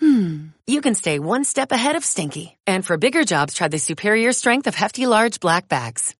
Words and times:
hmm, 0.00 0.46
you 0.66 0.80
can 0.80 0.94
stay 0.94 1.18
one 1.18 1.44
step 1.44 1.72
ahead 1.72 1.96
of 1.96 2.04
stinky. 2.04 2.56
And 2.66 2.84
for 2.84 2.96
bigger 2.96 3.24
jobs, 3.24 3.54
try 3.54 3.68
the 3.68 3.78
superior 3.78 4.32
strength 4.32 4.66
of 4.66 4.74
Hefty 4.74 5.06
Large 5.06 5.40
Black 5.40 5.68
Bags. 5.68 6.14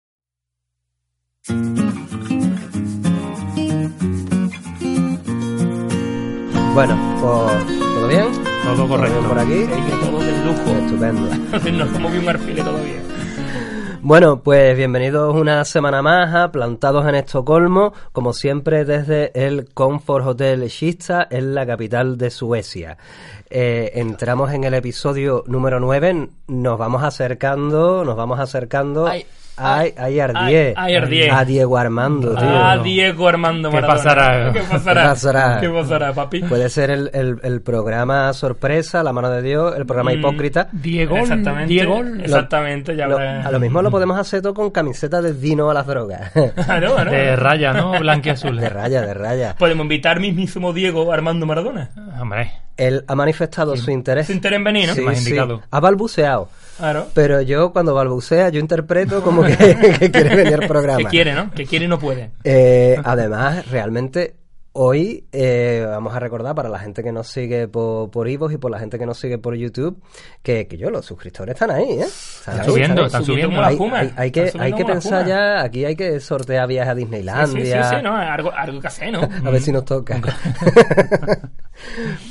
Bueno, 6.74 6.98
pues, 7.20 7.66
¿todo 7.68 8.08
bien? 8.08 8.24
Todo 8.64 8.88
correcto. 8.88 9.18
bien 9.18 9.28
por 9.28 9.38
aquí? 9.38 9.64
Sí, 9.64 9.82
que 9.82 9.96
todo 10.04 10.20
del 10.20 10.44
lujo. 10.44 10.70
Estupendo. 10.84 11.20
no 11.72 11.92
somos 11.92 12.12
bien 12.12 12.24
un 12.24 12.28
arfile 12.30 12.62
todavía. 12.64 13.00
Bueno, 14.06 14.42
pues 14.42 14.76
bienvenidos 14.76 15.34
una 15.34 15.64
semana 15.64 16.02
más 16.02 16.34
a 16.34 16.52
Plantados 16.52 17.08
en 17.08 17.14
Estocolmo, 17.14 17.94
como 18.12 18.34
siempre 18.34 18.84
desde 18.84 19.32
el 19.34 19.72
Comfort 19.72 20.26
Hotel 20.26 20.68
Kista, 20.68 21.26
en 21.30 21.54
la 21.54 21.64
capital 21.64 22.18
de 22.18 22.28
Suecia. 22.28 22.98
Eh, 23.48 23.92
entramos 23.94 24.52
en 24.52 24.64
el 24.64 24.74
episodio 24.74 25.42
número 25.46 25.80
9, 25.80 26.28
nos 26.48 26.78
vamos 26.78 27.02
acercando, 27.02 28.04
nos 28.04 28.14
vamos 28.14 28.38
acercando 28.40 29.06
Ay, 29.06 29.24
ay, 29.56 29.94
ay, 29.96 30.20
Ardié, 30.20 30.74
ay, 30.76 30.96
Ardié. 30.96 31.30
a 31.30 31.44
Diego 31.44 31.76
Armando, 31.78 32.34
tío. 32.34 32.44
Ah, 32.48 32.78
Diego 32.82 33.28
Armando 33.28 33.70
¿Qué 33.70 33.74
Maradona. 33.80 34.02
pasará? 34.02 34.52
¿Qué 34.52 34.60
pasará? 34.60 35.02
¿Qué 35.02 35.08
pasará? 35.08 35.60
¿Qué 35.60 35.68
pasará, 35.70 36.12
papi? 36.12 36.40
Puede 36.42 36.68
ser 36.68 36.90
el, 36.90 37.10
el- 37.14 37.38
el 37.42 37.60
programa 37.62 38.32
sorpresa, 38.32 39.02
la 39.02 39.12
mano 39.12 39.30
de 39.30 39.42
Dios, 39.42 39.74
el 39.76 39.86
programa 39.86 40.10
Mm, 40.12 40.18
hipócrita. 40.18 40.68
Diego, 40.72 41.16
Exactamente. 41.18 41.68
Diego, 41.72 42.02
Exactamente, 42.22 42.96
ya 42.96 43.06
Lo- 43.06 43.18
a 43.18 43.50
lo 43.50 43.60
mismo 43.60 43.80
lo 43.82 43.90
podemos 43.90 44.18
hacer 44.18 44.42
todo 44.42 44.54
con 44.54 44.70
camiseta 44.70 45.20
de 45.22 45.32
Dino 45.34 45.70
a 45.70 45.74
las 45.74 45.86
drogas. 45.86 46.32
Claro, 46.64 46.94
claro. 46.94 47.10
de 47.10 47.36
raya, 47.36 47.72
¿no? 47.72 47.98
Blanco 47.98 48.28
y 48.28 48.30
azul. 48.30 48.56
de 48.58 48.68
raya, 48.68 49.02
de 49.02 49.14
raya. 49.14 49.54
Podemos 49.58 49.84
invitar 49.84 50.18
mismísimo 50.20 50.72
Diego 50.72 51.12
Armando 51.12 51.46
Maradona. 51.46 51.90
Hombre, 52.20 52.52
Él 52.76 53.04
ha 53.06 53.14
manifestado 53.14 53.76
su 53.76 53.90
interés. 53.90 54.26
Su 54.26 54.32
interés 54.32 54.56
en 54.56 54.64
venir, 54.64 54.88
¿no? 54.88 54.94
Sí, 54.94 55.00
Más 55.02 55.18
sí. 55.18 55.28
indicado. 55.28 55.62
Ha 55.70 55.80
balbuceado. 55.80 56.48
Claro. 56.76 57.08
Pero 57.14 57.40
yo 57.40 57.72
cuando 57.72 57.94
balbucea, 57.94 58.48
yo 58.48 58.60
interpreto 58.60 59.22
como 59.22 59.42
que, 59.42 59.56
que 59.98 60.10
quiere 60.10 60.36
venir 60.36 60.54
al 60.54 60.68
programa. 60.68 60.98
Que 60.98 61.04
quiere, 61.06 61.34
¿no? 61.34 61.50
Que 61.50 61.66
quiere 61.66 61.84
y 61.84 61.88
no 61.88 61.98
puede. 61.98 62.30
Eh, 62.44 62.96
además, 63.04 63.68
realmente, 63.70 64.34
hoy 64.76 65.24
eh, 65.30 65.86
vamos 65.88 66.14
a 66.14 66.18
recordar 66.18 66.52
para 66.54 66.68
la 66.68 66.80
gente 66.80 67.02
que 67.04 67.12
nos 67.12 67.28
sigue 67.28 67.68
por, 67.68 68.10
por 68.10 68.28
Ivos 68.28 68.52
y 68.52 68.56
por 68.58 68.70
la 68.72 68.78
gente 68.80 68.98
que 68.98 69.06
nos 69.06 69.18
sigue 69.18 69.38
por 69.38 69.54
YouTube, 69.54 70.02
que, 70.42 70.66
que 70.66 70.76
yo, 70.76 70.90
los 70.90 71.06
suscriptores 71.06 71.54
están 71.54 71.70
ahí, 71.70 71.92
¿eh? 71.92 72.00
Están 72.04 72.58
ahí, 72.60 72.66
subiendo, 72.66 73.04
están 73.06 73.20
ahí. 73.20 73.22
están 73.22 73.24
subiendo. 73.24 73.50
como 73.50 73.60
la 73.62 73.66
Hay, 73.68 73.74
espuma. 73.74 73.98
hay- 74.00 74.12
hay 74.16 74.30
que, 74.32 74.52
hay 74.58 74.72
que 74.72 74.84
pensar 74.84 75.26
ya, 75.26 75.62
aquí 75.62 75.84
hay 75.84 75.94
que 75.94 76.18
sortear 76.18 76.66
viajes 76.66 76.90
a 76.90 76.94
Sí, 76.94 77.00
sí, 77.00 77.04
Disneylandia. 77.06 77.84
sí, 77.90 77.96
sí, 77.96 78.02
¿no? 78.02 78.16
Algo, 78.16 78.52
algo 78.52 78.80
que 78.80 78.86
hacer, 78.88 79.12
¿no? 79.12 79.20
A 79.46 79.50
ver 79.50 79.60
si 79.60 79.70
nos 79.72 79.84
toca. 79.84 80.20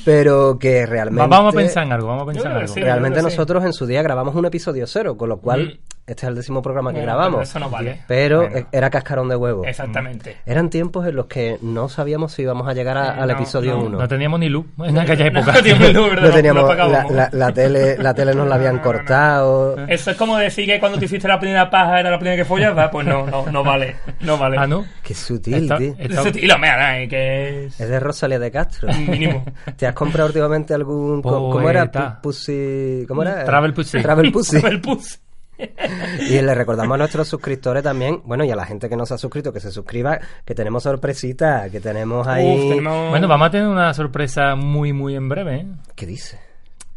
Pero 0.06 0.58
que 0.60 0.86
realmente. 0.86 1.22
va- 1.22 1.28
vamos 1.28 1.54
a 1.54 1.58
pensar 1.58 1.84
en 1.86 1.92
algo, 1.94 2.08
vamos 2.08 2.24
a 2.24 2.26
pensar 2.32 2.52
en 2.52 2.58
algo. 2.58 2.74
sí. 2.74 2.82
Realmente 2.82 3.20
sí. 3.20 3.26
nosotros 3.26 3.64
en 3.64 3.74
su 3.74 3.86
día 3.86 4.02
grabamos 4.02 4.36
un 4.36 4.46
episodio 4.46 4.86
cero, 4.88 5.18
con 5.18 5.30
lo 5.30 5.38
cual 5.40 5.80
Mm. 5.80 5.93
Este 6.06 6.26
es 6.26 6.30
el 6.30 6.36
décimo 6.36 6.62
programa 6.62 6.92
que 6.92 6.98
Bueno, 7.00 7.12
grabamos. 7.14 7.32
pero 7.38 7.44
eso 7.44 7.60
no 7.60 7.70
vale. 7.70 8.02
Pero 8.08 8.40
Bueno. 8.42 8.58
eh, 8.58 8.66
era 8.72 8.90
cascarón 8.90 9.30
de 9.30 9.36
huevo. 9.36 9.66
Exactamente. 9.66 10.38
Eran 10.46 10.70
tiempos 10.70 11.08
en 11.08 11.16
los 11.16 11.28
que 11.28 11.58
no 11.62 11.88
sabíamos 11.90 12.34
si 12.34 12.42
íbamos 12.42 12.68
a 12.68 12.74
llegar 12.74 12.98
a- 12.98 13.16
Eh, 13.18 13.22
al 13.22 13.28
no, 13.30 13.34
episodio 13.36 13.76
no, 13.78 13.84
1. 13.86 14.00
No 14.00 14.08
teníamos 14.08 14.40
ni 14.40 14.50
luz 14.50 14.66
en 14.84 14.98
aquella 15.00 15.28
época. 15.28 15.52
No 15.54 15.54
teníamos 15.54 15.94
luz, 15.94 16.10
¿verdad? 16.10 16.28
No 16.28 16.34
teníamos, 16.34 16.64
Lo 16.64 16.76
la, 16.76 17.06
la- 17.10 17.30
la 17.32 17.52
tele, 17.54 17.98
la 17.98 18.14
tele 18.14 18.34
nos 18.36 18.48
la 18.48 18.56
habían 18.56 18.80
cortado. 18.80 19.78
Eso 19.88 20.12
es 20.12 20.18
como 20.18 20.38
decir 20.38 20.66
que 20.66 20.80
cuando 20.80 20.98
te 21.00 21.06
hiciste 21.06 21.28
la 21.28 21.40
primera 21.40 21.70
paja 21.70 22.00
era 22.00 22.10
la 22.12 22.18
primera 22.20 22.36
que 22.38 22.46
follabas, 22.46 22.90
pues 22.92 23.06
no, 23.08 23.26
no, 23.26 23.46
no 23.52 23.64
vale, 23.64 23.96
no 24.22 24.38
vale. 24.38 24.58
ah, 24.60 24.68
¿no? 24.68 24.86
Qué 25.04 25.14
sutil, 25.14 25.68
tío. 25.78 25.96
tío, 26.32 26.58
mira, 26.60 27.02
eh, 27.02 27.08
que 27.08 27.66
es... 27.66 27.80
Es 27.80 27.90
de 27.90 28.00
Rosalía 28.00 28.40
de 28.40 28.52
Castro. 28.52 28.90
Mínimo. 28.94 29.46
¿Te 29.78 29.88
has 29.88 29.94
comprado 29.94 30.28
últimamente 30.28 30.74
algún... 30.74 31.22
co- 31.22 31.50
¿Cómo 31.52 31.70
era? 31.70 31.82
Poeta. 31.84 32.18
Pu- 32.18 32.22
Pussy... 32.22 33.06
¿Cómo 33.08 33.22
era? 33.24 33.44
Travel 33.46 33.74
Pussy. 33.74 34.02
Travel 34.02 34.32
Pussy. 34.32 34.58
El 34.66 34.82
pus. 34.82 35.20
Y 36.20 36.42
le 36.42 36.54
recordamos 36.56 36.96
a 36.96 36.98
nuestros 36.98 37.28
suscriptores 37.28 37.84
también, 37.84 38.22
bueno, 38.26 38.44
y 38.44 38.52
a 38.52 38.56
la 38.56 38.66
gente 38.66 38.90
que 38.90 38.96
no 38.96 39.06
se 39.06 39.14
ha 39.14 39.18
suscrito, 39.18 39.52
que 39.54 39.60
se 39.60 39.72
suscriba, 39.72 40.20
que 40.46 40.56
tenemos 40.56 40.84
sorpresita, 40.84 41.70
que 41.70 41.80
tenemos 41.80 42.28
ahí... 42.28 42.46
Uf, 42.56 42.70
tenemos... 42.70 43.10
Bueno, 43.10 43.28
vamos 43.28 43.48
a 43.48 43.52
tener 43.52 43.68
una 43.68 43.94
sorpresa 43.94 44.56
muy, 44.56 44.94
muy 44.94 45.16
en 45.16 45.30
breve. 45.30 45.56
¿eh? 45.58 45.66
¿Qué 45.96 46.06
dice? 46.06 46.40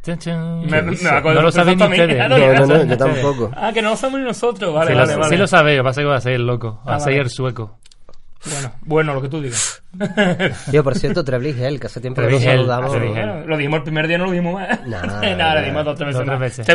Chan, 0.03 0.19
chan. 0.19 0.61
Me- 0.67 0.83
me 0.83 0.93
acuerdo 1.09 1.41
no 1.41 1.47
lo 1.47 1.53
saben 1.53 1.79
ni 1.79 1.85
ustedes. 1.85 2.17
No, 2.29 2.67
no, 2.67 2.85
yo 2.85 2.97
tampoco. 2.97 3.51
Ah, 3.57 3.73
que 3.73 3.83
no 3.83 3.91
lo 3.91 3.97
sabemos 3.97 4.21
ni 4.21 4.27
nosotros, 4.27 4.73
vale, 4.73 4.93
sí, 4.93 4.97
vale, 4.97 5.13
lo, 5.15 5.19
vale. 5.19 5.31
sí 5.31 5.37
lo 5.37 5.47
sabéis, 5.49 5.83
pasa 5.83 6.01
que 6.01 6.07
va 6.07 6.17
a 6.17 6.21
ser 6.21 6.33
el 6.35 6.47
loco. 6.47 6.81
Va 6.87 6.93
Ah, 6.93 6.97
a 6.97 7.01
ser 7.01 7.13
vale. 7.15 7.23
el 7.25 7.31
sueco. 7.31 7.79
Bueno, 8.45 8.73
bueno, 8.83 9.15
lo 9.15 9.23
que 9.23 9.29
tú 9.29 9.41
digas. 9.41 9.83
Yo, 10.73 10.85
por 10.85 10.95
cierto, 10.97 11.25
Trebly 11.25 11.51
Hell, 11.51 11.81
que 11.81 11.87
hace 11.87 12.01
tiempo 12.01 12.23
que 12.23 12.29
no 12.31 12.39
saludamos. 12.39 12.95
Lo 13.47 13.57
dijimos 13.57 13.79
el 13.79 13.83
primer 13.85 14.07
día, 14.07 14.19
no 14.19 14.27
lo 14.27 14.31
dijimos 14.31 14.55
más. 14.55 14.81
Nah, 14.87 15.03
Nada, 15.35 15.55
lo 15.55 15.61
dijimos 15.61 15.85
dos 15.85 15.99
tres 15.99 16.39
veces. 16.39 16.67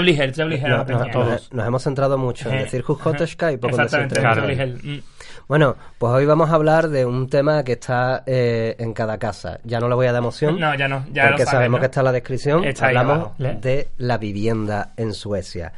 No, 0.69 0.77
no, 0.77 0.85
peña. 0.85 1.11
todos. 1.11 1.53
nos 1.53 1.67
hemos 1.67 1.83
centrado 1.83 2.17
mucho 2.17 2.49
en 2.49 2.55
Eh, 2.55 2.63
decir 2.63 2.81
Jujotoshka 2.81 3.51
y 3.51 3.57
poco 3.57 3.79
en 3.79 3.83
decir 3.83 4.61
Hell. 4.61 4.79
Mm. 4.83 5.01
Bueno, 5.47 5.75
pues 5.97 6.13
hoy 6.13 6.25
vamos 6.25 6.49
a 6.49 6.55
hablar 6.55 6.89
de 6.89 7.05
un 7.05 7.29
tema 7.29 7.63
que 7.63 7.73
está 7.73 8.23
eh, 8.25 8.75
en 8.79 8.93
cada 8.93 9.17
casa. 9.17 9.59
Ya 9.63 9.79
no 9.79 9.88
le 9.88 9.95
voy 9.95 10.07
a 10.07 10.11
dar 10.11 10.22
emoción. 10.22 10.59
No, 10.59 10.75
ya 10.75 10.88
no, 10.88 11.05
ya 11.11 11.23
porque 11.23 11.43
lo 11.43 11.45
sabes, 11.45 11.49
sabemos 11.49 11.78
¿no? 11.78 11.81
que 11.81 11.85
está 11.85 11.99
en 12.01 12.05
la 12.05 12.11
descripción. 12.11 12.63
Está 12.63 12.88
Hablamos 12.88 13.38
de 13.38 13.89
la 13.97 14.17
vivienda 14.17 14.93
en 14.97 15.13
Suecia. 15.13 15.73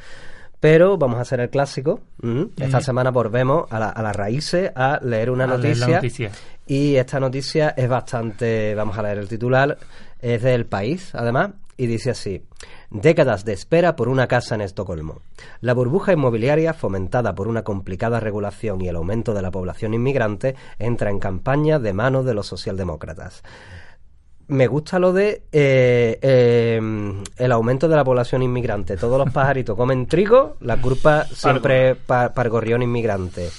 Pero 0.63 0.97
vamos 0.97 1.18
a 1.19 1.24
hacer 1.24 1.41
el 1.41 1.50
clásico. 1.50 2.00
¿m? 2.22 2.47
Esta 2.57 2.79
semana 2.79 3.12
volvemos 3.12 3.69
a, 3.69 3.79
la- 3.79 3.90
a 3.90 4.01
las 4.01 4.16
raíces 4.16 4.72
a 4.74 4.97
leer 5.03 5.29
una 5.29 5.44
A 5.44 5.47
noticia. 5.47 5.88
noticia. 5.96 6.31
Y 6.66 6.96
esta 6.96 7.19
noticia 7.19 7.74
es 7.75 7.90
bastante, 7.90 8.74
vamos 8.74 8.97
a 8.97 9.03
leer 9.03 9.18
el 9.18 9.28
titular, 9.28 9.78
es 10.22 10.41
del 10.41 10.66
país, 10.66 11.13
además, 11.16 11.50
y 11.75 11.88
dice 11.88 12.12
así. 12.12 12.46
Décadas 12.91 13.44
de 13.44 13.51
espera 13.51 13.97
por 13.97 14.07
una 14.07 14.28
casa 14.28 14.56
en 14.56 14.62
Estocolmo. 14.62 15.19
La 15.59 15.74
burbuja 15.74 16.13
inmobiliaria, 16.13 16.74
fomentada 16.74 17.35
por 17.35 17.50
una 17.50 17.63
complicada 17.63 18.22
regulación 18.22 18.80
y 18.81 18.88
el 18.88 18.95
aumento 18.95 19.34
de 19.34 19.41
la 19.41 19.51
población 19.51 19.94
inmigrante, 19.94 20.56
entra 20.80 21.09
en 21.09 21.19
campaña 21.19 21.78
de 21.78 21.91
manos 21.91 22.24
de 22.24 22.35
los 22.35 22.47
socialdemócratas. 22.47 23.44
Me 24.53 24.68
gusta 24.68 25.00
lo 25.00 25.14
de 25.14 25.41
eh, 25.52 26.19
eh, 26.22 26.80
el 27.38 27.52
aumento 27.52 27.88
de 27.88 27.96
la 27.96 28.03
población 28.03 28.44
inmigrante. 28.44 28.97
Todos 28.97 29.18
los 29.18 29.34
pajaritos 29.34 29.75
comen 29.75 30.06
trigo, 30.06 30.58
la 30.62 30.78
culpa 30.78 31.25
siempre 31.25 31.96
pa- 31.96 32.34
para 32.36 32.47
el 32.47 32.52
gorrión 32.52 32.84
inmigrante. 32.84 33.50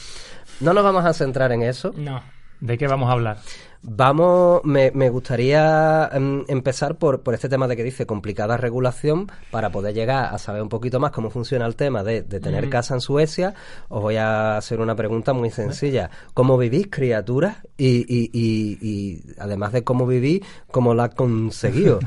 No 0.61 0.73
nos 0.73 0.85
vamos 0.85 1.05
a 1.05 1.13
centrar 1.13 1.51
en 1.51 1.63
eso. 1.63 1.93
No. 1.97 2.23
¿De 2.61 2.79
qué 2.79 2.87
vamos 2.87 3.09
a 3.09 3.13
hablar? 3.13 3.39
Vamos, 3.87 4.63
me, 4.65 4.91
me 4.93 5.11
gustaría 5.11 6.09
em, 6.13 6.43
empezar 6.49 6.97
por, 6.97 7.23
por 7.23 7.35
este 7.35 7.51
tema 7.51 7.69
de 7.69 7.77
que 7.77 7.85
dice 7.85 8.07
complicada 8.07 8.57
regulación 8.57 9.31
para 9.51 9.71
poder 9.71 9.95
llegar 9.95 10.35
a 10.35 10.39
saber 10.39 10.63
un 10.63 10.71
poquito 10.71 10.99
más 11.01 11.11
cómo 11.11 11.29
funciona 11.29 11.67
el 11.67 11.77
tema 11.77 12.03
de, 12.03 12.23
de 12.23 12.41
tener 12.41 12.71
casa 12.71 12.95
en 12.95 13.03
Suecia. 13.03 13.55
Os 13.89 14.01
voy 14.01 14.17
a 14.17 14.57
hacer 14.57 14.81
una 14.81 14.95
pregunta 14.95 15.35
muy 15.35 15.51
sencilla. 15.51 16.09
¿Cómo 16.33 16.57
vivís, 16.57 16.89
criaturas? 16.91 17.59
Y, 17.77 18.07
y, 18.09 18.31
y, 18.33 18.79
y 18.81 19.23
además 19.39 19.73
de 19.73 19.85
cómo 19.85 20.07
vivís, 20.07 20.41
¿cómo 20.71 20.95
la 20.95 21.05
has 21.05 21.15
conseguido? 21.15 21.99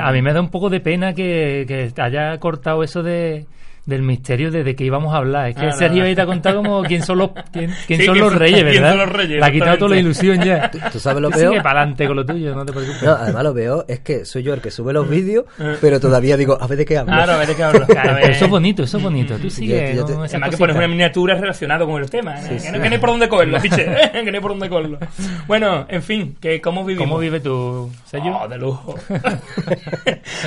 A 0.00 0.12
mí 0.12 0.22
me 0.22 0.32
da 0.32 0.40
un 0.40 0.50
poco 0.50 0.70
de 0.70 0.80
pena 0.80 1.14
que, 1.14 1.64
que 1.68 2.02
haya 2.02 2.36
cortado 2.40 2.82
eso 2.82 3.04
de 3.04 3.46
del 3.86 4.02
misterio 4.02 4.50
de, 4.50 4.64
de 4.64 4.74
que 4.76 4.84
íbamos 4.84 5.14
a 5.14 5.18
hablar. 5.18 5.48
Es 5.50 5.56
que 5.56 5.66
Ah, 5.66 5.72
Sergio 5.72 6.02
ahí 6.04 6.14
te 6.14 6.20
ha 6.22 6.26
contado 6.26 6.56
como 6.62 6.82
quién 6.82 7.02
son 7.02 7.18
los 7.18 7.30
quién, 7.52 7.72
quién 7.86 8.00
Sí, 8.00 8.06
son 8.06 8.14
quién 8.14 8.24
los 8.24 8.32
son- 8.32 8.40
reyes, 8.40 8.62
quién 8.64 8.74
¿verdad? 8.82 8.90
son 8.90 8.98
los 8.98 9.08
reyes, 9.12 9.40
Le 9.40 9.46
ha 9.46 9.50
quitado 9.52 9.78
toda 9.78 9.90
la 9.92 9.96
ilusión 9.98 10.42
ya. 10.42 10.70
¿Tú 10.92 10.98
sabes 10.98 11.22
lo 11.22 11.30
Tú 11.30 11.38
peor? 11.38 11.50
Sigue 11.52 11.62
para 11.62 11.80
adelante 11.82 12.06
con 12.06 12.16
lo 12.16 12.26
tuyo, 12.26 12.54
no 12.54 12.66
te 12.66 12.72
preocupes. 12.72 13.02
No, 13.02 13.12
además 13.12 13.42
lo 13.44 13.54
veo, 13.54 13.84
es 13.88 14.00
que 14.00 14.24
soy 14.24 14.42
yo 14.42 14.54
el 14.54 14.60
que 14.60 14.70
sube 14.70 14.92
los 14.92 15.08
vídeos, 15.08 15.44
pero 15.80 16.00
todavía 16.00 16.36
digo, 16.36 16.58
a 16.60 16.66
ver 16.66 16.78
de 16.78 16.84
qué 16.84 16.98
hablo. 16.98 17.12
Claro, 17.12 17.32
a 17.32 17.36
ver 17.38 17.46
de 17.48 17.54
qué 17.54 17.62
hablo. 17.62 17.86
Eso 18.26 18.44
es 18.44 18.50
bonito, 18.50 18.82
eso 18.82 18.96
es 18.98 19.02
bonito. 19.02 19.36
Tú 19.38 19.48
sigue 19.50 19.94
yo 19.94 20.04
te- 20.04 20.14
con 20.14 20.24
esa 20.24 20.36
Además 20.36 20.50
que 20.50 20.56
pones 20.56 20.76
una 20.76 20.88
miniatura 20.88 21.34
relacionada 21.36 21.84
con 21.86 22.02
el 22.02 22.10
tema. 22.10 22.40
¿eh? 22.40 22.58
que, 22.60 22.70
no, 22.72 22.82
que 22.82 22.88
no 22.88 22.94
hay 22.94 23.00
por 23.00 23.10
dónde 23.10 23.28
cogerlo, 23.28 23.60
piche. 23.60 23.82
¿eh? 23.86 24.10
que 24.24 24.30
no 24.32 24.36
hay 24.36 24.40
por 24.42 24.50
dónde 24.50 24.68
cogerlo. 24.68 24.98
Bueno, 25.46 25.86
en 25.88 26.02
fin, 26.02 26.36
que 26.40 26.60
¿cómo 26.60 26.84
vivimos? 26.84 27.08
¿Cómo 27.08 27.20
vive 27.20 27.38
tu 27.40 27.90
sello? 28.04 28.36
Oh, 28.42 28.48
de 28.48 28.58
lujo. 28.58 28.94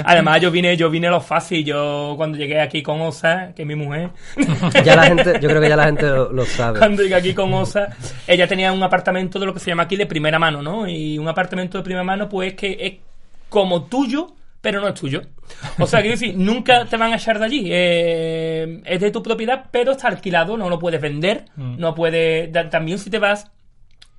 Además, 0.04 0.42
yo 0.42 0.52
vine, 0.52 0.76
yo 0.78 0.90
vine 0.90 1.08
a 1.08 1.12
lo 1.12 1.22
fácil. 1.22 1.64
Yo 1.64 2.14
cuando 2.18 2.38
llegué 2.38 2.60
aquí 2.60 2.82
con 2.84 3.02
Osa, 3.02 3.29
que 3.56 3.62
es 3.64 3.68
mi 3.68 3.76
mujer, 3.76 4.10
Ya 4.86 4.96
la 4.96 5.04
gente, 5.04 5.34
yo 5.42 5.50
creo 5.50 5.62
que 5.62 5.70
ya 5.70 5.76
la 5.76 5.86
gente 5.86 6.06
lo, 6.08 6.32
lo 6.32 6.46
sabe. 6.46 6.80
cuando 6.80 7.02
llegué 7.04 7.16
aquí 7.16 7.34
con 7.34 7.54
Osa, 7.54 7.90
ella 8.28 8.48
tenía 8.48 8.72
un 8.72 8.84
apartamento 8.84 9.40
de 9.40 9.46
lo 9.46 9.54
que 9.54 9.60
se 9.60 9.70
llama 9.72 9.84
aquí 9.84 9.96
de 9.96 10.06
primera 10.06 10.40
mano, 10.40 10.62
¿no? 10.62 10.88
Y 10.88 11.18
un 11.18 11.28
apartamento 11.28 11.78
de 11.78 11.84
primera 11.84 12.04
mano, 12.04 12.28
pues 12.30 12.54
que 12.54 12.78
es 12.80 12.94
como 13.50 13.84
tuyo, 13.86 14.28
pero 14.62 14.82
no 14.82 14.88
es 14.90 14.94
tuyo. 14.94 15.22
O 15.80 15.88
sea, 15.88 16.02
quiero 16.02 16.16
decir, 16.16 16.36
nunca 16.38 16.86
te 16.86 16.98
van 16.98 17.14
a 17.14 17.16
echar 17.16 17.40
de 17.40 17.46
allí. 17.46 17.70
Eh, 17.72 18.82
es 18.86 19.00
de 19.00 19.12
tu 19.12 19.24
propiedad, 19.24 19.66
pero 19.72 19.94
está 19.94 20.08
alquilado, 20.10 20.58
no 20.58 20.70
lo 20.70 20.78
puedes 20.80 21.02
vender, 21.02 21.46
Mm. 21.56 21.78
no 21.80 21.96
puedes... 21.96 22.52
También 22.70 23.00
si 23.00 23.10
te 23.10 23.20
vas 23.20 23.50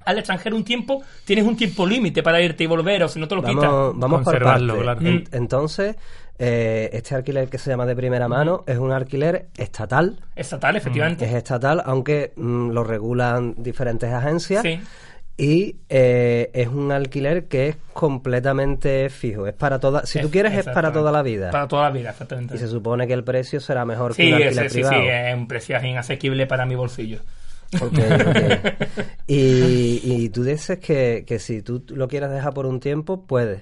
al 0.07 0.17
extranjero 0.19 0.57
un 0.57 0.65
tiempo, 0.65 1.03
tienes 1.27 1.45
un 1.45 1.57
tiempo 1.57 1.87
límite 1.87 2.23
para 2.23 2.41
irte 2.41 2.65
y 2.65 2.67
volver, 2.67 3.03
o 3.03 3.09
si 3.09 3.21
no 3.21 3.29
te 3.29 3.35
lo 3.35 3.43
quitan. 3.43 3.59
Vamos, 3.59 3.93
vamos 3.99 4.19
por 4.23 4.25
Conservarlo, 4.33 4.83
partes. 4.83 5.05
claro. 5.05 5.25
Entonces, 5.33 5.97
eh, 6.43 6.89
este 6.95 7.15
alquiler 7.15 7.49
que 7.49 7.59
se 7.59 7.69
llama 7.71 7.85
de 7.85 7.95
primera 7.95 8.27
mano 8.27 8.65
es 8.67 8.79
un 8.79 8.91
alquiler 8.93 9.49
estatal. 9.59 10.19
Estatal, 10.35 10.75
efectivamente. 10.75 11.27
Es 11.27 11.35
estatal, 11.35 11.83
aunque 11.85 12.33
mm, 12.35 12.71
lo 12.71 12.83
regulan 12.83 13.55
diferentes 13.59 14.11
agencias. 14.11 14.63
Sí. 14.63 14.81
Y 15.37 15.77
eh, 15.89 16.51
es 16.53 16.69
un 16.69 16.93
alquiler 16.93 17.47
que 17.47 17.69
es 17.69 17.77
completamente 17.95 19.09
fijo. 19.11 19.47
Es 19.47 19.55
para 19.55 19.79
toda. 19.79 20.05
Si 20.07 20.19
tú 20.21 20.27
Es- 20.27 20.33
quieres, 20.33 20.55
es 20.55 20.67
para 20.67 20.93
toda 20.93 21.11
la 21.13 21.23
vida. 21.23 21.51
Para 21.51 21.67
toda 21.69 21.85
la 21.85 21.91
vida, 21.91 22.11
exactamente. 22.11 22.55
Y 22.57 22.59
se 22.59 22.69
supone 22.69 23.07
que 23.07 23.13
el 23.15 23.25
precio 23.25 23.61
será 23.61 23.85
mejor 23.85 24.15
que 24.15 24.23
Sí, 24.23 24.33
un 24.33 24.39
ese- 24.43 24.61
alquiler 24.61 24.71
sí, 24.71 24.83
sí, 24.83 24.89
privado. 24.89 25.11
es 25.11 25.35
un 25.35 25.49
precio 25.49 25.83
inasequible 25.87 26.47
para 26.47 26.67
mi 26.67 26.75
bolsillo. 26.75 27.21
Ok, 27.81 27.99
ok. 28.27 28.89
Y, 29.27 30.01
y 30.03 30.29
tú 30.31 30.43
dices 30.43 30.79
que, 30.79 31.25
que 31.27 31.39
si 31.39 31.63
tú 31.63 31.85
lo 31.89 32.09
quieres 32.09 32.31
dejar 32.31 32.53
por 32.53 32.67
un 32.67 32.81
tiempo, 32.81 33.25
puedes. 33.27 33.61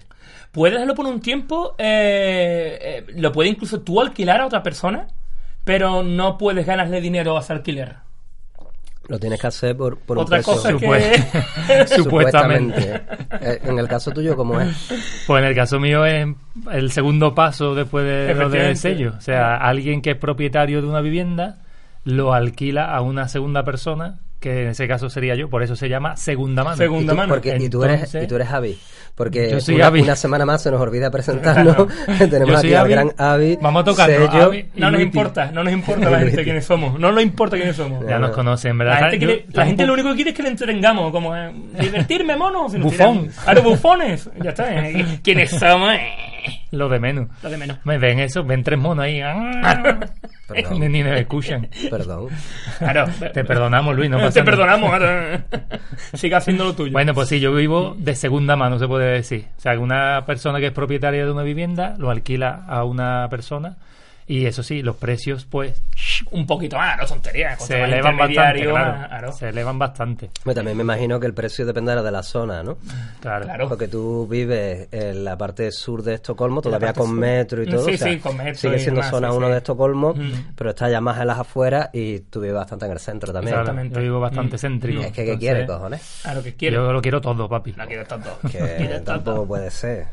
Puedes 0.52 0.74
dejarlo 0.74 0.94
por 0.94 1.06
un 1.06 1.20
tiempo, 1.20 1.74
eh, 1.78 2.78
eh, 2.80 3.04
lo 3.16 3.32
puede 3.32 3.50
incluso 3.50 3.80
tú 3.80 4.00
alquilar 4.00 4.40
a 4.40 4.46
otra 4.46 4.62
persona, 4.62 5.08
pero 5.64 6.02
no 6.02 6.38
puedes 6.38 6.64
ganarle 6.66 7.00
dinero 7.00 7.36
a 7.36 7.40
ese 7.40 7.52
alquiler. 7.52 7.96
Lo 9.08 9.18
tienes 9.18 9.40
que 9.40 9.46
hacer 9.46 9.74
por, 9.76 9.98
por 9.98 10.18
Otra 10.18 10.38
un 10.38 10.44
precio. 10.44 10.76
cosa 10.76 10.76
que... 10.76 11.86
Supuestamente. 11.96 13.00
Eh, 13.40 13.58
En 13.64 13.78
el 13.78 13.88
caso 13.88 14.10
tuyo, 14.10 14.36
¿cómo 14.36 14.60
es? 14.60 14.76
Pues 15.26 15.42
en 15.42 15.48
el 15.48 15.54
caso 15.54 15.80
mío 15.80 16.04
es 16.04 16.26
el 16.70 16.90
segundo 16.92 17.34
paso 17.34 17.74
después 17.74 18.04
de 18.04 18.34
lo 18.34 18.50
del 18.50 18.76
sello. 18.76 19.14
O 19.16 19.20
sea, 19.20 19.56
alguien 19.56 20.02
que 20.02 20.10
es 20.10 20.16
propietario 20.16 20.82
de 20.82 20.88
una 20.88 21.00
vivienda 21.00 21.58
lo 22.08 22.32
alquila 22.32 22.94
a 22.94 23.02
una 23.02 23.28
segunda 23.28 23.64
persona, 23.64 24.20
que 24.40 24.62
en 24.62 24.68
ese 24.68 24.86
caso 24.88 25.10
sería 25.10 25.34
yo, 25.34 25.50
por 25.50 25.62
eso 25.62 25.76
se 25.76 25.88
llama 25.88 26.16
segunda 26.16 26.64
mano. 26.64 26.76
Segunda 26.76 27.12
Y 27.12 27.14
tú, 27.14 27.16
mano. 27.16 27.28
porque- 27.34 27.56
y, 27.60 27.68
tú 27.68 27.84
eres, 27.84 27.96
Entonces- 27.96 28.24
y 28.24 28.26
tú 28.26 28.36
eres 28.36 28.48
Avi. 28.50 28.78
Porque 29.14 29.50
Yo 29.50 29.60
soy 29.60 29.74
una, 29.74 29.88
Avi. 29.88 30.02
una 30.02 30.14
semana 30.14 30.46
más 30.46 30.62
se 30.62 30.70
nos 30.70 30.80
olvida 30.80 31.10
presentarnos. 31.10 31.74
Tenemos 32.30 32.60
aquí 32.60 32.72
al 32.72 32.88
gran 32.88 33.12
Avi. 33.18 33.58
Vamos 33.60 33.84
a. 33.98 34.44
Avi. 34.44 34.66
No 34.76 34.90
nos 34.92 35.00
importa, 35.00 35.50
no 35.52 35.64
nos 35.64 35.72
importa 35.72 36.08
la 36.08 36.18
gente 36.24 36.44
quiénes 36.44 36.64
somos. 36.64 36.98
No 37.00 37.10
nos 37.10 37.22
importa 37.24 37.56
quiénes 37.56 37.74
somos. 37.74 38.06
Ya 38.06 38.18
nos 38.20 38.30
conocen, 38.30 38.78
¿verdad? 38.78 39.00
La 39.00 39.10
gente, 39.10 39.18
Yo- 39.18 39.26
quiere- 39.26 39.46
la 39.52 39.64
gente 39.66 39.82
tampoco- 39.82 39.86
lo 39.88 39.92
único 39.94 40.08
que 40.10 40.14
quiere 40.14 40.30
es 40.30 40.36
que 40.36 40.42
le 40.44 40.48
entretengamos, 40.50 41.10
como 41.10 41.34
eh, 41.36 41.52
divertirme, 41.80 42.36
nos 42.36 42.78
Bufón. 42.78 43.28
A 43.44 43.54
los 43.54 43.64
bufones. 43.64 44.30
Ya 44.40 44.50
está. 44.50 44.72
eh. 44.88 45.18
¿Quiénes 45.22 45.50
somos? 45.50 45.90
Lo 46.70 46.88
de 46.88 46.98
menos. 47.00 47.28
Lo 47.42 47.50
de 47.50 47.56
menos. 47.56 47.78
Me 47.84 47.98
ven 47.98 48.20
eso, 48.20 48.44
ven 48.44 48.62
tres 48.62 48.78
monos 48.78 49.04
ahí. 49.04 49.20
ah, 49.22 49.98
Perdón. 50.46 50.80
ni, 50.80 50.88
ni 50.88 51.02
me 51.04 51.18
escuchan. 51.20 51.68
Perdón. 51.90 52.28
Claro. 52.78 53.06
Te 53.32 53.44
perdonamos, 53.44 53.96
Luis, 53.96 54.10
no 54.10 54.18
pasa 54.20 54.32
Te 54.32 54.40
nada. 54.40 54.50
perdonamos. 54.50 54.92
ahora. 54.92 55.44
Siga 56.14 56.38
haciendo 56.38 56.64
lo 56.64 56.74
tuyo. 56.74 56.92
Bueno, 56.92 57.14
pues 57.14 57.28
sí, 57.28 57.40
yo 57.40 57.52
vivo 57.54 57.94
de 57.98 58.14
segunda 58.14 58.56
mano, 58.56 58.78
se 58.78 58.86
puede 58.86 59.12
decir. 59.12 59.46
O 59.56 59.60
sea, 59.60 59.72
que 59.72 59.78
una 59.78 60.24
persona 60.26 60.58
que 60.60 60.66
es 60.66 60.72
propietaria 60.72 61.24
de 61.24 61.30
una 61.32 61.42
vivienda 61.42 61.94
lo 61.98 62.10
alquila 62.10 62.64
a 62.68 62.84
una 62.84 63.26
persona 63.30 63.76
y 64.28 64.46
eso 64.46 64.62
sí, 64.62 64.82
los 64.82 64.96
precios 64.96 65.44
pues 65.44 65.82
un 66.30 66.46
poquito 66.46 66.76
más, 66.76 66.96
no 66.98 67.06
tonterías. 67.06 67.58
se 67.64 67.76
cuanto 67.78 67.80
más 67.80 67.88
elevan 67.92 68.16
bastante, 68.16 68.62
claro. 68.64 69.32
Se 69.32 69.48
elevan 69.48 69.78
bastante, 69.78 70.30
también 70.54 70.76
me 70.76 70.82
imagino 70.84 71.18
que 71.18 71.26
el 71.26 71.34
precio 71.34 71.66
dependerá 71.66 72.02
de 72.02 72.10
la 72.12 72.22
zona, 72.22 72.62
¿no? 72.62 72.78
claro. 73.20 73.44
Claro. 73.46 73.68
Porque 73.68 73.88
tú 73.88 74.26
vives 74.28 74.88
en 74.92 75.24
la 75.24 75.36
parte 75.36 75.72
sur 75.72 76.02
de 76.02 76.14
Estocolmo, 76.14 76.60
todavía 76.60 76.92
con 76.92 77.06
sur. 77.08 77.16
metro 77.16 77.62
y 77.62 77.66
todo. 77.66 77.84
Sí, 77.84 77.94
o 77.94 77.98
sea, 77.98 78.08
sí, 78.12 78.18
con 78.18 78.36
metro 78.36 78.54
Sigue 78.54 78.78
siendo 78.78 79.02
zona 79.02 79.30
sí, 79.30 79.36
1 79.36 79.46
sí. 79.46 79.52
de 79.52 79.58
Estocolmo, 79.58 80.14
Mm. 80.14 80.32
pero 80.56 80.70
está 80.70 80.88
ya 80.90 81.00
más 81.00 81.18
en 81.20 81.26
las 81.26 81.38
afueras 81.38 81.90
y 81.92 82.20
tú 82.20 82.40
vives 82.40 82.56
bastante 82.56 82.86
en 82.86 82.92
el 82.92 82.98
centro 82.98 83.32
también. 83.32 83.54
Exactamente. 83.54 83.94
Yo 83.96 84.02
vivo 84.02 84.20
bastante 84.20 84.56
Mm. 84.56 84.58
céntrico. 84.58 85.00
Es 85.02 85.06
que, 85.08 85.12
¿qué 85.12 85.20
entonces, 85.32 85.38
quiere, 85.38 85.66
cojones? 85.66 86.26
A 86.26 86.34
lo 86.34 86.42
que 86.42 86.54
quiero. 86.54 86.86
Yo 86.86 86.92
lo 86.92 87.00
quiero 87.02 87.20
todo, 87.20 87.48
papi. 87.48 87.72
No 87.76 87.86
quiero 87.86 88.04
tanto. 88.04 88.38
Que 88.50 88.58
tampoco 89.04 89.46
puede 89.46 89.70
ser. 89.70 90.06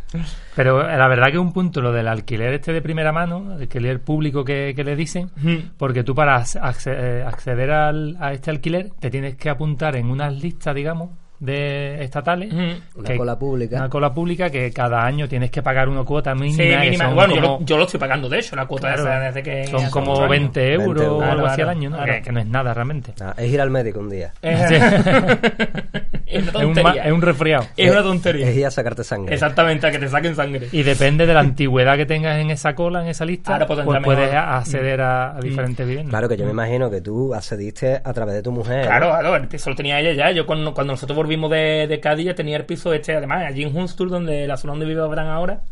Pero 0.55 0.81
la 0.87 1.07
verdad 1.07 1.25
que 1.27 1.33
es 1.33 1.37
un 1.39 1.51
punto 1.53 1.81
lo 1.81 1.91
del 1.91 2.07
alquiler 2.07 2.53
este 2.53 2.71
de 2.73 2.81
primera 2.81 3.11
mano, 3.11 3.53
el 3.55 3.61
alquiler 3.63 3.99
público 4.05 4.45
que, 4.45 4.71
que 4.75 4.83
le 4.85 4.95
dicen, 4.95 5.29
porque 5.77 6.03
tú 6.03 6.15
para 6.15 6.41
eh, 6.85 7.23
acceder 7.27 7.71
al- 7.71 8.15
a 8.19 8.31
este 8.33 8.51
alquiler 8.51 8.91
te 8.99 9.09
tienes 9.09 9.35
que 9.35 9.49
apuntar 9.49 9.95
en 9.97 10.09
unas 10.09 10.33
listas, 10.41 10.73
digamos, 10.75 11.09
de 11.45 12.03
estatales. 12.03 12.51
Ujú. 12.51 12.99
Una 12.99 13.09
que- 13.09 13.17
cola 13.17 13.37
pública. 13.39 13.77
Una 13.77 13.89
cola 13.89 14.13
pública 14.13 14.49
que 14.49 14.71
cada 14.71 15.05
año 15.05 15.27
tienes 15.27 15.51
que 15.51 15.61
pagar 15.61 15.87
una 15.89 16.03
cuota 16.03 16.33
mínima. 16.35 16.81
Sí, 16.83 16.97
Bueno, 17.13 17.35
yo, 17.35 17.41
lo, 17.41 17.59
yo 17.61 17.77
lo 17.77 17.83
estoy 17.85 17.99
pagando, 17.99 18.27
de 18.29 18.39
hecho, 18.39 18.55
la 18.55 18.65
cuota 18.65 18.93
Claro, 18.93 19.03
esa 19.03 19.19
desde 19.19 19.43
que... 19.43 19.67
son 19.67 19.89
como 19.89 20.07
muchos 20.11 20.19
años. 20.23 20.29
20 20.31 20.73
euros 20.73 20.85
20 20.95 21.03
euros. 21.05 21.21
o 21.23 21.31
algo 21.31 21.45
así 21.47 21.61
al 21.61 21.69
año, 21.69 21.89
¿no? 21.89 21.97
claro. 21.97 22.13
Que, 22.13 22.21
que 22.21 22.31
no 22.31 22.39
es 22.39 22.47
nada 22.47 22.73
realmente. 22.73 23.13
Ah, 23.21 23.33
es 23.37 23.51
ir 23.51 23.61
al 23.61 23.69
médico 23.69 23.99
un 23.99 24.09
día. 24.09 24.33
Es, 24.41 24.65
Sí. 24.67 24.75
es 26.25 26.41
una 26.43 26.59
Es 26.59 26.65
un, 26.65 26.77
es 27.05 27.11
un 27.11 27.21
resfriado. 27.21 27.65
Es 27.77 27.89
una 27.89 27.99
Es 27.99 28.05
tontería. 28.05 28.51
ir 28.51 28.65
a 28.65 28.71
sacarte 28.71 29.03
sangre. 29.03 29.33
Exactamente, 29.33 29.87
a 29.87 29.91
que 29.91 29.99
te 29.99 30.07
saquen 30.09 30.35
sangre. 30.35 30.67
Y 30.71 30.83
depende 30.83 31.25
de 31.25 31.33
la 31.33 31.39
antigüedad 31.41 31.97
que 31.97 32.05
tengas 32.05 32.39
en 32.39 32.49
esa 32.51 32.73
cola, 32.75 33.01
en 33.01 33.07
esa 33.09 33.25
lista, 33.25 33.53
Ahora, 33.53 33.67
pues, 33.67 33.79
pues, 33.83 34.03
puedes 34.03 34.31
mejor. 34.31 34.37
acceder 34.37 35.01
a, 35.01 35.37
a 35.37 35.39
diferentes 35.39 35.85
viviendas. 35.85 36.09
Claro 36.09 36.27
que 36.29 36.37
yo 36.37 36.45
me 36.45 36.51
imagino 36.51 36.89
que 36.89 37.01
tú 37.01 37.33
accediste 37.33 38.01
a 38.03 38.13
través 38.13 38.35
de 38.35 38.41
tu 38.41 38.51
mujer. 38.51 38.85
Claro, 38.85 39.09
claro, 39.09 39.35
el 39.35 39.47
piso 39.47 39.69
lo 39.69 39.75
tenía 39.75 39.99
ella 39.99 40.13
ya. 40.13 40.31
Yo 40.31 40.45
cuando, 40.45 40.73
cuando 40.73 40.93
nosotros 40.93 41.15
volvimos 41.15 41.34
de, 41.49 41.87
de 41.87 41.99
Cádiz 41.99 42.35
tenía 42.35 42.57
el 42.57 42.65
piso 42.65 42.93
este, 42.93 43.15
además, 43.15 43.45
allí 43.45 43.63
en 43.63 43.75
Hunstur, 43.75 44.09
donde 44.09 44.47
la 44.47 44.57
zona 44.57 44.73
donde 44.73 44.85
vive 44.85 45.01
Abraham 45.01 45.29
ahora. 45.29 45.63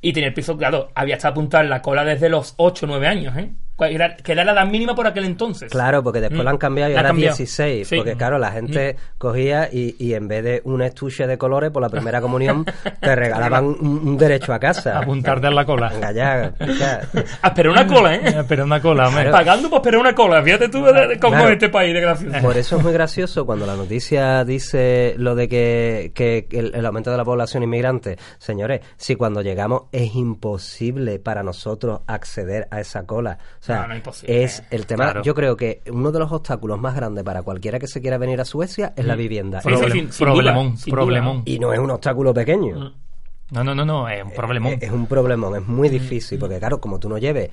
Y 0.00 0.12
tenía 0.12 0.28
el 0.28 0.34
piso, 0.34 0.56
claro, 0.56 0.90
había 0.94 1.16
estado 1.16 1.32
apuntado 1.32 1.64
en 1.64 1.70
la 1.70 1.82
cola 1.82 2.04
desde 2.04 2.28
los 2.28 2.54
8 2.58 2.86
o 2.86 2.88
9 2.88 3.06
años, 3.06 3.36
¿eh? 3.36 3.52
Era- 3.78 4.16
que 4.16 4.32
era 4.32 4.44
la 4.44 4.52
edad 4.52 4.66
mínima 4.66 4.94
por 4.94 5.06
aquel 5.06 5.24
entonces. 5.24 5.70
Claro, 5.70 6.02
porque 6.02 6.20
después 6.20 6.40
Mm. 6.40 6.44
la 6.44 6.50
han 6.50 6.58
cambiado 6.58 6.90
y 6.90 6.94
La 6.94 7.00
ahora 7.00 7.08
cambiado. 7.10 7.36
16. 7.36 7.86
Sí. 7.88 7.96
Porque 7.96 8.14
claro, 8.16 8.38
la 8.38 8.50
gente 8.52 8.96
cogía 9.18 9.68
y, 9.70 9.94
y 9.98 10.14
en 10.14 10.28
vez 10.28 10.42
de 10.44 10.62
un 10.64 10.80
estuche 10.82 11.26
de 11.26 11.36
colores 11.36 11.70
por 11.70 11.82
la 11.82 11.88
primera 11.90 12.20
comunión, 12.20 12.64
te 13.00 13.14
regalaban 13.14 13.64
un, 13.66 13.78
un 14.08 14.16
derecho 14.16 14.52
a 14.54 14.58
casa. 14.58 14.98
Apuntarte 14.98 15.46
en 15.46 15.54
la 15.54 15.64
cola. 15.66 15.88
Venga, 15.90 16.12
ya, 16.12 16.52
ya. 16.78 17.00
Ah, 17.42 17.52
pero 17.54 17.70
una 17.72 17.86
cola, 17.86 18.14
¿eh? 18.14 18.44
Pero 18.48 18.64
una 18.64 18.80
cola, 18.80 19.08
hombre. 19.08 19.30
Pagando 19.30 19.68
por 19.68 19.78
esperar 19.80 20.00
una 20.00 20.14
cola. 20.14 20.42
Fíjate 20.42 20.68
tú 20.68 20.82
de- 20.84 21.06
de 21.08 21.18
cómo 21.20 21.32
Claro. 21.34 21.48
es 21.48 21.52
este 21.54 21.68
país 21.68 21.92
de 21.94 22.00
gracioso. 22.00 22.38
Por 22.40 22.56
eso 22.56 22.76
es 22.78 22.82
muy 22.82 22.92
gracioso 22.92 23.44
cuando 23.46 23.66
la 23.66 23.76
noticia 23.76 24.44
dice 24.44 25.14
lo 25.18 25.34
de 25.34 25.48
que, 25.48 26.12
que 26.14 26.46
el, 26.50 26.74
el 26.74 26.86
aumento 26.86 27.10
de 27.10 27.16
la 27.16 27.24
población 27.24 27.62
inmigrante. 27.62 28.16
Señores, 28.38 28.80
si 28.96 29.16
cuando 29.16 29.42
llegamos 29.42 29.82
es 29.92 30.14
imposible 30.14 31.18
para 31.18 31.42
nosotros 31.42 32.00
acceder 32.06 32.68
a 32.70 32.80
esa 32.80 33.04
cola. 33.04 33.38
O 33.66 33.72
sea, 33.72 33.80
No, 33.82 33.86
no 33.88 33.94
es 33.94 33.98
imposible. 33.98 34.44
es 34.44 34.62
el 34.70 34.86
tema. 34.86 35.04
Claro. 35.06 35.22
Yo 35.24 35.34
creo 35.34 35.56
que 35.56 35.82
uno 35.90 36.12
de 36.12 36.18
los 36.20 36.30
obstáculos 36.30 36.78
más 36.78 36.94
grandes 36.94 37.24
para 37.24 37.42
cualquiera 37.42 37.80
que 37.80 37.88
se 37.88 38.00
quiera 38.00 38.16
venir 38.16 38.40
a 38.40 38.44
Suecia 38.44 38.92
es 38.96 39.04
la 39.04 39.16
vivienda. 39.16 39.60
Sí, 39.60 39.68
sí, 39.70 39.74
Problem- 39.74 39.92
sin- 39.92 40.12
sin 40.12 40.24
problemón, 40.26 40.66
duda, 40.70 40.76
sin 40.76 40.94
problemón. 40.94 41.42
Y 41.46 41.58
no 41.58 41.72
es 41.72 41.78
un 41.80 41.90
obstáculo 41.90 42.32
pequeño. 42.32 42.94
No, 43.50 43.62
no, 43.64 43.74
no, 43.74 43.84
no, 43.84 44.08
es 44.08 44.22
un 44.24 44.30
problemón. 44.32 44.72
Es, 44.74 44.82
es 44.84 44.90
un 44.92 45.06
problemón, 45.06 45.56
es 45.56 45.62
Mm, 45.66 45.74
muy 45.74 45.88
difícil, 45.88 46.38
porque 46.38 46.58
claro, 46.60 46.80
como 46.80 46.98
tú 47.00 47.08
no 47.08 47.18
lleves 47.18 47.50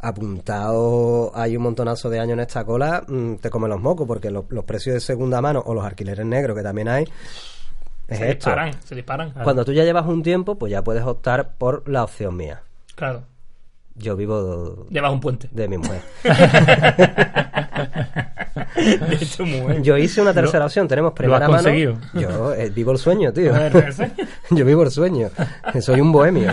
apuntado 0.00 1.30
hay 1.34 1.56
un 1.56 1.62
montonazo 1.62 2.10
de 2.10 2.18
años 2.20 2.32
en 2.34 2.40
esta 2.40 2.64
cola, 2.64 3.04
mm, 3.06 3.34
te 3.36 3.50
come 3.50 3.68
los 3.68 3.80
mocos, 3.80 4.06
porque 4.06 4.30
los, 4.30 4.44
los 4.50 4.64
precios 4.64 4.94
de 4.94 5.00
segunda 5.00 5.40
mano 5.40 5.62
o 5.64 5.74
los 5.74 5.84
alquileres 5.84 6.24
negros 6.26 6.56
que 6.56 6.62
también 6.62 6.88
hay, 6.88 7.04
es 8.08 8.18
Se 8.18 8.24
esto. 8.30 8.50
disparan, 8.50 8.72
se 8.82 8.94
disparan. 8.94 9.32
Cuando 9.42 9.64
tú 9.64 9.72
ya 9.72 9.84
llevas 9.84 10.06
un 10.06 10.22
tiempo, 10.22 10.56
pues 10.58 10.70
ya 10.72 10.82
puedes 10.82 11.02
optar 11.04 11.54
por 11.56 11.88
la 11.88 12.04
opción 12.04 12.36
mía. 12.36 12.62
Claro. 12.94 13.22
Yo 13.94 14.16
vivo 14.16 14.86
Debajo 14.90 15.14
un 15.14 15.20
puente. 15.20 15.48
de 15.52 15.68
mi 15.68 15.78
mujer. 15.78 16.02
De 18.54 19.14
hecho, 19.16 19.44
muy 19.46 19.60
bueno. 19.60 19.82
Yo 19.82 19.96
hice 19.96 20.20
una 20.20 20.32
tercera 20.34 20.64
opción, 20.66 20.86
tenemos 20.88 21.12
primera 21.12 21.36
has 21.46 21.50
mano. 21.50 21.62
conseguido. 21.62 21.96
Yo 22.14 22.54
eh, 22.54 22.70
vivo 22.74 22.92
el 22.92 22.98
sueño, 22.98 23.32
tío. 23.32 23.52
Yo 24.50 24.64
vivo 24.64 24.82
el 24.82 24.90
sueño. 24.90 25.30
Soy 25.80 26.00
un 26.00 26.12
bohemio. 26.12 26.52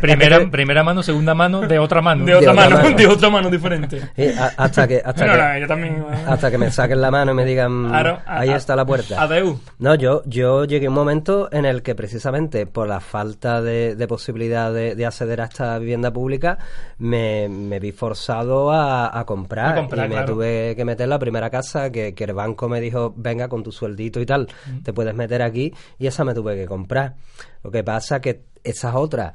primera, 0.00 0.50
primera 0.50 0.82
mano, 0.82 1.02
segunda 1.02 1.34
mano, 1.34 1.60
de 1.62 1.78
otra 1.78 2.00
mano. 2.00 2.24
De 2.24 2.34
otra 2.34 2.52
otra 2.52 2.62
mano, 2.64 2.76
mano. 2.82 2.96
de 2.96 3.06
otra 3.06 3.30
mano 3.30 3.50
diferente. 3.50 4.00
Y 4.16 4.28
a- 4.28 4.52
hasta 4.56 4.86
que 4.88 5.02
hasta 5.04 5.26
No, 5.26 5.32
que, 5.32 5.38
no, 5.38 5.58
yo 5.58 5.66
también. 5.66 6.04
hasta 6.26 6.50
que 6.50 6.58
me 6.58 6.70
saquen 6.70 7.00
la 7.00 7.10
mano 7.10 7.32
y 7.32 7.34
me 7.34 7.44
digan 7.44 7.94
a- 7.94 8.22
ahí 8.26 8.50
a- 8.50 8.56
está 8.56 8.76
la 8.76 8.84
puerta. 8.84 9.20
Adeu. 9.22 9.58
No, 9.78 9.94
yo, 9.94 10.22
yo 10.26 10.64
llegué 10.64 10.86
a 10.86 10.88
un 10.88 10.94
momento 10.94 11.48
en 11.52 11.64
el 11.64 11.82
que 11.82 11.94
precisamente 11.94 12.66
por 12.66 12.88
la 12.88 13.00
falta 13.00 13.60
de, 13.62 13.94
de 13.96 14.08
posibilidad 14.08 14.72
de, 14.72 14.94
de 14.94 15.06
acceder 15.06 15.40
a 15.40 15.44
esta 15.44 15.78
vivienda 15.78 16.10
pública 16.12 16.58
me, 16.98 17.48
me 17.48 17.78
vi 17.80 17.92
forzado 17.92 18.70
a, 18.72 19.18
a 19.18 19.24
comprar, 19.26 19.72
A 19.72 19.74
comprar, 19.76 20.06
y 20.06 20.08
me 20.08 20.14
claro. 20.16 20.34
tuve 20.34 20.74
que 20.76 20.84
meter 20.86 21.06
la 21.08 21.18
primera 21.18 21.50
casa 21.50 21.90
que, 21.90 22.14
que 22.14 22.24
el 22.24 22.32
banco 22.32 22.68
me 22.68 22.80
dijo 22.80 23.12
venga 23.16 23.48
con 23.48 23.62
tu 23.62 23.72
sueldito 23.72 24.20
y 24.20 24.26
tal, 24.26 24.48
Mm. 24.66 24.82
te 24.82 24.92
puedes 24.94 25.14
meter 25.14 25.42
aquí 25.42 25.72
y 25.98 26.06
esa 26.06 26.24
me 26.24 26.32
tuve 26.32 26.56
que 26.56 26.64
comprar. 26.66 27.14
Lo 27.62 27.70
que 27.70 27.84
pasa 27.84 28.20
que 28.20 28.40
esas 28.64 28.94
otras, 28.94 29.34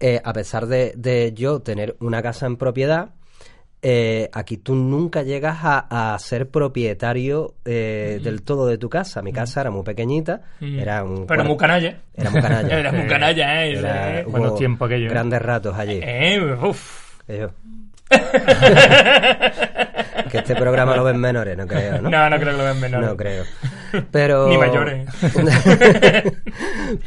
eh, 0.00 0.20
a 0.24 0.32
pesar 0.32 0.66
de, 0.66 0.94
de 0.96 1.32
yo 1.34 1.60
tener 1.60 1.96
una 2.00 2.22
casa 2.22 2.46
en 2.46 2.56
propiedad, 2.56 3.10
eh, 3.86 4.30
aquí 4.32 4.56
tú 4.56 4.74
nunca 4.74 5.22
llegas 5.22 5.58
a, 5.62 6.14
a 6.14 6.18
ser 6.18 6.48
propietario 6.48 7.54
eh, 7.66 8.18
del 8.24 8.42
todo 8.42 8.66
de 8.66 8.78
tu 8.78 8.88
casa. 8.88 9.20
Mi 9.20 9.30
casa 9.30 9.60
era 9.60 9.70
muy 9.70 9.82
pequeñita, 9.82 10.40
Mm. 10.60 10.78
era 10.78 11.04
un 11.04 11.26
Pero 11.26 11.44
muy 11.44 11.56
canalla. 11.58 12.00
Era 12.14 12.30
muy 12.30 12.40
canalla. 12.40 12.78
Era 12.80 12.92
muy 12.92 13.06
canalla, 13.06 13.64
¿eh? 13.66 13.78
Era-. 13.78 14.24
Grandes 15.10 15.42
ratos 15.42 15.76
allí. 15.76 16.00
¿eh? 16.02 16.40
Uf. 16.62 17.20
Que 17.26 17.38
yo- 17.40 17.50
que 20.30 20.38
este 20.38 20.54
programa 20.56 20.96
lo 20.96 21.04
ven 21.04 21.18
menores, 21.18 21.56
no 21.56 21.66
creo, 21.66 22.00
¿no? 22.00 22.10
No, 22.10 22.30
no 22.30 22.36
creo 22.36 22.52
que 22.52 22.58
lo 22.58 22.64
vean 22.64 22.80
menor. 22.80 23.04
No 23.04 23.16
creo. 23.16 23.44
Pero. 24.10 24.48
Ni 24.48 24.58
mayores. 24.58 25.08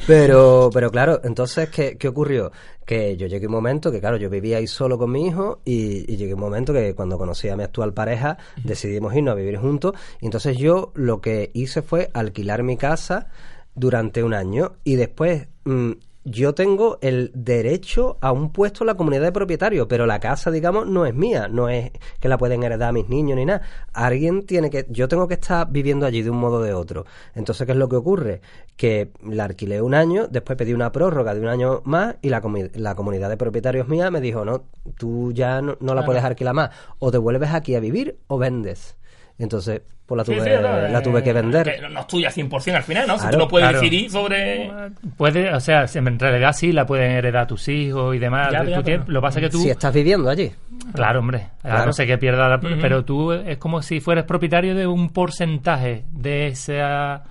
pero, 0.07 0.69
pero 0.73 0.91
claro, 0.91 1.21
entonces, 1.23 1.69
¿qué, 1.69 1.97
¿qué 1.97 2.07
ocurrió? 2.07 2.51
Que 2.85 3.17
yo 3.17 3.27
llegué 3.27 3.47
un 3.47 3.53
momento 3.53 3.91
que, 3.91 3.99
claro, 3.99 4.17
yo 4.17 4.29
vivía 4.29 4.57
ahí 4.57 4.67
solo 4.67 4.97
con 4.97 5.11
mi 5.11 5.27
hijo 5.27 5.61
y, 5.65 6.11
y 6.11 6.17
llegué 6.17 6.33
un 6.33 6.39
momento 6.39 6.73
que 6.73 6.95
cuando 6.95 7.17
conocí 7.17 7.49
a 7.49 7.57
mi 7.57 7.63
actual 7.63 7.93
pareja 7.93 8.37
decidimos 8.63 9.13
irnos 9.13 9.33
a 9.33 9.35
vivir 9.35 9.57
juntos. 9.57 9.93
Y 10.21 10.25
entonces 10.25 10.57
yo 10.57 10.91
lo 10.95 11.19
que 11.19 11.51
hice 11.53 11.81
fue 11.81 12.09
alquilar 12.13 12.63
mi 12.63 12.77
casa 12.77 13.27
durante 13.75 14.23
un 14.23 14.33
año 14.33 14.73
y 14.83 14.95
después. 14.95 15.47
mm, 15.65 15.91
yo 16.29 16.53
tengo 16.53 16.97
el 16.99 17.31
derecho 17.33 18.17
a 18.19 18.33
un 18.33 18.51
puesto 18.51 18.83
en 18.83 18.87
la 18.87 18.95
comunidad 18.95 19.23
de 19.23 19.31
propietarios, 19.31 19.87
pero 19.87 20.05
la 20.05 20.19
casa, 20.19 20.51
digamos, 20.51 20.85
no 20.85 21.05
es 21.05 21.15
mía, 21.15 21.47
no 21.47 21.69
es 21.69 21.91
que 22.19 22.27
la 22.27 22.37
pueden 22.37 22.63
heredar 22.63 22.91
mis 22.91 23.07
niños 23.07 23.37
ni 23.37 23.45
nada. 23.45 23.61
Alguien 23.93 24.45
tiene 24.45 24.69
que, 24.69 24.85
yo 24.89 25.07
tengo 25.07 25.29
que 25.29 25.35
estar 25.35 25.71
viviendo 25.71 26.05
allí 26.05 26.21
de 26.21 26.29
un 26.29 26.37
modo 26.37 26.57
o 26.57 26.61
de 26.61 26.73
otro. 26.73 27.05
Entonces, 27.33 27.65
¿qué 27.65 27.71
es 27.71 27.77
lo 27.77 27.87
que 27.87 27.95
ocurre? 27.95 28.41
Que 28.75 29.09
la 29.23 29.45
alquilé 29.45 29.81
un 29.81 29.93
año, 29.93 30.27
después 30.27 30.57
pedí 30.57 30.73
una 30.73 30.91
prórroga 30.91 31.33
de 31.33 31.39
un 31.39 31.47
año 31.47 31.81
más 31.85 32.17
y 32.21 32.27
la, 32.29 32.41
comi- 32.41 32.71
la 32.75 32.93
comunidad 32.95 33.29
de 33.29 33.37
propietarios 33.37 33.87
mía 33.87 34.11
me 34.11 34.19
dijo, 34.19 34.43
no, 34.43 34.65
tú 34.97 35.31
ya 35.31 35.61
no, 35.61 35.77
no 35.79 35.95
la 35.95 36.01
puedes 36.03 36.23
alquilar 36.25 36.53
más, 36.53 36.71
o 36.99 37.09
te 37.09 37.17
vuelves 37.17 37.51
aquí 37.53 37.73
a 37.75 37.79
vivir 37.79 38.19
o 38.27 38.37
vendes. 38.37 38.96
Entonces, 39.39 39.81
pues 40.05 40.17
la 40.17 40.23
tuve, 40.23 40.41
sí, 40.41 40.49
no, 40.61 40.87
la 40.87 41.01
tuve 41.03 41.21
que 41.21 41.29
eh, 41.29 41.33
vender. 41.33 41.75
que 41.79 41.89
no 41.89 41.99
es 41.99 42.07
tuya 42.07 42.31
100% 42.31 42.73
al 42.75 42.81
final, 42.83 43.05
¿no? 43.07 43.15
si 43.15 43.19
Claro, 43.21 43.37
tú 43.37 43.43
no 43.43 43.47
puedes 43.49 43.67
claro. 43.69 43.81
decidir 43.81 44.09
sobre... 44.09 44.71
Puede, 45.17 45.53
o 45.53 45.59
sea, 45.59 45.85
en 45.93 46.17
realidad 46.17 46.53
sí 46.53 46.71
la 46.71 46.85
pueden 46.85 47.11
heredar 47.11 47.45
tus 47.45 47.67
hijos 47.67 48.15
y 48.15 48.19
demás. 48.19 48.49
Ya, 48.51 48.63
Tú 48.63 48.69
ya, 48.69 48.81
tienes- 48.83 49.01
pero- 49.01 49.11
lo 49.13 49.19
que 49.19 49.21
pasa 49.27 49.39
es 49.39 49.45
que 49.45 49.49
tú... 49.51 49.59
Si 49.61 49.69
estás 49.69 49.93
viviendo 49.93 50.29
allí. 50.29 50.51
Claro, 50.93 51.19
hombre. 51.19 51.49
A 51.61 51.69
Claro. 51.69 51.85
no 51.87 51.93
sé 51.93 52.07
que 52.07 52.17
pierda 52.17 52.47
la... 52.49 52.59
Pero 52.59 53.03
tú 53.05 53.31
es 53.33 53.57
como 53.57 53.81
si 53.81 53.99
fueras 53.99 54.23
propietario 54.25 54.73
de 54.73 54.87
un 54.87 55.09
porcentaje 55.09 56.03
de 56.11 56.47
esa 56.47 57.23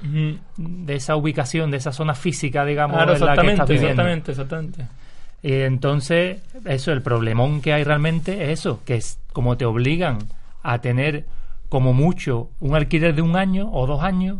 de 0.59 0.95
esa 0.95 1.17
ubicación, 1.17 1.71
de 1.71 1.79
esa 1.79 1.93
zona 1.93 2.15
física, 2.15 2.65
digamos, 2.65 2.97
Claro, 2.99 3.15
en 3.15 3.21
la 3.21 3.27
que 3.27 3.33
estás 3.33 3.71
exactamente, 3.71 3.73
viviendo. 3.73 4.03
exactamente, 4.03 4.31
exactamente. 4.33 4.87
Y 5.43 5.53
entonces, 5.63 6.41
eso, 6.67 6.93
el 6.93 7.03
problemón 7.03 7.61
que 7.63 7.73
hay 7.73 7.85
realmente 7.85 8.45
es 8.53 8.61
eso, 8.61 8.81
que 8.85 8.95
es 8.97 9.19
como 9.33 9.57
te 9.57 9.65
obligan 9.65 10.19
a 10.63 10.79
tener 10.81 11.25
como 11.69 11.93
mucho 11.93 12.51
un 12.61 12.75
alquiler 12.75 13.15
de 13.15 13.23
un 13.23 13.37
año 13.37 13.71
o 13.73 13.87
dos 13.87 14.03
años, 14.03 14.39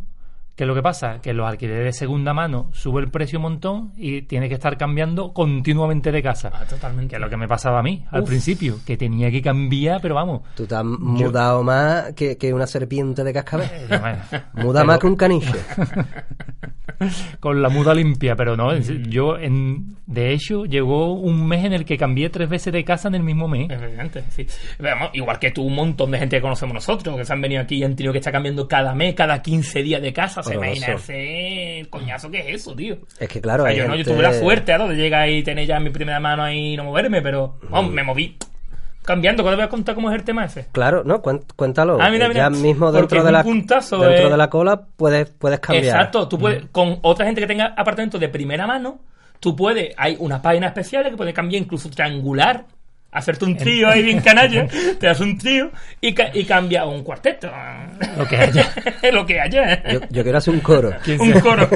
que 0.57 0.65
es 0.65 0.69
lo 0.69 0.75
que 0.75 0.83
pasa, 0.83 1.21
que 1.21 1.35
los 1.35 1.47
alquileres 1.47 1.85
de 1.85 1.93
segunda 1.93 2.33
mano 2.33 2.71
sube 2.73 3.03
el 3.03 3.11
precio 3.11 3.39
un 3.39 3.43
montón 3.43 3.93
y 3.97 4.23
tienes 4.23 4.49
que 4.49 4.55
estar 4.55 4.79
cambiando 4.79 5.35
continuamente 5.35 6.11
de 6.11 6.23
casa. 6.23 6.51
Ah, 6.55 6.65
totalmente. 6.65 7.11
Que 7.11 7.17
es 7.17 7.21
lo 7.21 7.29
que 7.29 7.37
me 7.37 7.47
pasaba 7.47 7.81
a 7.81 7.83
mí 7.83 8.05
al 8.11 8.23
Uf. 8.23 8.29
principio, 8.29 8.79
que 8.87 8.97
tenía 8.97 9.31
que 9.31 9.43
cambiar, 9.43 10.01
pero 10.01 10.15
vamos. 10.15 10.41
Tú 10.57 10.67
te 10.67 10.75
has 10.75 10.85
mudado 10.85 11.63
más 11.63 12.15
que, 12.15 12.39
que 12.39 12.55
una 12.55 12.67
serpiente 12.67 13.23
de 13.23 13.33
cascabel. 13.35 13.69
eh, 13.91 14.41
Muda 14.55 14.83
más 14.83 14.99
que 14.99 15.07
un 15.07 15.17
caniche. 15.17 15.53
con 17.41 17.61
la 17.61 17.69
muda 17.69 17.95
limpia, 17.95 18.35
pero 18.37 18.57
no, 18.57 18.75
yo 18.79 19.37
en, 19.39 19.97
de 20.07 20.33
hecho 20.33 20.65
llegó 20.65 21.13
un 21.13 21.47
mes 21.47 21.65
en 21.65 21.73
el 21.75 21.85
que 21.85 21.99
cambié 21.99 22.31
tres 22.31 22.49
veces 22.49 22.73
de 22.73 22.85
casa 22.85 23.09
en 23.09 23.17
el 23.17 23.23
mismo 23.23 23.49
mes. 23.49 23.69
Evidente, 23.71 24.25
sí. 24.31 24.47
Vamos, 24.79 25.11
igual 25.13 25.39
que 25.39 25.51
tú, 25.51 25.65
un 25.65 25.75
montón 25.75 26.11
de 26.11 26.19
gente 26.19 26.37
que 26.37 26.43
conocemos 26.43 26.75
nosotros, 26.75 27.17
que 27.17 27.25
se 27.25 27.33
han 27.33 27.41
venido 27.41 27.61
aquí 27.63 27.77
y 27.77 27.85
han 27.85 27.95
tenido 27.95 28.13
que 28.13 28.21
estar 28.21 28.33
cambiando 28.33 28.67
cada 28.67 28.95
mes, 28.95 29.15
cada 29.15 29.43
15 29.43 29.83
días 29.83 30.01
de 30.01 30.13
casa. 30.13 30.43
Se 30.47 30.57
Horroroso. 30.57 30.77
imaginarse 30.77 31.81
el 31.81 31.89
coñazo 31.89 32.31
que 32.31 32.39
es 32.41 32.61
eso, 32.61 32.75
tío. 32.75 32.97
Es 33.19 33.29
que 33.29 33.41
claro, 33.41 33.65
O 33.65 33.67
sea, 33.67 33.73
hay 33.73 33.79
yo, 33.79 33.89
no, 33.89 33.97
yo 33.97 34.05
tuve 34.05 34.23
la 34.23 34.33
suerte 34.33 34.77
¿no? 34.79 34.89
de 34.89 34.97
llegar 34.97 35.29
y 35.29 35.43
tener 35.43 35.67
ya 35.67 35.81
mi 35.81 35.91
primera 35.91 36.21
mano 36.21 36.43
ahí 36.43 36.75
y 36.75 36.77
no 36.77 36.85
moverme, 36.85 37.23
pero 37.23 37.59
vamos, 37.71 37.93
me 37.93 38.03
moví 38.03 38.37
cambiando. 39.07 39.43
¿Cuándo 39.43 39.57
voy 39.57 39.65
a 39.65 39.69
contar 39.69 39.95
cómo 39.95 40.11
es 40.11 40.17
el 40.17 40.25
tema 40.25 40.45
ese? 40.45 40.67
Claro, 40.73 41.03
no, 41.05 41.23
cuéntalo. 41.23 41.99
Ah, 42.01 42.11
mira, 42.11 42.27
que 42.27 42.35
mira, 42.35 42.45
ya 42.45 42.51
mismo 42.51 42.93
dentro 42.93 43.25
de 43.25 43.33
la 43.33 43.43
puntazo, 43.43 43.99
dentro 44.01 44.29
eh. 44.29 44.31
de 44.31 44.37
la 44.37 44.51
cola 44.51 44.83
puedes 44.97 45.31
puedes 45.31 45.61
cambiar. 45.61 45.85
Exacto, 45.85 46.29
tú 46.29 46.39
puedes, 46.39 46.67
con 46.71 46.99
otra 47.03 47.25
gente 47.25 47.41
que 47.41 47.47
tenga 47.47 47.73
apartamentos 47.77 48.21
de 48.21 48.29
primera 48.29 48.67
mano, 48.67 48.99
tú 49.41 49.57
puedes, 49.57 49.95
hay 49.97 50.17
unas 50.19 50.41
páginas 50.41 50.69
especiales 50.69 51.11
que 51.13 51.17
puedes 51.17 51.33
cambiar 51.33 51.63
incluso 51.63 51.89
triangular, 51.89 52.67
hacerte 53.17 53.45
un 53.45 53.57
trío 53.57 53.89
ahí 53.89 54.03
bien 54.03 54.21
canalla, 54.25 54.67
te 54.67 55.07
das 55.07 55.21
un 55.21 55.37
trío 55.39 55.71
y, 56.01 56.13
ca- 56.15 56.31
y 56.33 56.45
cambia 56.45 56.85
un 56.85 57.03
cuarteto. 57.03 57.51
Lo 58.17 58.27
que 58.27 58.37
haya. 58.37 58.71
Lo 59.13 59.25
que 59.27 59.41
haya. 59.41 59.83
Yo, 59.93 60.01
yo 60.11 60.23
quiero 60.23 60.39
hacer 60.39 60.55
un 60.55 60.61
coro. 60.61 60.93
un 61.19 61.33
coro. 61.41 61.69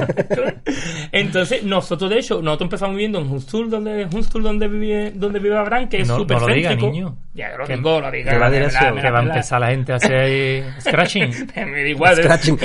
Entonces, 1.11 1.63
nosotros 1.63 2.09
de 2.09 2.19
hecho, 2.19 2.41
nosotros 2.41 2.67
empezamos 2.67 2.95
viviendo 2.95 3.19
en 3.19 3.29
Hunstul, 3.29 3.69
donde 3.69 4.05
Hunstul, 4.05 4.43
donde 4.43 4.67
vive, 4.67 5.11
donde 5.15 5.39
vive 5.39 5.57
Abraham, 5.57 5.89
que 5.89 6.01
es 6.01 6.07
No- 6.07 6.17
súper 6.17 6.39
no 6.39 6.47
lo 6.47 6.53
diga, 6.53 6.69
céntrico. 6.69 6.91
niño. 6.93 7.17
Ya 7.33 7.49
lo 7.57 7.65
Que- 7.65 7.75
digo, 7.77 8.01
lo 8.01 8.11
digo. 8.11 8.29
que 8.29 8.37
va 8.37 8.49
me 8.49 8.59
que 9.01 9.09
va 9.11 9.19
a 9.19 9.23
empezar 9.23 9.59
la 9.61 9.67
gente 9.69 9.93
a 9.93 9.95
hacer 9.95 10.63
scratching. 10.81 11.31
Me 11.55 11.81
da 11.83 11.87
igual. 11.87 12.19
¿eh? 12.19 12.23
Scratching. 12.23 12.57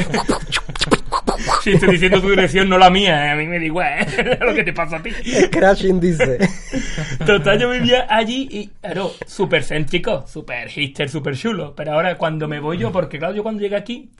Si 1.62 1.72
estoy 1.72 1.92
diciendo 1.92 2.20
tu 2.20 2.30
dirección, 2.30 2.68
no 2.68 2.78
la 2.78 2.90
mía, 2.90 3.26
¿eh? 3.26 3.30
a 3.30 3.36
mí 3.36 3.46
me 3.46 3.58
da 3.58 3.64
igual 3.64 3.92
¿eh? 4.18 4.38
lo 4.40 4.54
que 4.54 4.64
te 4.64 4.72
pasa 4.72 4.96
a 4.96 5.02
ti. 5.02 5.10
Scratching 5.46 6.00
dice. 6.00 6.38
Total, 7.24 7.58
yo 7.58 7.70
vivía 7.70 8.06
allí 8.08 8.48
y, 8.50 8.68
claro, 8.80 9.12
súper 9.26 9.64
céntrico, 9.64 10.26
súper 10.26 10.68
hipster, 10.68 11.08
súper 11.08 11.36
chulo. 11.36 11.74
Pero 11.74 11.92
ahora 11.92 12.16
cuando 12.16 12.48
me 12.48 12.60
voy 12.60 12.78
yo, 12.78 12.92
porque 12.92 13.18
claro, 13.18 13.34
yo 13.34 13.42
cuando 13.42 13.62
llegué 13.62 13.76
aquí, 13.76 14.10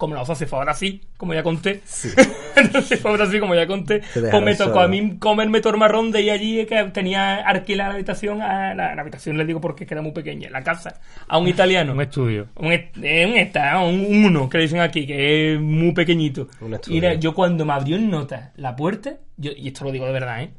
como 0.00 0.14
la 0.16 0.22
osa 0.22 0.34
se 0.34 0.46
fue 0.46 0.58
ahora 0.58 0.74
sí, 0.74 1.02
como 1.16 1.34
ya 1.34 1.42
conté. 1.44 1.82
se 1.84 2.96
fue 2.96 3.10
ahora 3.10 3.26
sí, 3.26 3.38
como 3.38 3.54
ya 3.54 3.66
conté. 3.66 4.00
Pues 4.12 4.42
me 4.42 4.54
tocó 4.56 4.70
solo. 4.72 4.80
a 4.80 4.88
mí 4.88 5.18
comerme 5.18 5.60
todo 5.60 5.74
el 5.74 5.78
marrón 5.78 6.10
de 6.10 6.22
ir 6.22 6.30
allí 6.32 6.66
que 6.66 6.82
tenía 6.84 7.36
alquilada 7.36 7.90
la 7.90 7.94
habitación, 7.96 8.42
a 8.42 8.74
la, 8.74 8.94
la 8.94 9.02
habitación 9.02 9.36
le 9.36 9.44
digo 9.44 9.60
porque 9.60 9.86
era 9.88 10.02
muy 10.02 10.12
pequeña, 10.12 10.48
la 10.50 10.62
casa, 10.62 11.00
a 11.28 11.38
un 11.38 11.46
italiano. 11.48 11.92
Un 11.92 12.00
estudio. 12.00 12.48
Un, 12.56 12.72
est- 12.72 12.96
eh, 13.02 13.26
un 13.26 13.36
esta, 13.36 13.78
un, 13.80 14.00
un 14.00 14.24
uno 14.24 14.48
que 14.48 14.58
le 14.58 14.64
dicen 14.64 14.80
aquí, 14.80 15.06
que 15.06 15.54
es 15.54 15.60
muy 15.60 15.92
pequeñito. 15.92 16.48
Un 16.60 16.74
estudio. 16.74 16.94
Y 16.96 16.98
era- 16.98 17.14
yo 17.14 17.34
cuando 17.34 17.64
me 17.64 17.72
abrió 17.74 17.96
en 17.96 18.10
nota 18.10 18.52
la 18.56 18.74
puerta, 18.74 19.14
yo, 19.36 19.52
y 19.56 19.68
esto 19.68 19.84
lo 19.84 19.92
digo 19.92 20.06
de 20.06 20.12
verdad, 20.12 20.42
¿eh? 20.42 20.50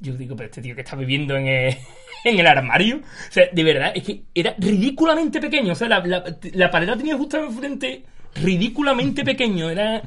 Yo 0.00 0.12
digo, 0.14 0.36
pero 0.36 0.48
este 0.48 0.60
tío 0.60 0.74
que 0.74 0.82
está 0.82 0.96
viviendo 0.96 1.36
en 1.36 1.46
el, 1.46 1.76
en 2.24 2.38
el 2.38 2.46
armario, 2.46 2.96
o 2.98 3.32
sea, 3.32 3.44
de 3.50 3.64
verdad, 3.64 3.92
es 3.94 4.02
que 4.02 4.22
era 4.34 4.54
ridículamente 4.58 5.40
pequeño, 5.40 5.72
o 5.72 5.76
sea, 5.76 5.88
la, 5.88 6.04
la, 6.04 6.22
la 6.52 6.70
pared 6.70 6.86
la 6.88 6.96
tenía 6.96 7.16
justo 7.16 7.38
enfrente, 7.42 8.02
ridículamente 8.34 9.24
pequeño, 9.24 9.70
era... 9.70 10.02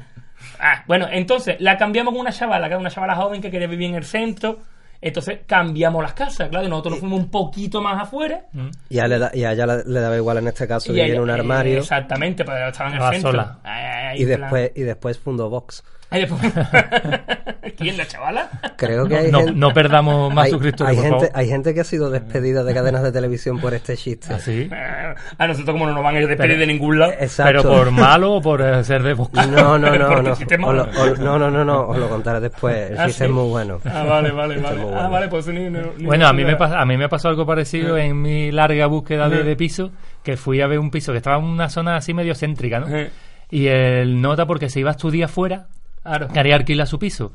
Ah, 0.60 0.84
bueno, 0.86 1.06
entonces 1.10 1.56
la 1.60 1.76
cambiamos 1.76 2.12
con 2.12 2.20
una 2.20 2.32
chavala, 2.32 2.66
que 2.68 2.72
era 2.74 2.80
una 2.80 2.90
chavala 2.90 3.14
joven 3.16 3.40
que 3.40 3.50
quería 3.50 3.66
vivir 3.68 3.90
en 3.90 3.96
el 3.96 4.04
centro, 4.04 4.60
entonces 5.00 5.40
cambiamos 5.46 6.02
las 6.02 6.12
casas, 6.14 6.48
claro, 6.48 6.66
y 6.66 6.68
nosotros 6.68 6.92
nos 6.94 7.00
fuimos 7.00 7.20
un 7.20 7.30
poquito 7.30 7.80
más 7.80 8.02
afuera. 8.02 8.46
Y 8.88 8.98
a, 8.98 9.06
le 9.06 9.18
da- 9.18 9.30
y 9.32 9.44
a 9.44 9.52
ella 9.52 9.66
le, 9.66 10.00
daba 10.00 10.16
igual 10.16 10.38
en 10.38 10.48
este 10.48 10.66
caso 10.66 10.90
Y 10.90 10.96
vivir 10.96 11.06
en 11.10 11.12
ella- 11.14 11.22
un 11.22 11.30
eh, 11.30 11.32
armario 11.34 11.78
Exactamente, 11.78 12.44
pero 12.44 12.68
estaba 12.68 12.90
en 12.90 12.96
el 12.96 13.02
centro. 13.12 13.30
sola. 13.30 13.58
Ahí, 13.62 13.84
ahí, 13.84 14.22
y 14.22 14.24
después 14.24 14.72
y 14.74 14.82
después 14.82 15.18
fundó 15.18 15.48
Vox. 15.48 15.84
¿Quién, 17.76 17.96
la 17.96 18.06
chavala? 18.06 18.48
Creo 18.76 19.06
que 19.06 19.16
hay 19.16 19.30
No, 19.30 19.38
gente, 19.40 19.52
no 19.54 19.72
perdamos 19.72 20.32
más 20.32 20.46
hay, 20.46 20.50
suscriptores, 20.52 20.90
hay 20.90 20.96
por 20.96 21.04
gente, 21.04 21.26
favor. 21.26 21.38
hay 21.38 21.48
gente 21.48 21.74
que 21.74 21.80
ha 21.80 21.84
sido 21.84 22.10
despedida 22.10 22.64
de 22.64 22.74
cadenas 22.74 23.02
de 23.02 23.12
televisión 23.12 23.60
por 23.60 23.74
este 23.74 23.96
chiste. 23.96 24.32
Así. 24.32 24.68
Eh, 24.72 25.14
A 25.38 25.46
nosotros 25.46 25.72
como 25.74 25.86
no 25.86 25.92
nos 25.92 26.02
van 26.02 26.16
a 26.16 26.18
despedir 26.20 26.38
Pero- 26.38 26.58
de 26.60 26.66
ningún 26.66 26.98
lado. 26.98 27.12
Exacto. 27.12 27.62
Pero 27.62 27.74
por 27.74 27.90
malo 27.90 28.32
o 28.34 28.40
por 28.40 28.62
eh, 28.62 28.82
ser 28.84 29.02
de. 29.02 29.14
No, 29.14 29.78
no, 29.78 29.78
no, 29.78 29.78
no. 29.98 30.18
el 30.18 30.60
lo- 30.60 31.16
no, 31.18 31.38
no, 31.38 31.50
no, 31.50 31.64
no, 31.64 31.80
os 31.88 31.98
lo 31.98 32.08
contaré 32.08 32.40
después. 32.40 32.90
El 32.90 32.98
Ah, 32.98 33.06
chiste 33.06 33.24
¿sí? 33.24 33.30
es 33.30 33.30
muy 33.30 33.48
bueno. 33.48 33.78
Ah, 33.84 34.02
vale, 34.04 34.30
vale, 34.32 34.56
vale. 34.58 34.80
Ah, 34.80 34.84
bueno. 34.84 35.10
vale, 35.10 35.28
pues 35.28 35.46
ni, 35.48 35.60
ni- 35.68 35.78
ni- 35.98 36.04
Bueno, 36.06 36.26
a 36.26 36.32
mí, 36.32 36.44
me 36.44 36.56
pasa, 36.56 36.80
a 36.80 36.86
mí 36.86 36.96
me 36.96 37.08
pasó 37.08 37.28
algo 37.28 37.44
parecido 37.46 37.96
en 37.98 38.20
mi 38.20 38.50
larga 38.50 38.86
búsqueda 38.86 39.28
de, 39.28 39.42
de 39.44 39.56
piso, 39.56 39.92
que 40.22 40.36
fui 40.36 40.60
a 40.62 40.66
ver 40.66 40.78
un 40.78 40.90
piso 40.90 41.12
que 41.12 41.18
estaba 41.18 41.36
en 41.38 41.44
una 41.44 41.68
zona 41.68 41.96
así 41.96 42.14
medio 42.14 42.34
céntrica, 42.34 42.80
¿no? 42.80 42.88
Eh. 42.88 43.10
Y 43.50 43.66
él 43.68 44.20
nota 44.20 44.46
porque 44.46 44.68
se 44.68 44.80
iba 44.80 44.90
a 44.90 44.92
estudiar 44.92 45.28
fuera, 45.28 45.66
Claro. 46.02 46.28
quería 46.28 46.56
alquilar 46.56 46.86
su 46.86 46.98
piso. 46.98 47.32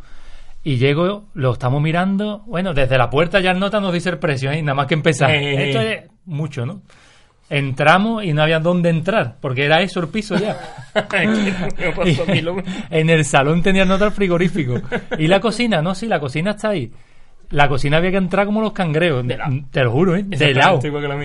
Y 0.63 0.77
llego, 0.77 1.25
lo 1.33 1.53
estamos 1.53 1.81
mirando, 1.81 2.43
bueno, 2.47 2.73
desde 2.73 2.97
la 2.97 3.09
puerta 3.09 3.41
ya 3.41 3.51
el 3.51 3.59
nota 3.59 3.81
nos 3.81 3.91
dice 3.91 4.09
el 4.09 4.17
precio, 4.17 4.49
¿eh? 4.49 4.61
nada 4.61 4.75
más 4.75 4.87
que 4.87 4.93
empezar. 4.93 5.29
Eh. 5.29 5.69
Esto 5.69 5.81
es 5.81 6.03
mucho, 6.25 6.65
¿no? 6.65 6.81
Entramos 7.49 8.23
y 8.23 8.31
no 8.31 8.41
había 8.41 8.59
dónde 8.59 8.89
entrar, 8.89 9.35
porque 9.41 9.65
era 9.65 9.81
eso 9.81 9.99
el 9.99 10.07
piso 10.07 10.35
ya. 10.37 10.57
En 12.89 13.09
el 13.09 13.25
salón 13.25 13.61
tenía 13.61 13.83
nota 13.83 14.05
el 14.05 14.11
frigorífico. 14.11 14.81
¿Y 15.19 15.27
la 15.27 15.41
cocina? 15.41 15.81
No, 15.81 15.93
sí, 15.93 16.07
la 16.07 16.19
cocina 16.19 16.51
está 16.51 16.69
ahí. 16.69 16.91
La 17.53 17.69
cocina 17.69 17.97
había 17.97 18.09
que 18.09 18.17
entrar 18.17 18.47
como 18.47 18.61
los 18.61 18.73
cangreos. 18.73 19.25
De 19.27 19.37
lado. 19.37 19.53
Te 19.69 19.83
lo 19.83 19.91
juro, 19.91 20.15
¿eh? 20.15 20.23
De 20.23 20.55
lado. 20.55 20.79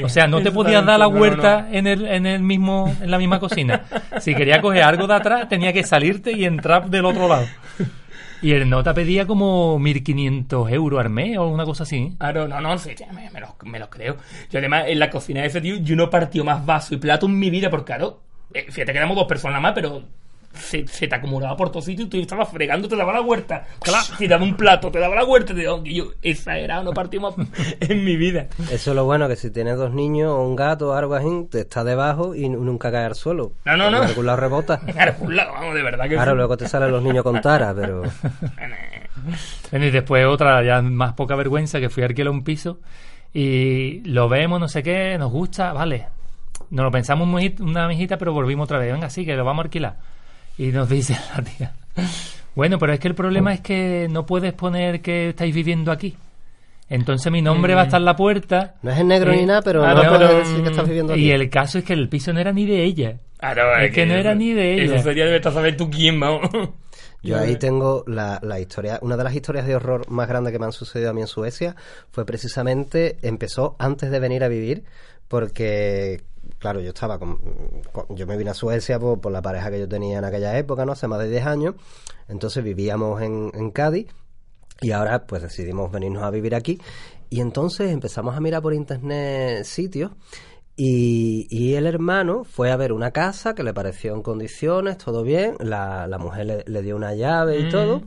O 0.05 0.09
sea, 0.11 0.27
no 0.27 0.43
te 0.43 0.53
podías 0.53 0.85
dar 0.85 0.99
la 0.99 1.07
no, 1.07 1.13
vuelta 1.13 1.63
no. 1.63 1.75
en 1.75 1.87
el, 1.87 2.07
en 2.07 2.27
el 2.27 2.43
mismo, 2.43 2.95
en 3.01 3.11
la 3.11 3.17
misma 3.17 3.41
cocina. 3.41 3.85
Si 4.21 4.35
quería 4.35 4.61
coger 4.61 4.83
algo 4.83 5.07
de 5.07 5.15
atrás, 5.15 5.49
tenía 5.49 5.73
que 5.73 5.83
salirte 5.85 6.33
y 6.33 6.45
entrar 6.45 6.91
del 6.91 7.07
otro 7.07 7.29
lado. 7.29 7.47
Y 8.43 8.53
el 8.53 8.69
nota 8.69 8.93
pedía 8.93 9.27
como 9.27 9.79
1.500 9.81 10.71
euros 10.71 11.01
al 11.01 11.09
mes 11.09 11.39
o 11.39 11.47
una 11.47 11.65
cosa 11.65 11.85
así. 11.85 12.15
Claro, 12.19 12.47
no, 12.47 12.61
no, 12.61 12.77
sí, 12.77 12.91
me, 13.13 13.31
me 13.31 13.41
los, 13.41 13.51
me 13.65 13.79
los 13.79 13.89
creo. 13.89 14.17
Yo 14.51 14.59
además, 14.59 14.85
en 14.87 14.99
la 14.99 15.09
cocina 15.09 15.41
de 15.41 15.47
ese 15.47 15.63
tío, 15.63 15.77
yo 15.77 15.97
no 15.97 16.11
partió 16.11 16.45
más 16.45 16.65
vaso 16.65 16.95
y 16.95 16.99
plato 16.99 17.27
en 17.27 17.39
mi 17.39 17.49
vida, 17.49 17.71
porque 17.71 17.87
claro, 17.87 18.21
eh, 18.53 18.67
fíjate 18.69 18.93
que 18.93 18.99
éramos 18.99 19.17
dos 19.17 19.27
personas 19.27 19.63
más, 19.63 19.73
pero 19.75 20.03
se, 20.55 20.87
se 20.89 21.07
te 21.09 21.15
acumulaba 21.15 21.57
por 21.57 21.71
todos 21.71 21.85
sitios 21.85 22.07
y 22.07 22.11
tú 22.11 22.21
estabas 22.21 22.49
fregando, 22.51 22.89
te 22.89 22.97
daba 22.97 23.13
la 23.13 23.21
huerta. 23.21 23.65
Claro, 23.81 24.07
te 24.19 24.27
daba 24.29 24.43
un 24.43 24.57
plato, 24.57 24.91
te 24.91 24.99
daba 24.99 25.15
la 25.15 25.25
huerta, 25.25 25.55
te 25.55 25.63
daba, 25.65 25.81
yo, 25.85 26.07
exagerado, 26.23 26.83
no 26.85 26.93
partimos 26.93 27.35
en 27.81 28.05
mi 28.05 28.17
vida. 28.17 28.49
Eso 28.71 28.91
es 28.91 28.97
lo 28.97 29.05
bueno, 29.05 29.29
que 29.29 29.37
si 29.37 29.51
tienes 29.51 29.77
dos 29.77 29.93
niños 29.93 30.31
o 30.31 30.43
un 30.43 30.57
gato 30.57 30.89
o 30.89 30.93
algo 30.95 31.15
así, 31.15 31.29
te 31.51 31.61
está 31.61 31.85
debajo 31.85 32.35
y 32.35 32.49
nunca 32.49 32.91
cae 32.91 33.05
al 33.05 33.15
suelo. 33.15 33.53
No, 33.65 33.77
no, 33.77 33.91
no. 33.91 34.03
Algún 34.03 34.27
lado 34.27 34.39
rebota. 34.39 34.81
Un 35.21 35.37
lado, 35.37 35.53
vamos, 35.53 35.75
de 35.75 35.83
verdad 35.83 36.05
que 36.09 36.15
Claro, 36.15 36.33
sí. 36.33 36.37
luego 36.37 36.57
te 36.57 36.69
salen 36.69 36.91
los 36.91 37.03
niños 37.03 37.23
con 37.23 37.41
tara, 37.41 37.73
pero... 37.75 38.03
Y 39.73 39.91
después 39.91 40.25
otra, 40.27 40.63
ya 40.63 40.81
más 40.81 41.13
poca 41.15 41.35
vergüenza, 41.35 41.81
que 41.81 41.91
fui 41.91 42.03
a 42.03 42.07
alquilar 42.07 42.31
un 42.33 42.45
piso 42.45 42.79
y 43.35 44.01
lo 44.09 44.29
vemos, 44.29 44.59
no 44.61 44.69
sé 44.69 44.83
qué, 44.83 45.17
nos 45.19 45.31
gusta, 45.31 45.73
vale. 45.73 46.07
Nos 46.71 46.85
lo 46.85 46.91
pensamos 46.91 47.27
muy- 47.29 47.55
una 47.61 47.87
mijita, 47.89 48.17
pero 48.17 48.33
volvimos 48.33 48.65
otra 48.65 48.79
vez. 48.79 48.93
Venga, 48.93 49.11
sí, 49.11 49.25
que 49.27 49.37
lo 49.37 49.45
vamos 49.45 49.63
a 49.63 49.67
alquilar. 49.67 49.97
Y 50.59 50.69
nos 50.69 50.89
dice 50.89 51.17
la 51.35 51.43
tía, 51.43 51.73
bueno, 52.55 52.79
pero 52.79 52.93
es 52.93 53.01
que 53.01 53.09
el 53.09 53.15
problema 53.15 53.55
es 53.55 53.61
que 53.61 54.09
no 54.11 54.27
puedes 54.27 54.53
poner 54.53 55.01
que 55.01 55.31
estáis 55.31 55.55
viviendo 55.55 55.93
aquí. 55.93 56.17
Entonces 56.91 57.31
mi 57.31 57.43
nombre 57.43 57.75
va 57.75 57.83
a 57.83 57.85
estar 57.85 58.01
en 58.01 58.07
la 58.07 58.17
puerta. 58.17 58.75
No 58.83 58.91
es 58.91 58.99
en 58.99 59.09
negro 59.09 59.33
Eh, 59.33 59.37
ni 59.37 59.47
nada, 59.47 59.63
pero 59.63 59.85
ah, 59.85 59.95
no, 59.95 60.01
puedes 60.03 60.19
pero, 60.19 60.39
decir 60.39 60.63
que 60.63 60.71
estás 60.71 60.89
viviendo 60.89 61.13
aquí. 61.13 61.23
Y 61.23 61.31
el 61.31 61.51
caso 61.51 61.79
es 61.79 61.85
que 61.85 61.93
el 61.93 62.09
piso 62.09 62.33
no 62.33 62.41
era 62.41 62.53
ni 62.53 62.67
de 62.67 62.83
ella. 62.83 63.19
Claro, 63.39 63.77
Es 63.79 63.93
que 63.93 64.07
no 64.07 64.15
era 64.15 64.35
ni 64.35 64.53
de 64.53 64.75
ella. 64.75 64.97
Eso 64.97 65.05
sería 65.05 65.27
de 65.27 65.37
estar 65.37 65.53
saber 65.53 65.77
tú 65.77 65.91
quién, 65.91 66.19
vamos. 66.19 66.49
Yo 67.23 67.37
ahí 67.37 67.57
tengo 67.57 68.05
la, 68.07 68.39
la 68.43 68.61
historia, 68.61 68.99
una 69.03 69.17
de 69.17 69.25
las 69.25 69.35
historias 69.35 69.67
de 69.67 69.75
horror 69.75 70.09
más 70.09 70.29
grandes 70.29 70.53
que 70.53 70.59
me 70.61 70.67
han 70.67 70.73
sucedido 70.73 71.11
a 71.11 71.13
mí 71.13 71.21
en 71.21 71.27
Suecia 71.27 71.75
fue 72.13 72.25
precisamente, 72.25 73.19
empezó 73.23 73.75
antes 73.81 74.11
de 74.13 74.21
venir 74.21 74.45
a 74.45 74.49
vivir, 74.49 74.85
porque, 75.27 76.23
claro, 76.59 76.81
yo 76.81 76.89
estaba 76.91 77.19
con, 77.19 77.39
con- 77.93 78.15
yo 78.17 78.27
me 78.27 78.37
vine 78.37 78.51
a 78.51 78.55
Suecia 78.55 78.99
por, 78.99 79.21
por 79.21 79.33
la 79.33 79.43
pareja 79.43 79.71
que 79.71 79.79
yo 79.79 79.89
tenía 79.89 80.19
en 80.19 80.25
aquella 80.25 80.57
época, 80.59 80.85
¿no? 80.85 80.93
Hace 80.93 81.09
más 81.09 81.19
de 81.21 81.29
10 81.31 81.47
años, 81.47 81.75
entonces 82.29 82.63
vivíamos 82.65 83.21
en, 83.23 83.51
en 83.55 83.71
Cádiz 83.71 84.09
y 84.81 84.93
ahora 84.93 85.27
pues 85.27 85.43
decidimos 85.43 85.91
venirnos 85.91 86.23
a 86.23 86.31
vivir 86.31 86.55
aquí 86.55 86.81
y 87.31 87.41
entonces 87.41 87.91
empezamos 87.91 88.37
a 88.37 88.41
mirar 88.41 88.63
por 88.63 88.73
internet 88.75 89.65
sitios 89.65 90.13
y, 90.77 91.47
y 91.51 91.75
el 91.75 91.87
hermano 91.87 92.45
fue 92.45 92.71
a 92.71 92.77
ver 92.77 92.93
una 92.93 93.11
casa 93.11 93.55
que 93.55 93.65
le 93.65 93.75
pareció 93.75 94.15
en 94.15 94.23
condiciones, 94.23 94.97
todo 94.99 95.25
bien, 95.25 95.57
la, 95.59 96.07
la 96.07 96.19
mujer 96.19 96.47
le, 96.47 96.65
le 96.67 96.83
dio 96.83 96.95
una 96.95 97.15
llave 97.15 97.59
y 97.59 97.69
todo. 97.69 98.03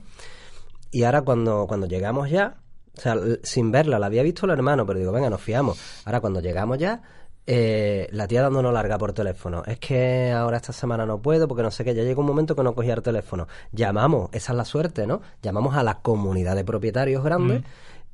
Y 0.89 1.03
ahora 1.03 1.21
cuando, 1.23 1.67
cuando 1.67 1.87
llegamos 1.87 2.29
ya, 2.29 2.57
o 2.97 3.01
sea, 3.01 3.15
sin 3.43 3.71
verla, 3.71 3.99
la 3.99 4.05
había 4.05 4.23
visto 4.23 4.45
el 4.45 4.51
hermano, 4.53 4.85
pero 4.85 4.99
digo, 4.99 5.11
venga, 5.11 5.29
nos 5.29 5.41
fiamos. 5.41 5.79
Ahora 6.05 6.21
cuando 6.21 6.39
llegamos 6.39 6.77
ya, 6.77 7.01
eh, 7.47 8.07
la 8.11 8.27
tía 8.27 8.41
dándonos 8.41 8.73
larga 8.73 8.97
por 8.97 9.13
teléfono. 9.13 9.63
Es 9.65 9.79
que 9.79 10.31
ahora 10.31 10.57
esta 10.57 10.73
semana 10.73 11.05
no 11.05 11.21
puedo 11.21 11.47
porque 11.47 11.63
no 11.63 11.71
sé 11.71 11.83
qué, 11.83 11.93
ya 11.93 12.03
llegó 12.03 12.21
un 12.21 12.27
momento 12.27 12.55
que 12.55 12.63
no 12.63 12.73
cogía 12.73 12.93
el 12.93 13.01
teléfono. 13.01 13.47
Llamamos, 13.71 14.29
esa 14.33 14.53
es 14.53 14.57
la 14.57 14.65
suerte, 14.65 15.07
¿no? 15.07 15.21
Llamamos 15.41 15.75
a 15.75 15.83
la 15.83 15.99
comunidad 15.99 16.55
de 16.55 16.63
propietarios 16.63 17.23
grandes 17.23 17.63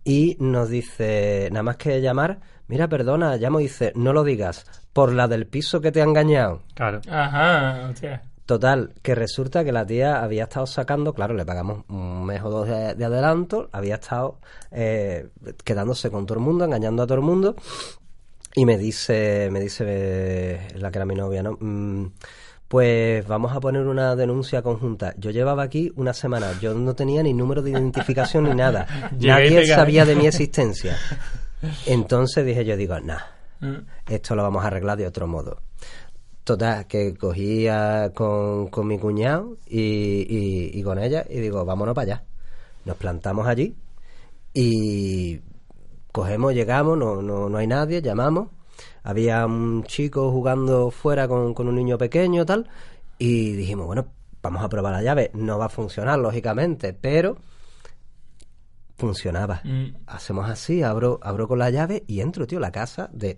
y 0.04 0.38
nos 0.40 0.70
dice, 0.70 1.50
nada 1.52 1.64
más 1.64 1.78
que 1.78 2.00
llamar, 2.02 2.40
mira, 2.68 2.88
perdona, 2.88 3.36
llamo 3.36 3.60
y 3.60 3.64
dice, 3.64 3.92
no 3.96 4.14
lo 4.14 4.24
digas, 4.24 4.66
por 4.94 5.12
la 5.12 5.28
del 5.28 5.48
piso 5.48 5.82
que 5.82 5.92
te 5.92 6.02
ha 6.02 6.06
engañado. 6.06 6.62
Claro. 6.74 7.02
Ajá, 7.10 7.90
hostia. 7.90 8.24
Total, 8.46 8.94
que 9.02 9.14
resulta 9.14 9.66
que 9.66 9.74
la 9.74 9.86
tía 9.86 10.24
había 10.24 10.44
estado 10.44 10.66
sacando, 10.66 11.14
claro, 11.14 11.34
le 11.34 11.46
pagamos 11.46 11.84
un 11.90 12.24
mes 12.24 12.42
o 12.42 12.50
dos 12.50 12.70
de, 12.70 12.96
de 12.96 13.04
adelanto, 13.04 13.68
había 13.74 13.96
estado 13.96 14.40
eh, 14.72 15.28
quedándose 15.66 16.10
con 16.10 16.26
todo 16.26 16.38
el 16.38 16.46
mundo, 16.46 16.64
engañando 16.64 17.04
a 17.04 17.06
todo 17.06 17.18
el 17.18 17.26
mundo, 17.26 17.58
y 18.60 18.66
me 18.66 18.76
dice, 18.78 19.50
me 19.52 19.60
dice 19.60 19.84
eh, 19.88 20.68
la 20.78 20.90
que 20.90 20.98
era 20.98 21.06
mi 21.06 21.14
novia, 21.14 21.44
¿no? 21.44 21.58
Mm, 21.62 22.08
pues 22.68 23.26
vamos 23.28 23.56
a 23.56 23.60
poner 23.60 23.86
una 23.86 24.16
denuncia 24.16 24.62
conjunta. 24.64 25.14
Yo 25.18 25.30
llevaba 25.32 25.62
aquí 25.64 25.92
una 25.96 26.12
semana, 26.14 26.52
yo 26.60 26.74
no 26.74 26.96
tenía 26.96 27.22
ni 27.22 27.34
número 27.34 27.62
de 27.62 27.70
identificación 27.72 28.46
ni 28.46 28.56
nada. 28.56 28.88
Nadie 29.20 29.66
sabía 29.68 30.06
de 30.06 30.16
mi 30.16 30.26
existencia. 30.26 30.98
Entonces 31.86 32.46
dije 32.46 32.66
yo, 32.66 32.76
digo, 32.76 33.00
nah, 33.00 33.20
Mm. 33.60 33.88
esto 34.10 34.36
lo 34.36 34.44
vamos 34.44 34.64
a 34.64 34.68
arreglar 34.68 34.98
de 34.98 35.08
otro 35.08 35.26
modo. 35.28 35.62
Total, 36.44 36.86
que 36.88 37.16
cogía 37.16 38.12
con, 38.14 38.68
con 38.68 38.86
mi 38.88 39.00
cuñado 39.00 39.58
y, 39.68 40.26
y- 40.30 40.72
y 40.80 40.84
con 40.84 41.00
ella 41.00 41.26
y 41.30 41.40
digo, 41.40 41.66
vámonos 41.66 41.96
para 41.96 42.06
allá. 42.18 42.24
Nos 42.86 42.98
plantamos 42.98 43.48
allí 43.48 43.76
y 44.54 45.40
cogemos, 46.18 46.52
llegamos, 46.52 46.98
no, 46.98 47.22
no, 47.22 47.48
no 47.48 47.58
hay 47.60 47.68
nadie, 47.68 48.02
llamamos. 48.02 48.48
Había 49.04 49.46
un 49.46 49.84
chico 49.84 50.32
jugando 50.32 50.90
fuera 50.90 51.28
con, 51.28 51.54
con 51.54 51.68
un 51.68 51.76
niño 51.76 52.00
pequeño 52.00 52.44
tal 52.44 52.68
y 53.20 53.52
dijimos, 53.52 53.86
bueno, 53.86 54.08
vamos 54.42 54.64
a 54.64 54.68
probar 54.68 54.94
la 54.94 55.04
llave. 55.04 55.30
No 55.36 55.60
va 55.60 55.66
a 55.66 55.70
funcionar, 55.70 56.18
lógicamente, 56.18 56.92
pero 56.92 57.38
funcionaba. 58.98 59.62
Mm. 59.64 59.96
Hacemos 60.08 60.50
así, 60.50 60.82
abro, 60.82 61.20
abro 61.22 61.48
con 61.48 61.60
la 61.60 61.70
llave 61.70 62.04
y 62.08 62.22
entro, 62.22 62.48
tío, 62.48 62.60
la 62.60 62.72
casa 62.72 63.12
de, 63.14 63.38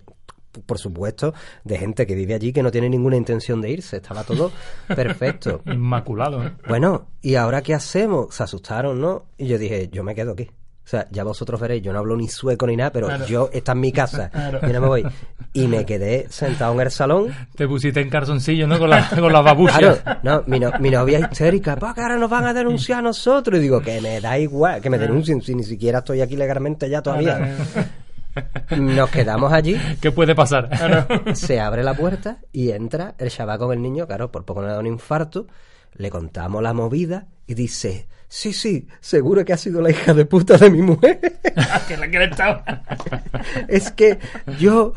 por 0.64 0.78
supuesto, 0.78 1.34
de 1.64 1.76
gente 1.76 2.06
que 2.06 2.14
vive 2.14 2.32
allí 2.32 2.50
que 2.50 2.62
no 2.62 2.70
tiene 2.70 2.88
ninguna 2.88 3.16
intención 3.16 3.60
de 3.60 3.72
irse. 3.72 3.98
Estaba 3.98 4.24
todo 4.24 4.52
perfecto. 4.88 5.60
Inmaculado. 5.66 6.46
¿eh? 6.46 6.52
Bueno, 6.66 7.08
¿y 7.20 7.34
ahora 7.34 7.60
qué 7.60 7.74
hacemos? 7.74 8.34
Se 8.34 8.42
asustaron, 8.42 9.02
¿no? 9.02 9.26
Y 9.36 9.48
yo 9.48 9.58
dije, 9.58 9.90
yo 9.92 10.02
me 10.02 10.14
quedo 10.14 10.32
aquí. 10.32 10.50
O 10.90 10.96
sea, 10.96 11.06
ya 11.12 11.22
vosotros 11.22 11.60
veréis, 11.60 11.84
yo 11.84 11.92
no 11.92 12.00
hablo 12.00 12.16
ni 12.16 12.26
sueco 12.26 12.66
ni 12.66 12.74
nada, 12.74 12.90
pero 12.90 13.06
Claro. 13.06 13.24
yo, 13.26 13.48
esta 13.52 13.72
es 13.72 13.78
mi 13.78 13.92
casa, 13.92 14.28
Claro. 14.32 14.60
yo 14.60 14.72
no 14.72 14.80
me 14.80 14.86
voy. 14.88 15.06
Y 15.52 15.68
me 15.68 15.86
quedé 15.86 16.26
sentado 16.30 16.72
en 16.74 16.80
el 16.80 16.90
salón. 16.90 17.28
Te 17.54 17.68
pusiste 17.68 18.00
en 18.00 18.10
calzoncillo, 18.10 18.66
¿no? 18.66 18.76
Con 18.76 18.90
la, 18.90 19.08
con 19.20 19.32
la 19.32 19.40
babucha. 19.40 19.78
Claro, 19.78 19.98
no, 20.24 20.42
mi, 20.48 20.58
no- 20.58 20.72
mi 20.80 20.90
novia 20.90 21.20
histérica, 21.20 21.76
pues 21.76 21.94
que 21.94 22.00
ahora 22.00 22.16
nos 22.18 22.28
van 22.28 22.44
a 22.46 22.52
denunciar 22.52 22.98
a 22.98 23.02
nosotros. 23.02 23.56
Y 23.60 23.62
digo, 23.62 23.80
que 23.80 24.00
me 24.00 24.20
da 24.20 24.36
igual, 24.36 24.80
que 24.80 24.90
me 24.90 24.98
denuncien, 24.98 25.40
si 25.42 25.54
ni 25.54 25.62
siquiera 25.62 26.00
estoy 26.00 26.22
aquí 26.22 26.36
legalmente 26.36 26.90
ya 26.90 27.00
todavía. 27.02 27.54
Nos 28.76 29.10
quedamos 29.10 29.52
allí, 29.52 29.76
¿Qué 30.00 30.10
puede 30.12 30.34
pasar? 30.34 30.68
se 31.34 31.60
abre 31.60 31.82
la 31.84 31.94
puerta 31.94 32.38
y 32.52 32.70
entra 32.70 33.14
el 33.18 33.30
chaval 33.30 33.58
con 33.58 33.72
el 33.72 33.80
niño, 33.82 34.06
claro, 34.08 34.30
por 34.32 34.44
poco 34.44 34.62
le 34.62 34.68
da 34.68 34.78
un 34.80 34.86
infarto. 34.86 35.46
Le 35.94 36.10
contamos 36.10 36.62
la 36.62 36.72
movida 36.72 37.26
y 37.46 37.54
dice, 37.54 38.06
sí, 38.28 38.52
sí, 38.52 38.86
seguro 39.00 39.44
que 39.44 39.52
ha 39.52 39.56
sido 39.56 39.82
la 39.82 39.90
hija 39.90 40.14
de 40.14 40.24
puta 40.24 40.56
de 40.56 40.70
mi 40.70 40.82
mujer. 40.82 41.20
estaba. 42.30 42.64
es 43.68 43.90
que 43.90 44.18
yo 44.58 44.94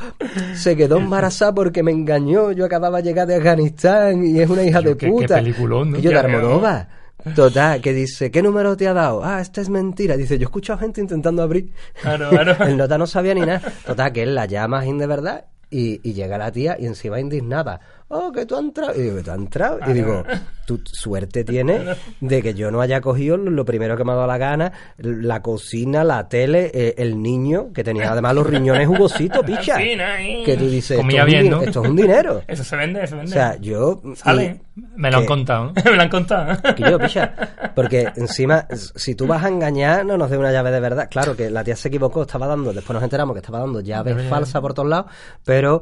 se 0.56 0.76
quedó 0.76 0.98
embarazada 0.98 1.54
porque 1.54 1.84
me 1.84 1.92
engañó. 1.92 2.52
Yo 2.52 2.66
acababa 2.66 2.98
de 3.02 3.04
llegar 3.10 3.28
de 3.28 3.36
Afganistán 3.36 4.26
y 4.26 4.40
es 4.40 4.50
una 4.50 4.64
hija 4.64 4.82
Yo, 4.82 4.92
de 4.92 4.98
qué- 4.98 5.06
qué 5.08 5.12
puta. 5.12 5.36
peliculón, 5.36 5.92
¿no? 5.92 6.00
Y 6.00 6.02
yo 6.02 6.12
de 6.12 6.20
Almodóvar. 6.20 7.04
Total, 7.36 7.80
que 7.82 7.94
dice, 7.94 8.32
¿qué 8.32 8.44
número 8.44 8.76
te 8.76 8.88
ha 8.88 8.94
dado? 8.94 9.24
Ah, 9.24 9.40
esta 9.40 9.62
es 9.62 9.70
mentira. 9.70 10.18
Dice, 10.18 10.38
yo 10.38 10.44
he 10.44 10.46
escuchado 10.46 10.80
gente 10.80 11.00
intentando 11.00 11.42
abrir. 11.42 11.72
Claro, 12.02 12.30
claro. 12.30 12.66
el 12.66 12.76
nota 12.76 12.98
no 12.98 13.08
sabía 13.08 13.34
ni 13.34 13.42
nada. 13.42 13.62
Total, 13.86 14.12
que 14.12 14.24
él 14.24 14.36
la 14.36 14.46
llama 14.46 14.84
de 14.84 15.08
verdad 15.08 15.46
y, 15.70 16.02
y 16.08 16.14
llega 16.14 16.38
la 16.38 16.52
tía 16.52 16.76
y 16.78 16.86
encima 16.86 17.20
indignada. 17.22 17.80
Oh, 18.16 18.32
que 18.32 18.46
tú 18.46 18.56
has 18.56 18.62
entrado. 18.62 18.94
Y 18.96 19.02
digo, 19.02 19.16
que 19.18 19.24
tú 19.26 19.32
has 19.32 19.38
entrado. 19.38 19.80
Y 19.88 19.94
digo, 19.94 20.24
tu 20.66 20.80
suerte 20.86 21.44
tienes 21.44 21.98
de 22.22 22.42
que 22.42 22.54
yo 22.54 22.72
no 22.72 22.80
haya 22.82 23.02
cogido 23.02 23.38
lo 23.38 23.66
primero 23.66 23.98
que 23.98 24.04
me 24.04 24.12
ha 24.12 24.16
dado 24.16 24.28
la 24.28 24.38
gana, 24.38 24.72
la 24.98 25.42
cocina, 25.42 26.04
la 26.04 26.28
tele, 26.30 26.72
eh, 26.74 26.96
el 26.98 27.22
niño, 27.22 27.74
que 27.74 27.84
tenía 27.84 28.12
además 28.12 28.36
los 28.36 28.48
riñones 28.48 28.88
jugositos, 28.88 29.44
picha. 29.46 29.78
Sí, 29.78 29.96
¿no? 29.96 30.04
Y- 30.20 30.44
Que 30.44 30.56
tú 30.56 30.68
dices, 30.70 30.98
esto, 31.00 31.08
es 31.10 31.20
un 31.22 31.26
bien, 31.26 31.46
din- 31.46 31.50
¿no? 31.52 31.62
esto 31.64 31.84
es 31.84 31.90
un 31.90 31.96
dinero. 31.96 32.42
Eso 32.48 32.64
se 32.64 32.76
vende, 32.76 33.06
se 33.08 33.14
O 33.16 33.18
vende. 33.18 33.32
sea, 33.34 33.58
yo... 33.60 34.02
Sale. 34.16 34.62
Me 34.96 35.12
lo 35.12 35.18
han 35.20 35.26
contado. 35.26 35.66
¿no? 35.66 35.74
Me 35.86 35.96
lo 35.96 36.02
han 36.02 36.10
contado. 36.10 36.76
que 36.76 36.84
yo, 36.84 36.98
picha. 37.00 37.34
Porque 37.76 38.12
encima, 38.16 38.66
si 38.72 39.14
tú 39.16 39.28
vas 39.28 39.44
a 39.44 39.48
engañar, 39.48 40.06
no 40.06 40.18
nos 40.18 40.30
dé 40.30 40.38
una 40.38 40.52
llave 40.52 40.72
de 40.72 40.80
verdad. 40.80 41.08
Claro 41.12 41.36
que 41.36 41.50
la 41.50 41.64
tía 41.64 41.76
se 41.76 41.90
equivocó, 41.90 42.24
estaba 42.24 42.48
dando, 42.48 42.74
después 42.74 42.94
nos 42.94 43.04
enteramos 43.04 43.34
que 43.36 43.40
estaba 43.40 43.60
dando 43.60 43.82
llaves 43.82 44.28
falsas 44.30 44.62
por 44.62 44.74
todos 44.74 44.90
lados, 44.90 45.12
pero 45.46 45.82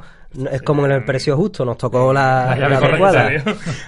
es 0.51 0.61
como 0.61 0.85
en 0.85 0.91
el 0.91 1.03
precio 1.05 1.35
justo, 1.37 1.63
nos 1.65 1.77
tocó 1.77 2.11
la, 2.13 2.47
La 2.49 2.55
llave 2.57 2.69
la 2.81 2.87
adecuada. 2.87 3.29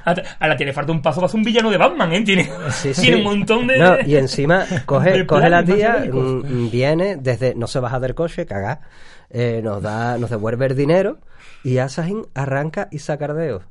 ¿sabes? 0.05 0.27
A 0.39 0.47
la 0.47 0.57
tiene 0.57 0.73
falta 0.73 0.91
un 0.91 1.01
paso 1.01 1.27
ser 1.27 1.37
un 1.37 1.43
villano 1.43 1.69
de 1.69 1.77
Batman, 1.77 2.13
¿eh? 2.13 2.21
Tiene, 2.21 2.49
Sí, 2.69 2.93
sí. 2.93 3.01
tiene 3.01 3.17
un 3.17 3.23
montón 3.23 3.67
de. 3.67 3.77
No, 3.77 3.97
y 4.05 4.15
encima 4.15 4.65
coge, 4.85 5.25
coge 5.27 5.49
la 5.49 5.63
tía, 5.63 5.89
maquiavélicos. 5.99 6.43
mm, 6.49 6.69
viene 6.69 7.17
desde, 7.17 7.55
no 7.55 7.67
se 7.67 7.79
baja 7.79 7.99
del 7.99 8.15
coche, 8.15 8.45
caga, 8.45 8.81
eh, 9.29 9.61
nos 9.63 9.81
da, 9.81 10.17
nos 10.17 10.29
devuelve 10.29 10.65
el 10.67 10.75
dinero 10.75 11.17
y 11.63 11.77
Assassin 11.77 12.25
arranca 12.33 12.87
y 12.91 12.99
sacardeo. 12.99 13.63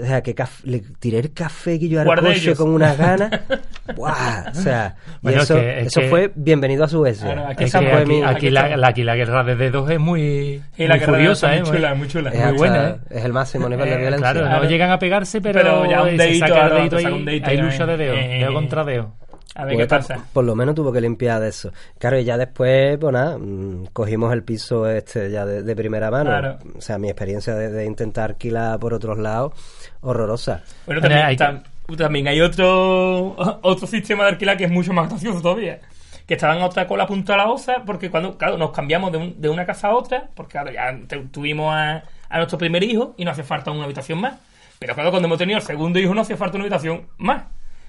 O 0.00 0.04
sea, 0.04 0.22
que 0.22 0.34
caf- 0.34 0.62
le 0.64 0.80
tiré 1.00 1.18
el 1.18 1.32
café 1.32 1.78
que 1.78 1.88
yo 1.88 2.00
al 2.00 2.06
coche 2.20 2.54
con 2.54 2.70
unas 2.70 2.96
ganas. 2.96 3.30
¡buah! 3.96 4.50
O 4.50 4.54
sea, 4.54 4.94
y 5.06 5.18
Bueno, 5.22 5.38
es 5.38 5.44
eso, 5.44 5.54
que- 5.56 5.80
es 5.80 5.86
eso 5.88 6.00
que- 6.00 6.08
fue 6.08 6.32
bienvenido 6.36 6.84
a 6.84 6.88
Suecia. 6.88 7.32
Claro, 7.32 7.48
aquí 7.48 7.64
Es 7.64 7.70
esa 7.70 7.80
que 7.80 7.88
fue 7.90 7.98
aquí, 8.02 8.08
mi- 8.08 8.22
aquí 8.22 8.34
aquí 8.36 8.50
la, 8.50 8.88
aquí 8.88 9.02
la 9.04 9.16
guerra 9.16 9.42
de 9.44 9.56
dedos 9.56 9.90
es 9.90 9.98
muy, 9.98 10.62
la 10.76 10.96
muy 10.96 11.04
furiosa, 11.04 11.48
muy 11.48 11.56
¿eh? 11.56 11.62
chula, 11.64 11.94
muy 11.94 12.08
chula. 12.08 12.30
es, 12.30 12.44
muy 12.46 12.56
buena, 12.58 12.88
¿eh? 12.90 12.96
es 13.10 13.24
el 13.24 13.32
máximo 13.32 13.68
nivel 13.68 13.88
de 13.88 13.94
Eh, 13.94 13.98
violencia. 13.98 14.30
Claro, 14.32 14.46
Claro. 14.46 14.62
no 14.62 14.68
llegan 14.70 14.90
a 14.90 14.98
pegarse, 14.98 15.40
pero, 15.40 15.58
Pero 15.60 15.86
ya 15.90 16.02
un 16.02 16.10
se 16.10 16.16
dedito, 16.16 16.46
saca 16.46 16.66
el 16.68 16.74
dedito 16.76 16.96
ahí, 16.96 17.04
un 17.06 17.24
dedito 17.24 17.50
hay 17.50 17.56
lucha 17.58 17.86
de 17.86 17.96
dedo, 17.96 18.14
eh. 18.14 18.38
dedo 18.38 18.52
contra 18.54 18.84
dedo. 18.84 19.14
A 19.54 19.64
ver 19.64 19.74
Pues 19.74 19.88
qué 19.88 19.96
esta- 19.96 20.14
pasa. 20.14 20.24
Por 20.32 20.44
lo 20.44 20.54
menos 20.54 20.76
tuvo 20.76 20.92
que 20.92 21.00
limpiar 21.00 21.40
de 21.40 21.48
eso. 21.48 21.72
Claro, 21.98 22.16
y 22.16 22.22
ya 22.24 22.36
después, 22.38 22.96
pues 22.98 23.12
nada, 23.12 23.36
mm, 23.38 23.86
cogimos 23.92 24.32
el 24.32 24.44
piso 24.44 24.88
este 24.88 25.32
ya 25.32 25.44
de, 25.44 25.64
de 25.64 25.74
primera 25.74 26.12
mano. 26.12 26.30
Claro. 26.30 26.58
O 26.76 26.80
sea, 26.80 26.96
mi 26.98 27.08
experiencia 27.08 27.54
de, 27.56 27.68
de 27.72 27.84
intentar 27.84 28.30
alquilar 28.32 28.78
por 28.78 28.94
otros 28.94 29.18
lados, 29.18 29.52
horrorosa. 30.00 30.62
Bueno, 30.86 31.00
también, 31.00 31.22
hay 31.26 31.36
tam- 31.36 31.62
también 31.96 32.28
hay 32.28 32.40
otro 32.40 33.36
otro 33.62 33.86
sistema 33.86 34.24
de 34.24 34.30
alquiler 34.30 34.56
que 34.56 34.64
es 34.64 34.70
mucho 34.70 34.92
más 34.92 35.08
gracioso 35.08 35.40
todavía. 35.40 35.80
Que 36.26 36.34
estaban 36.34 36.58
a 36.60 36.66
otra 36.66 36.86
cola 36.86 37.06
punto 37.06 37.32
a 37.32 37.38
la 37.38 37.48
osa, 37.48 37.84
porque 37.86 38.10
cuando, 38.10 38.36
claro, 38.36 38.58
nos 38.58 38.70
cambiamos 38.72 39.10
de, 39.12 39.18
un- 39.18 39.40
de 39.40 39.48
una 39.48 39.64
casa 39.64 39.88
a 39.88 39.94
otra, 39.96 40.28
porque 40.34 40.52
claro, 40.52 40.70
ya 40.70 40.94
te- 41.06 41.16
tuvimos 41.30 41.74
a, 41.74 42.02
a 42.28 42.36
nuestro 42.36 42.58
primer 42.58 42.82
hijo 42.82 43.14
y 43.16 43.24
no 43.24 43.30
hace 43.30 43.42
falta 43.44 43.70
una 43.70 43.84
habitación 43.84 44.20
más. 44.20 44.34
Pero 44.78 44.94
claro, 44.94 45.10
cuando 45.10 45.26
hemos 45.26 45.38
tenido 45.38 45.58
el 45.58 45.64
segundo 45.64 45.98
hijo 45.98 46.14
no 46.14 46.20
hace 46.20 46.36
falta 46.36 46.56
una 46.56 46.64
habitación 46.64 47.06
más. 47.16 47.44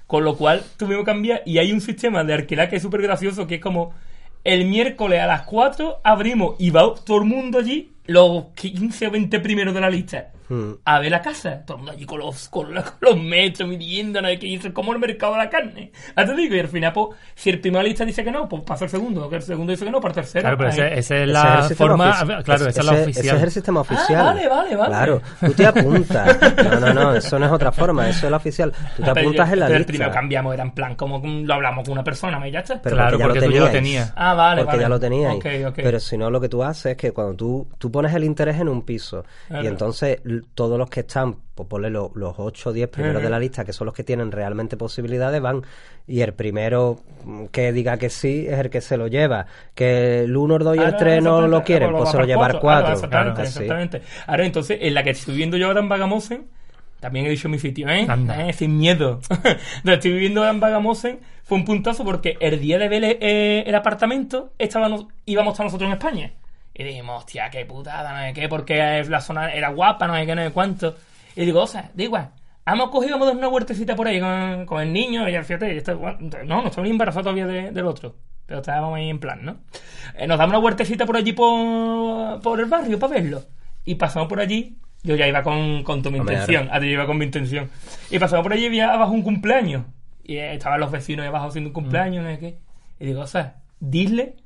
Con 0.06 0.24
lo 0.24 0.36
cual 0.36 0.64
tuvimos 0.76 1.04
que 1.04 1.12
cambiar 1.12 1.42
y 1.46 1.58
hay 1.58 1.70
un 1.72 1.80
sistema 1.80 2.24
de 2.24 2.34
alquiler 2.34 2.68
que 2.68 2.76
es 2.76 2.82
súper 2.82 3.00
gracioso, 3.02 3.46
que 3.46 3.56
es 3.56 3.60
como 3.60 3.94
el 4.42 4.64
miércoles 4.64 5.20
a 5.20 5.26
las 5.26 5.42
4 5.42 6.00
abrimos 6.02 6.56
y 6.58 6.70
va 6.70 6.94
todo 7.06 7.18
el 7.18 7.24
mundo 7.26 7.58
allí, 7.60 7.92
los 8.06 8.46
15 8.56 9.06
o 9.06 9.10
20 9.12 9.38
primeros 9.38 9.72
de 9.74 9.80
la 9.82 9.88
lista, 9.90 10.30
Mm. 10.50 10.72
a 10.84 10.98
ver 10.98 11.10
la 11.10 11.22
casa. 11.22 11.62
Todo 11.64 11.76
el 11.76 11.78
mundo 11.78 11.92
allí 11.92 12.04
con 12.04 12.18
los, 12.18 12.48
con 12.48 12.74
los, 12.74 12.84
con 12.84 12.98
los 13.00 13.16
metros, 13.18 13.68
midiendo, 13.68 14.20
no 14.20 14.28
hay 14.28 14.38
que 14.38 14.46
ir 14.48 14.72
como 14.72 14.92
el 14.92 14.98
mercado 14.98 15.32
de 15.34 15.38
la 15.38 15.48
carne. 15.48 15.92
Ya 16.16 16.26
te 16.26 16.34
digo, 16.34 16.54
y 16.56 16.60
al 16.60 16.68
final, 16.68 16.92
pues, 16.92 17.06
si 17.34 17.50
el 17.50 17.60
primero 17.60 17.82
lista 17.84 18.04
dice 18.04 18.22
que 18.24 18.30
no, 18.30 18.48
pues 18.48 18.62
pasa 18.64 18.84
el 18.84 18.90
segundo. 18.90 19.30
Que 19.30 19.36
el 19.36 19.42
segundo 19.42 19.70
dice 19.70 19.84
que 19.84 19.90
no, 19.90 20.00
para 20.00 20.10
el 20.10 20.14
tercero. 20.16 20.42
Claro, 20.42 20.58
pero 20.58 20.70
ese- 20.70 20.86
esa 20.86 20.96
es 20.96 21.22
Ese 21.22 21.26
la 21.26 21.62
sistema 21.62 21.88
forma. 21.88 22.42
Claro, 22.42 22.66
ese- 22.66 22.68
esa 22.70 22.80
es 22.80 22.86
la 22.86 22.92
ese- 22.92 23.02
oficial. 23.04 23.24
Ese 23.26 23.36
es 23.36 23.42
el 23.42 23.50
sistema 23.50 23.80
oficial. 23.80 24.24
vale, 24.26 24.48
vale, 24.48 24.76
vale. 24.76 24.88
Claro, 24.90 25.22
tú 25.40 25.52
te 25.52 25.66
apuntas. 25.66 26.38
No, 26.64 26.80
no, 26.80 26.92
no, 26.94 27.14
eso 27.14 27.38
no 27.38 27.46
es 27.46 27.52
otra 27.52 27.72
forma, 27.72 28.08
eso 28.08 28.26
es 28.26 28.30
la 28.30 28.36
oficial. 28.36 28.72
Tú 28.96 29.02
te 29.04 29.10
Ah, 29.10 29.14
pero 29.14 29.20
apuntas 29.28 29.48
yo- 29.48 29.52
en 29.54 29.60
la 29.60 29.66
pero 29.66 29.76
el 29.76 29.80
lista. 29.82 29.90
primero 29.92 30.10
cambiamos, 30.12 30.54
era 30.54 30.62
en 30.64 30.70
plan, 30.72 30.94
como 30.96 31.20
lo 31.24 31.54
hablamos 31.54 31.84
con 31.84 31.92
una 31.92 32.04
persona, 32.04 32.46
y 32.48 32.50
ya 32.50 32.60
está. 32.60 32.80
Pero 32.82 32.96
Claro, 32.96 33.10
porque 33.10 33.22
ya 33.22 33.26
porque 33.26 33.40
lo 33.40 33.46
tú 33.46 33.52
ya 33.52 33.60
lo 33.60 33.70
tenías. 33.70 34.12
ah, 34.16 34.34
vale, 34.34 34.62
porque 34.62 34.72
vale. 34.72 34.82
ya 34.82 34.88
lo 34.88 35.00
teníais. 35.00 35.36
Ok, 35.36 35.46
ok. 35.68 35.74
Pero 35.76 36.00
si 36.00 36.18
no, 36.18 36.28
lo 36.30 36.40
que 36.40 36.48
tú 36.48 36.62
haces 36.64 36.92
es 36.92 36.96
que 36.96 37.12
cuando 37.12 37.34
tú, 37.34 37.68
tú 37.78 37.90
pones 37.90 38.12
el 38.14 38.24
interés 38.24 38.58
en 38.60 38.68
un 38.68 38.82
piso 38.82 39.24
Claro. 39.48 39.64
y 39.64 39.66
entonces 39.68 40.18
todos 40.54 40.78
los 40.78 40.88
que 40.90 41.00
están, 41.00 41.36
pues 41.54 41.68
ponle 41.68 41.90
lo- 41.90 42.10
los 42.14 42.34
8 42.38 42.70
o 42.70 42.72
10 42.72 42.88
primeros 42.88 43.22
de 43.22 43.30
la 43.30 43.38
lista, 43.38 43.64
que 43.64 43.72
son 43.72 43.86
los 43.86 43.94
que 43.94 44.04
tienen 44.04 44.30
realmente 44.32 44.76
posibilidades, 44.76 45.40
van 45.40 45.62
y 46.06 46.20
el 46.22 46.32
primero 46.34 46.98
mm, 47.24 47.46
que 47.46 47.72
diga 47.72 47.96
que 47.98 48.10
sí 48.10 48.46
es 48.48 48.58
el 48.58 48.70
que 48.70 48.80
se 48.80 48.96
lo 48.96 49.06
lleva. 49.06 49.46
Que 49.74 50.20
el 50.24 50.36
1, 50.36 50.56
el 50.56 50.64
2 50.64 50.76
y 50.76 50.78
el 50.78 50.84
Ahora, 50.86 50.96
3 50.98 51.22
no 51.22 51.30
exactamente, 51.38 51.50
lo 51.50 51.64
quieren, 51.64 51.92
lo 51.92 51.98
pues 51.98 52.10
se 52.10 52.18
lo 52.18 52.24
lleva 52.24 52.46
el 52.46 52.52
cuatro. 52.58 52.70
Ahora, 52.70 52.80
4. 52.94 52.94
exactamente, 52.94 53.42
exactamente. 53.42 54.02
Ahora, 54.26 54.46
entonces, 54.46 54.78
en 54.80 54.94
la 54.94 55.02
que 55.02 55.10
estoy 55.10 55.32
viviendo 55.34 55.56
yo 55.56 55.66
ahora 55.68 55.80
en 55.80 55.88
Bagamosen, 55.88 56.46
también 57.00 57.24
he 57.26 57.30
dicho 57.30 57.48
mi 57.48 57.58
sitio, 57.58 57.88
¿eh? 57.88 58.04
Anda. 58.08 58.48
Eh, 58.48 58.52
Sin 58.52 58.76
miedo. 58.76 59.20
Donde 59.84 59.94
estoy 59.94 60.12
viviendo 60.12 60.40
ahora 60.40 60.52
en 60.52 60.60
Bagamosen 60.60 61.20
fue 61.44 61.56
un 61.58 61.64
puntazo 61.64 62.04
porque 62.04 62.36
el 62.40 62.60
día 62.60 62.78
de 62.78 62.88
ver 62.88 63.02
eh, 63.20 63.64
el 63.66 63.74
apartamento 63.74 64.52
estábamos, 64.58 65.06
íbamos 65.24 65.52
a 65.52 65.54
estar 65.54 65.66
nosotros 65.66 65.86
en 65.88 65.92
España. 65.94 66.32
Y 66.80 66.84
dijimos, 66.84 67.18
hostia, 67.18 67.50
qué 67.50 67.66
putada, 67.66 68.12
no 68.18 68.26
sé 68.26 68.32
qué, 68.32 68.48
porque 68.48 69.04
la 69.06 69.20
zona 69.20 69.52
era 69.52 69.68
guapa, 69.68 70.06
no 70.06 70.14
sé 70.16 70.24
qué, 70.24 70.34
no 70.34 70.42
sé 70.42 70.50
cuánto. 70.50 70.96
Y 71.36 71.44
digo, 71.44 71.60
o 71.62 71.66
sea, 71.66 71.90
da 71.92 72.02
igual. 72.02 72.30
Hemos 72.64 72.88
cogido, 72.88 73.16
a 73.16 73.26
dar 73.26 73.36
una 73.36 73.48
huertecita 73.48 73.94
por 73.94 74.06
ahí 74.08 74.18
con, 74.18 74.64
con 74.64 74.80
el 74.80 74.90
niño, 74.92 75.28
y 75.28 75.32
fíjate, 75.44 75.82
no, 76.46 76.62
no 76.62 76.66
estamos 76.68 76.78
ni 76.84 76.90
embarazados 76.90 77.24
todavía 77.24 77.46
de- 77.46 77.70
del 77.72 77.84
otro. 77.84 78.14
Pero 78.46 78.60
estábamos 78.60 78.96
ahí 78.96 79.10
en 79.10 79.18
plan, 79.20 79.44
¿no? 79.44 79.58
Eh, 80.16 80.26
nos 80.26 80.38
damos 80.38 80.54
una 80.56 80.64
huertecita 80.64 81.04
por 81.04 81.16
allí 81.16 81.32
por, 81.32 82.40
por 82.40 82.58
el 82.60 82.66
barrio 82.66 82.98
para 82.98 83.14
verlo. 83.14 83.42
Y 83.84 83.96
pasamos 83.96 84.28
por 84.28 84.40
allí. 84.40 84.78
Yo 85.02 85.16
ya 85.16 85.26
iba 85.28 85.42
con, 85.42 85.82
con 85.82 86.02
tu 86.02 86.10
mi 86.10 86.18
intención. 86.18 86.68
Ah, 86.72 86.78
yo 86.78 86.86
iba 86.86 87.06
con 87.06 87.18
mi 87.18 87.24
intención. 87.26 87.68
Y 88.10 88.18
pasamos 88.18 88.42
por 88.42 88.52
allí 88.52 88.64
y 88.64 88.66
había 88.68 88.92
abajo 88.92 89.12
un 89.12 89.22
cumpleaños. 89.22 89.84
Y 90.24 90.36
estaban 90.38 90.80
los 90.80 90.90
vecinos 90.90 91.22
ahí 91.24 91.28
abajo 91.28 91.46
haciendo 91.48 91.68
un 91.70 91.74
cumpleaños, 91.74 92.24
no 92.24 92.30
sé 92.30 92.38
qué. 92.38 92.58
Y 92.98 93.06
digo, 93.06 93.20
o 93.22 93.26
sea, 93.26 93.56
dile 93.80 94.36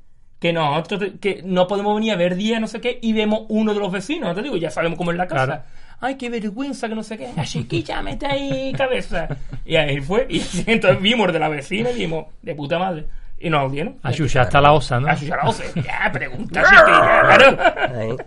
que 0.45 0.53
nosotros 0.53 1.11
que 1.19 1.41
no 1.43 1.67
podemos 1.67 1.95
venir 1.95 2.11
a 2.11 2.15
ver 2.15 2.35
día, 2.35 2.59
no 2.59 2.67
sé 2.67 2.79
qué, 2.79 2.99
y 3.01 3.13
vemos 3.13 3.45
uno 3.49 3.73
de 3.73 3.79
los 3.79 3.91
vecinos. 3.91 4.29
No 4.29 4.35
te 4.35 4.43
digo, 4.43 4.57
ya 4.57 4.69
sabemos 4.69 4.95
cómo 4.95 5.09
es 5.09 5.17
la 5.17 5.27
casa. 5.27 5.45
Claro. 5.45 5.61
Ay, 5.99 6.15
qué 6.17 6.29
vergüenza, 6.29 6.87
que 6.87 6.93
no 6.93 7.01
sé 7.01 7.17
qué. 7.17 7.31
La 7.35 7.43
chiquilla, 7.45 8.03
mete 8.03 8.27
ahí 8.27 8.71
cabeza. 8.73 9.27
Y 9.65 9.75
ahí 9.75 9.99
fue. 10.01 10.27
Y 10.29 10.43
entonces 10.67 11.01
vimos 11.01 11.33
de 11.33 11.39
la 11.39 11.49
vecina 11.49 11.89
y 11.89 11.93
dijimos, 11.93 12.27
de 12.43 12.53
puta 12.53 12.77
madre. 12.77 13.05
Y 13.39 13.49
nos 13.49 13.71
dieron. 13.71 13.95
A 14.03 14.13
Xuxa 14.13 14.41
hasta 14.41 14.61
la 14.61 14.71
osa, 14.71 14.99
¿no? 14.99 15.07
A 15.07 15.17
Xuxa 15.17 15.35
la 15.35 15.49
Ose. 15.49 15.65
Ya, 15.75 16.09
pregunta, 16.13 16.63
chiquilla, 16.63 17.57
claro. 17.57 18.17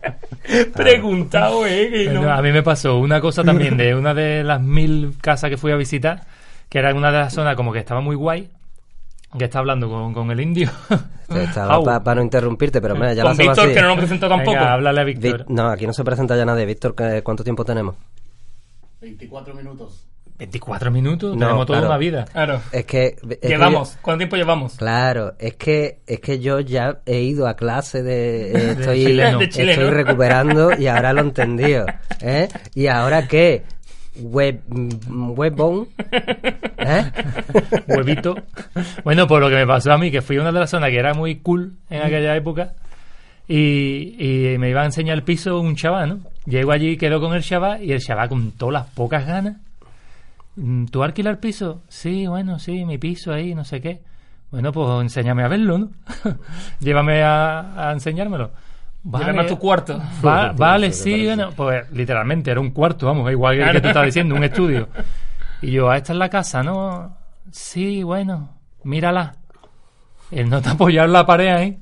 Preguntado, 0.74 1.66
eh. 1.66 1.88
Que 1.88 2.10
no. 2.10 2.32
a 2.32 2.42
mí 2.42 2.50
me 2.50 2.64
pasó 2.64 2.98
una 2.98 3.20
cosa 3.20 3.44
también 3.44 3.76
de 3.76 3.94
una 3.94 4.12
de 4.12 4.42
las 4.42 4.60
mil 4.60 5.14
casas 5.20 5.50
que 5.50 5.56
fui 5.56 5.70
a 5.70 5.76
visitar, 5.76 6.22
que 6.68 6.80
era 6.80 6.92
una 6.94 7.12
de 7.12 7.18
las 7.18 7.32
zonas 7.32 7.54
como 7.54 7.72
que 7.72 7.78
estaba 7.78 8.00
muy 8.00 8.16
guay, 8.16 8.50
que 9.36 9.44
está 9.44 9.58
hablando 9.58 9.88
con, 9.88 10.14
con 10.14 10.30
el 10.30 10.40
indio. 10.40 10.70
Estaba 11.28 12.02
para 12.02 12.14
no 12.16 12.22
interrumpirte, 12.22 12.80
pero 12.80 12.94
mira, 12.94 13.12
ya 13.12 13.22
lo 13.22 13.28
Con 13.30 13.32
hacemos 13.32 13.56
Víctor, 13.56 13.64
así. 13.66 13.74
que 13.74 13.82
no 13.82 13.88
nos 13.88 13.98
presentó 13.98 14.28
tampoco. 14.28 14.52
Venga, 14.52 14.72
háblale 14.72 15.00
a 15.00 15.04
Víctor. 15.04 15.44
No, 15.48 15.68
aquí 15.68 15.86
no 15.86 15.92
se 15.92 16.02
presenta 16.04 16.36
ya 16.36 16.46
nadie. 16.46 16.64
Víctor, 16.64 16.94
¿qué- 16.94 17.22
¿cuánto 17.22 17.44
tiempo 17.44 17.64
tenemos? 17.64 17.96
24 19.00 19.54
minutos. 19.54 20.04
24 20.38 20.90
minutos, 20.92 21.34
No, 21.36 21.46
tenemos 21.46 21.66
toda 21.66 21.78
claro. 21.80 21.90
una 21.92 21.98
vida. 21.98 22.24
Claro. 22.32 22.60
Es 22.70 22.84
que... 22.86 23.16
es 23.28 23.38
que 23.38 23.48
Llevamos. 23.48 23.98
¿Cuánto 24.00 24.18
tiempo 24.18 24.36
llevamos? 24.36 24.76
Claro, 24.76 25.34
es 25.38 25.56
que 25.56 25.98
es 26.06 26.20
que 26.20 26.38
yo 26.38 26.60
ya 26.60 27.00
he 27.06 27.20
ido 27.22 27.48
a 27.48 27.54
clase 27.54 28.02
de 28.04 28.52
eh, 28.52 28.70
estoy, 28.78 29.04
chileno. 29.04 29.38
De 29.40 29.48
chileno. 29.48 29.72
estoy 29.82 29.90
recuperando 29.90 30.70
y 30.78 30.86
ahora 30.86 31.12
lo 31.12 31.20
he 31.22 31.24
entendido, 31.24 31.86
¿eh? 32.20 32.48
Y 32.74 32.86
ahora 32.86 33.26
qué 33.26 33.64
web 34.20 34.60
webbone, 34.68 35.86
¿eh? 36.78 37.04
Huevito. 37.88 38.34
Bueno, 39.04 39.26
por 39.26 39.40
lo 39.40 39.48
que 39.48 39.54
me 39.56 39.66
pasó 39.66 39.92
a 39.92 39.98
mí, 39.98 40.10
que 40.10 40.22
fui 40.22 40.36
a 40.36 40.40
una 40.40 40.52
de 40.52 40.60
las 40.60 40.70
zonas 40.70 40.90
que 40.90 40.98
era 40.98 41.14
muy 41.14 41.36
cool 41.36 41.74
en 41.90 42.02
aquella 42.02 42.34
época, 42.36 42.74
y, 43.46 44.52
y 44.54 44.58
me 44.58 44.70
iba 44.70 44.82
a 44.82 44.86
enseñar 44.86 45.16
el 45.16 45.22
piso 45.24 45.58
un 45.60 45.74
chaval, 45.76 46.08
¿no? 46.08 46.18
Llego 46.46 46.72
allí, 46.72 46.96
quedo 46.96 47.20
con 47.20 47.34
el 47.34 47.42
chaval, 47.42 47.82
y 47.82 47.92
el 47.92 48.00
chaval 48.00 48.28
con 48.28 48.50
todas 48.52 48.72
las 48.74 48.86
pocas 48.94 49.26
ganas. 49.26 49.56
"Mm, 50.56 50.86
¿Tú 50.86 51.02
alquilas 51.02 51.32
el 51.32 51.38
piso? 51.38 51.82
Sí, 51.88 52.26
bueno, 52.26 52.58
sí, 52.58 52.84
mi 52.84 52.98
piso 52.98 53.32
ahí, 53.32 53.54
no 53.54 53.64
sé 53.64 53.80
qué. 53.80 54.00
Bueno, 54.50 54.72
pues 54.72 54.88
enséñame 55.02 55.44
a 55.44 55.48
verlo, 55.48 55.78
¿no? 55.78 55.90
Llévame 56.80 57.22
a, 57.22 57.88
a 57.88 57.92
enseñármelo. 57.92 58.50
Llévame 59.12 59.40
a 59.40 59.46
tu 59.46 59.58
cuarto. 59.58 60.00
Va- 60.24 60.52
vale, 60.52 60.92
sí, 60.92 61.24
bueno, 61.26 61.50
pues 61.56 61.90
literalmente 61.92 62.50
era 62.50 62.60
un 62.60 62.70
cuarto, 62.70 63.06
vamos, 63.06 63.30
igual 63.30 63.56
que 63.56 63.62
el 63.62 63.72
que 63.72 63.80
tú 63.80 63.88
estás 63.88 64.04
diciendo, 64.04 64.34
un 64.34 64.44
estudio. 64.44 64.88
Y 65.60 65.72
yo, 65.72 65.90
"Ah, 65.90 65.96
esta 65.96 66.12
es 66.12 66.18
la 66.20 66.28
casa, 66.28 66.62
¿no? 66.62 67.16
Sí, 67.50 68.04
bueno, 68.04 68.50
mírala. 68.84 69.34
Él 70.30 70.48
no 70.48 70.60
te 70.62 70.68
apoyado 70.68 71.06
en 71.06 71.12
la 71.12 71.26
pared 71.26 71.48
ahí. 71.48 71.78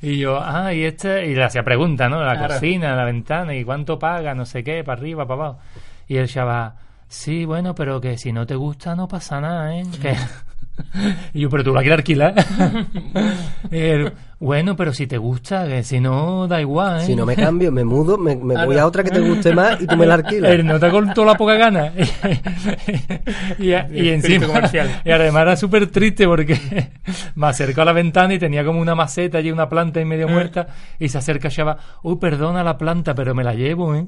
Y 0.00 0.18
yo, 0.18 0.38
ah, 0.40 0.72
y 0.72 0.84
este, 0.84 1.26
y 1.26 1.34
le 1.34 1.42
hacía 1.42 1.64
preguntas, 1.64 2.08
¿no? 2.08 2.22
La 2.22 2.36
Claro. 2.36 2.54
cocina, 2.54 2.94
la 2.94 3.04
ventana, 3.04 3.52
y 3.56 3.64
cuánto 3.64 3.98
paga, 3.98 4.32
no 4.34 4.44
sé 4.44 4.62
qué, 4.62 4.84
para 4.84 5.00
arriba, 5.00 5.26
para 5.26 5.42
abajo. 5.42 5.58
Y 6.06 6.18
el 6.18 6.28
chaval, 6.28 6.74
sí, 7.08 7.44
bueno, 7.44 7.74
pero 7.74 8.00
que 8.00 8.16
si 8.16 8.32
no 8.32 8.46
te 8.46 8.54
gusta 8.54 8.94
no 8.94 9.08
pasa 9.08 9.40
nada, 9.40 9.74
¿eh? 9.76 9.82
Que- 10.00 10.14
Y 11.34 11.40
yo, 11.40 11.50
pero 11.50 11.64
tú 11.64 11.72
la 11.74 11.80
quieres 11.80 11.98
alquilar. 11.98 12.34
Y 13.70 14.10
bueno, 14.40 14.76
pero 14.76 14.92
si 14.92 15.06
te 15.06 15.18
gusta, 15.18 15.66
que 15.66 15.82
si 15.82 16.00
no, 16.00 16.46
da 16.48 16.60
igual, 16.60 17.00
¿eh? 17.00 17.04
Si 17.04 17.14
no 17.14 17.26
me 17.26 17.36
cambio, 17.36 17.70
me 17.70 17.84
mudo, 17.84 18.16
me, 18.18 18.36
me 18.36 18.64
voy 18.64 18.76
a 18.76 18.86
otra 18.86 19.02
que 19.04 19.10
te 19.10 19.20
guste 19.20 19.54
más 19.54 19.80
y 19.80 19.86
tú 19.86 19.96
me 19.96 20.06
la 20.06 20.14
alquilas. 20.14 20.52
Él 20.52 20.66
no 20.66 20.78
te 20.78 20.90
cortó 20.90 21.24
la 21.24 21.34
poca 21.34 21.54
gana. 21.54 21.92
y, 23.58 23.68
y 23.68 23.74
espíritu 23.74 24.08
encima, 24.08 24.46
comercial. 24.46 25.02
y 25.04 25.10
además 25.10 25.42
era 25.42 25.56
súper 25.56 25.88
triste 25.88 26.26
porque 26.26 26.58
me 27.34 27.46
acerco 27.46 27.82
a 27.82 27.84
la 27.84 27.92
ventana 27.92 28.34
y 28.34 28.38
tenía 28.38 28.64
como 28.64 28.80
una 28.80 28.94
maceta 28.94 29.38
allí, 29.38 29.50
una 29.50 29.68
planta 29.68 30.00
y 30.00 30.04
medio 30.04 30.28
muerta, 30.28 30.68
y 30.98 31.08
se 31.08 31.18
acerca 31.18 31.48
Shaba, 31.48 31.76
uy, 32.02 32.16
perdona 32.16 32.62
la 32.62 32.78
planta, 32.78 33.14
pero 33.14 33.34
me 33.34 33.44
la 33.44 33.54
llevo, 33.54 33.94
¿eh? 33.94 34.06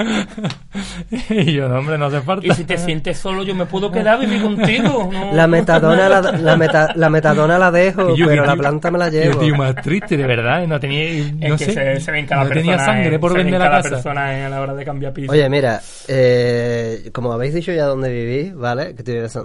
y 1.30 1.52
yo, 1.52 1.68
no, 1.68 1.78
hombre, 1.78 1.98
no 1.98 2.06
hace 2.06 2.20
falta. 2.20 2.46
Y 2.46 2.50
si 2.50 2.64
te 2.64 2.76
sientes 2.78 3.18
solo, 3.18 3.42
yo 3.42 3.54
me 3.54 3.66
puedo 3.66 3.90
quedar 3.90 4.14
a 4.14 4.16
vivir 4.18 4.42
contigo. 4.42 5.08
No. 5.12 5.32
La 5.32 5.46
metadona 5.46 6.08
la, 6.08 6.20
la, 6.32 6.56
meta- 6.56 6.92
la 6.94 7.10
metadona 7.10 7.58
la 7.58 7.70
dejo, 7.70 8.14
Y 8.14 8.18
yo, 8.18 8.26
pero 8.26 8.44
la 8.46 8.56
planta 8.56 8.90
me 8.90 8.98
la 8.98 9.08
llevo. 9.10 9.38
tío 9.40 9.54
más 9.56 9.74
triste, 9.76 10.16
de 10.16 10.26
verdad, 10.26 10.66
no 10.66 10.78
tenía, 10.80 11.02
Es 11.04 11.32
no 11.34 11.56
que 11.56 11.64
sé, 11.66 11.72
se, 11.72 12.00
se 12.00 12.10
ve 12.12 12.18
en 12.20 12.26
cada 12.26 12.42
no 12.44 12.48
persona. 12.48 12.72
tenía 12.72 12.84
sangre 12.84 13.14
eh, 13.14 13.18
por 13.18 13.30
en 13.32 13.36
vender 13.38 13.60
la 13.60 13.70
casa. 13.70 13.90
persona 13.90 14.38
eh, 14.38 14.44
a 14.44 14.48
la 14.48 14.60
hora 14.60 14.74
de 14.74 14.84
cambiar 14.84 15.12
piso. 15.12 15.32
Oye, 15.32 15.48
mira, 15.48 15.80
eh, 16.08 17.10
como 17.12 17.32
habéis 17.32 17.54
dicho 17.54 17.72
ya 17.72 17.84
dónde 17.86 18.10
vivís, 18.12 18.54
¿vale? 18.54 18.94
Que 18.94 19.02
tú 19.02 19.12
vives 19.12 19.34
en. 19.36 19.44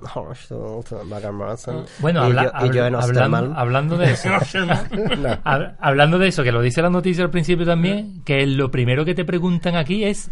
Bueno, 2.00 2.22
y, 2.22 2.26
habla- 2.32 2.52
yo, 2.62 2.66
y 2.66 2.70
yo 2.76 2.86
en 2.86 2.96
habla- 2.96 3.24
hablando, 3.26 3.54
hablando 3.60 3.98
de 3.98 4.12
eso, 4.12 4.30
No. 4.66 5.30
Hab- 5.44 5.76
Hablando 5.80 6.18
de 6.20 6.28
eso, 6.28 6.44
que 6.44 6.52
lo 6.52 6.62
dice 6.62 6.82
la 6.82 6.90
noticia 6.90 7.24
al 7.24 7.30
principio 7.32 7.66
también, 7.66 8.22
que 8.26 8.46
lo 8.46 8.70
primero 8.72 9.06
que 9.06 9.14
te 9.16 9.26
preguntan 9.26 9.76
aquí 9.76 10.04
es 10.04 10.30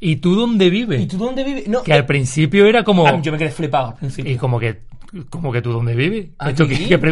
¿Y 0.00 0.16
tú 0.16 0.34
dónde 0.34 0.70
vives? 0.70 1.00
¿Y 1.02 1.06
tú 1.06 1.18
dónde 1.18 1.42
vives? 1.44 1.66
No, 1.68 1.82
Que 1.82 1.92
al 1.92 2.06
principio 2.06 2.66
era 2.66 2.84
como... 2.84 3.06
Ah, 3.06 3.18
yo 3.20 3.32
me 3.32 3.38
quedé 3.38 3.50
flipado 3.50 3.88
al 3.88 3.94
principio. 3.96 4.32
Y 4.32 4.36
como 4.36 4.60
que, 4.60 4.80
como 5.30 5.50
que 5.52 5.60
tú 5.62 5.72
dónde 5.72 5.94
vives. 5.94 6.28
¿Aquí? 6.38 6.50
¿Esto 6.50 6.66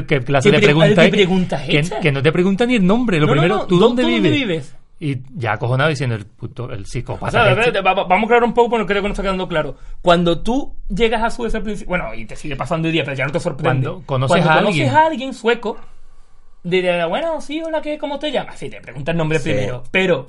qué 0.06 0.20
clase 0.20 0.50
¿Qué 0.50 0.56
de 0.56 0.58
pre- 0.62 0.66
pregunta 1.10 1.64
es? 1.66 1.90
que, 1.90 2.00
que 2.00 2.12
no 2.12 2.22
te 2.22 2.30
pregunta 2.32 2.64
ni 2.66 2.76
el 2.76 2.86
nombre. 2.86 3.18
Lo 3.18 3.26
No, 3.26 3.32
primero, 3.32 3.56
no, 3.56 3.66
¿tú 3.66 3.76
¿dó- 3.78 3.88
dónde 3.88 4.02
tú 4.02 4.08
vives? 4.08 4.22
dónde 4.22 4.38
vives? 4.46 4.76
Y 4.98 5.18
ya 5.34 5.52
acojonado 5.52 5.90
diciendo 5.90 6.14
el 6.16 6.24
puto, 6.24 6.70
el 6.72 6.82
O 6.82 6.86
psicópata. 6.86 7.30
sea, 7.54 7.64
este. 7.64 7.80
vamos 7.82 8.08
a 8.10 8.14
aclarar 8.16 8.44
un 8.44 8.54
poco 8.54 8.70
porque 8.70 8.86
creo 8.86 9.02
que 9.02 9.08
no 9.08 9.12
está 9.12 9.22
quedando 9.22 9.46
claro. 9.46 9.76
Cuando 10.00 10.40
tú 10.40 10.74
llegas 10.88 11.22
a 11.22 11.28
Suecia 11.30 11.58
al 11.58 11.64
principio, 11.64 11.88
bueno, 11.90 12.14
y 12.14 12.24
te 12.24 12.34
sigue 12.36 12.56
pasando 12.56 12.86
hoy 12.88 12.92
día, 12.92 13.04
pero 13.04 13.14
ya 13.16 13.26
no 13.26 13.32
te 13.32 13.40
sorprende. 13.40 13.86
Cuando 13.88 14.06
conoces 14.06 14.36
Cuando 14.36 14.50
a 14.52 14.54
conoces 14.62 14.80
alguien. 14.80 14.96
a 14.96 15.06
alguien 15.06 15.34
sueco, 15.34 15.76
dirás, 16.62 17.08
bueno, 17.08 17.40
sí, 17.42 17.60
hola, 17.62 17.82
¿qué, 17.82 17.98
¿cómo 17.98 18.18
te 18.18 18.30
llamas? 18.32 18.58
Sí, 18.58 18.70
te 18.70 18.80
pregunta 18.80 19.10
el 19.10 19.18
nombre 19.18 19.38
Sí. 19.38 19.50
primero, 19.50 19.82
pero 19.90 20.26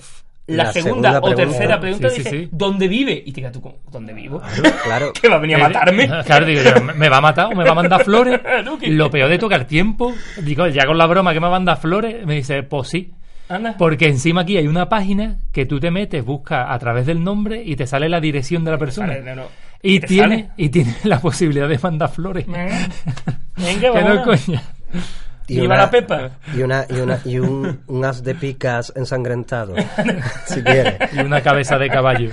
la, 0.47 0.63
La 0.65 0.71
segunda, 0.73 1.11
segunda 1.11 1.19
o 1.19 1.21
pregunta. 1.35 1.43
tercera 1.57 1.79
pregunta 1.79 2.09
Sí, 2.09 2.17
dice, 2.19 2.29
sí. 2.29 2.49
¿dónde 2.51 2.87
vive? 2.87 3.21
Y 3.25 3.31
te 3.31 3.41
digas 3.41 3.51
tú. 3.51 3.61
¿dónde 3.91 4.13
vivo? 4.13 4.41
Claro. 4.83 5.11
¿Que 5.21 5.27
va 5.27 5.35
a 5.35 5.39
venir 5.39 5.57
a 5.57 5.67
matarme? 5.67 6.07
Claro, 6.25 6.45
digo 6.45 6.61
yo, 6.63 6.81
¿me- 6.83 6.93
¿me 6.93 7.09
va 7.09 7.17
a 7.17 7.21
matar 7.21 7.45
o 7.47 7.55
me 7.55 7.63
va 7.65 7.71
a 7.71 7.75
mandar 7.75 8.03
flores? 8.03 8.39
Lo 8.87 9.09
peor 9.11 9.29
de 9.29 9.37
tocar 9.37 9.65
tiempo, 9.65 10.13
digo, 10.41 10.67
ya 10.67 10.85
con 10.85 10.97
la 10.97 11.05
broma 11.05 11.33
que 11.33 11.39
me 11.41 11.49
manda 11.49 11.75
flores, 11.75 12.25
me 12.25 12.35
dice, 12.35 12.63
pues 12.63 12.87
sí. 12.89 13.11
Anda. 13.49 13.75
Porque 13.77 14.07
encima 14.07 14.41
aquí 14.41 14.57
hay 14.57 14.67
una 14.67 14.89
página 14.89 15.37
que 15.53 15.65
tú 15.65 15.79
te 15.79 15.89
metes, 15.91 16.23
buscas 16.25 16.65
a 16.69 16.77
través 16.79 17.05
del 17.05 17.23
nombre 17.23 17.61
y 17.63 17.75
te 17.77 17.87
sale 17.87 18.09
la 18.09 18.19
dirección 18.19 18.65
de 18.65 18.71
la 18.71 18.77
persona. 18.77 19.15
No, 19.23 19.35
no. 19.35 19.43
Y 19.81 19.99
¿Te 20.01 20.07
tiene, 20.07 20.35
sale? 20.41 20.49
y 20.57 20.69
tiene 20.69 20.95
la 21.03 21.19
posibilidad 21.21 21.67
de 21.69 21.77
mandar 21.79 22.09
flores. 22.09 22.45
Venga, 22.45 22.89
que 23.93 24.03
no 24.03 24.23
coña. 24.23 24.61
Y 25.47 25.61
Viva 25.61 25.77
la 25.77 25.89
Pepa. 25.89 26.31
Y, 26.53 26.61
una, 26.61 26.85
y, 26.89 26.99
una, 26.99 27.19
y 27.23 27.39
un, 27.39 27.79
un 27.87 28.05
as 28.05 28.21
de 28.21 28.35
picas 28.35 28.91
ensangrentado, 28.95 29.75
si 30.45 30.61
quieres. 30.61 30.95
Y 31.13 31.19
una 31.19 31.41
cabeza 31.41 31.77
de 31.77 31.89
caballo. 31.89 32.31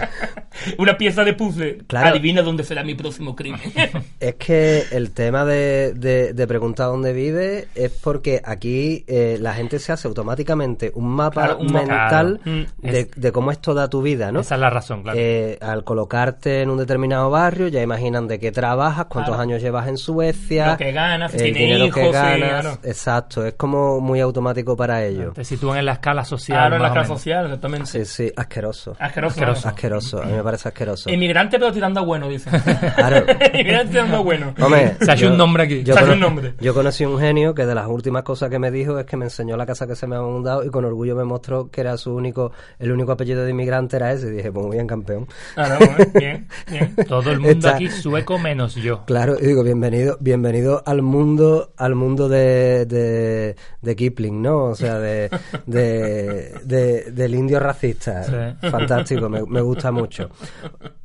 Una 0.79 0.97
pieza 0.97 1.25
de 1.25 1.33
puzzle. 1.35 1.79
Claro. 1.87 2.09
Adivina 2.09 2.43
dónde 2.43 2.65
será 2.65 2.83
mi 2.85 2.95
próximo 2.95 3.35
crimen. 3.37 3.61
Es 4.21 4.37
que 4.37 4.85
el 4.93 5.11
tema 5.11 5.45
de, 5.45 5.93
de, 5.95 6.33
de 6.33 6.47
preguntar 6.47 6.87
dónde 6.87 7.13
vive 7.13 7.69
es 7.75 7.91
porque 7.91 8.41
aquí 8.45 9.05
eh, 9.07 9.37
la 9.41 9.53
gente 9.55 9.79
se 9.79 9.93
hace 9.93 10.09
automáticamente 10.09 10.91
un 10.95 11.09
mapa 11.09 11.43
Claro, 11.45 11.59
un 11.59 11.67
mapa. 11.73 11.79
mental 11.87 12.41
Claro. 12.43 12.59
Mm. 12.59 12.91
de, 12.91 13.01
Es- 13.01 13.11
de 13.15 13.33
cómo 13.33 13.51
es 13.51 13.59
toda 13.61 13.89
tu 13.91 14.01
vida, 14.03 14.33
¿no? 14.33 14.41
Esa 14.41 14.55
es 14.55 14.61
la 14.61 14.71
razón, 14.71 15.03
claro. 15.03 15.19
Eh, 15.21 15.59
al 15.61 15.85
colocarte 15.85 16.63
en 16.63 16.71
un 16.71 16.79
determinado 16.79 17.29
barrio, 17.31 17.69
ya 17.69 17.83
imaginan 17.83 18.27
de 18.29 18.39
qué 18.39 18.51
trabajas, 18.53 19.07
cuántos 19.07 19.39
años 19.39 19.61
llevas 19.63 19.89
en 19.89 19.97
Suecia, 19.99 20.73
Lo 20.73 20.77
que 20.79 20.93
ganas, 20.93 21.33
si 21.33 21.37
el 21.39 21.43
tiene 21.45 21.59
dinero 21.61 21.87
hijos, 21.87 22.03
que 22.03 22.11
ganas. 22.11 22.79
Exacto, 22.85 23.45
es 23.45 23.55
como 23.55 24.01
muy 24.01 24.21
automático 24.21 24.77
para 24.77 25.05
ello. 25.05 25.33
Te 25.33 25.45
sitúan 25.45 25.79
en 25.79 25.87
la 25.87 25.93
escala 25.93 26.25
social. 26.25 26.59
Claro, 26.59 26.77
en 26.77 26.83
la 26.83 26.91
menos. 26.91 27.09
social, 27.09 27.45
exactamente. 27.47 27.87
Sí, 27.87 28.05
sí, 28.05 28.33
asqueroso. 28.37 28.97
Asqueroso. 28.99 29.35
Asqueroso. 29.35 29.69
Asqueroso, 29.69 30.23
a 30.23 30.27
mí 30.27 30.33
me 30.33 30.43
parece 30.55 30.69
asqueroso. 30.69 31.11
Emigrante 31.11 31.59
pero 31.59 31.73
tirando 31.73 32.01
a 32.01 32.03
bueno, 32.05 32.29
dice. 32.29 32.51
Claro. 32.95 33.25
Emigrante 33.53 33.91
tirando 33.93 34.17
a 34.17 34.21
bueno. 34.21 34.55
Hombre, 34.61 34.97
Se 35.01 35.11
ha 35.11 35.15
hecho 35.15 35.29
un 35.31 35.37
nombre 35.37 35.65
aquí. 35.65 35.83
Yo, 35.83 35.95
Se 35.95 36.01
ha 36.01 36.03
hecho 36.03 36.13
cono- 36.13 36.15
un 36.15 36.21
nombre. 36.21 36.55
yo 36.61 36.75
conocí 36.75 37.05
un 37.05 37.19
genio 37.19 37.55
que 37.55 37.67
de 37.67 37.75
las 37.75 37.87
últimas 37.89 38.23
cosas 38.23 38.51
que 38.51 38.59
me 38.59 38.71
dijo 38.71 38.99
es 38.99 39.07
que 39.07 39.17
me 39.17 39.25
enseñó 39.27 39.57
la 39.57 39.67
casa 39.67 39.87
que 39.87 39.97
se 39.97 40.07
me 40.07 40.17
había 40.17 40.29
mudado 40.29 40.65
y 40.65 40.71
con 40.71 40.85
orgullo 40.85 41.17
me 41.17 41.25
mostró 41.25 41.71
que 41.71 41.81
era 41.81 41.97
su 41.97 42.15
único, 42.15 42.53
el 42.79 42.93
único 42.93 43.13
apellido 43.13 43.45
de 43.45 43.51
inmigrante 43.51 43.97
era 43.97 44.13
ese. 44.13 44.29
Y 44.29 44.31
dije, 44.31 44.53
pues 44.53 44.65
muy 44.67 44.77
bien, 44.77 44.87
campeón. 44.87 45.27
Ah, 45.57 45.69
no, 45.69 45.79
bueno, 45.79 45.97
bien, 46.15 46.49
bien. 46.71 46.95
Todo 47.09 47.31
el 47.31 47.41
mundo 47.41 47.51
Está- 47.67 47.75
aquí 47.77 47.89
sueco 47.89 48.39
menos 48.39 48.75
yo. 48.77 49.05
Claro, 49.07 49.37
y 49.41 49.47
digo, 49.47 49.63
bienvenido, 49.63 50.17
bienvenido 50.21 50.83
al 50.87 51.03
mundo, 51.03 51.73
al 51.77 51.95
mundo 51.95 52.29
de, 52.29 52.87
de, 52.87 53.57
de 53.83 53.97
Kipling, 53.97 54.41
¿no? 54.43 54.65
O 54.65 54.75
sea, 54.75 54.99
de, 54.99 55.31
de, 55.67 56.53
de- 56.65 57.11
del 57.11 57.35
indio 57.35 57.61
racista. 57.61 58.25
Sí. 58.25 58.69
Fantástico, 58.69 59.29
me, 59.29 59.43
me 59.45 59.61
gusta 59.61 59.91
mucho. 59.93 60.31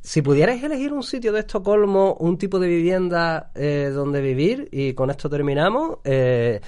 Si 0.00 0.22
pudierais 0.22 0.62
elegir 0.62 0.92
un 0.92 1.02
sitio 1.02 1.32
de 1.32 1.40
Estocolmo, 1.40 2.14
un 2.14 2.38
tipo 2.38 2.58
de 2.58 2.68
vivienda 2.68 3.50
eh, 3.54 3.90
donde 3.92 4.20
vivir, 4.20 4.68
y 4.72 4.94
con 4.94 5.10
esto 5.10 5.28
terminamos, 5.28 5.98
eh, 6.04 6.60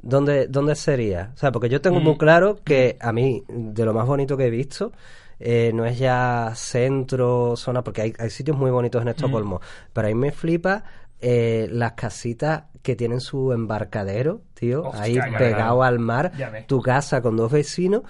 ¿dónde, 0.00 0.46
¿dónde 0.48 0.74
sería? 0.74 1.32
O 1.34 1.36
sea, 1.36 1.52
porque 1.52 1.68
yo 1.68 1.80
tengo 1.80 2.00
muy 2.00 2.16
claro 2.16 2.58
que 2.64 2.96
a 3.00 3.12
mí, 3.12 3.42
de 3.48 3.84
lo 3.84 3.94
más 3.94 4.06
bonito 4.06 4.36
que 4.36 4.46
he 4.46 4.50
visto, 4.50 4.92
eh, 5.40 5.70
no 5.72 5.84
es 5.84 5.98
ya 5.98 6.52
centro, 6.54 7.56
zona, 7.56 7.82
porque 7.82 8.02
hay, 8.02 8.12
hay 8.18 8.30
sitios 8.30 8.56
muy 8.56 8.70
bonitos 8.70 9.02
en 9.02 9.08
Estocolmo, 9.08 9.60
pero 9.92 10.08
ahí 10.08 10.14
me 10.14 10.32
flipa 10.32 10.82
eh, 11.20 11.68
las 11.70 11.92
casitas 11.92 12.64
que 12.82 12.94
tienen 12.94 13.20
su 13.20 13.52
embarcadero, 13.52 14.42
tío, 14.54 14.84
Hostia, 14.84 15.02
ahí 15.02 15.18
pegado 15.36 15.82
al 15.82 15.98
mar, 15.98 16.32
tu 16.66 16.80
casa 16.80 17.20
con 17.20 17.36
dos 17.36 17.50
vecinos. 17.50 18.02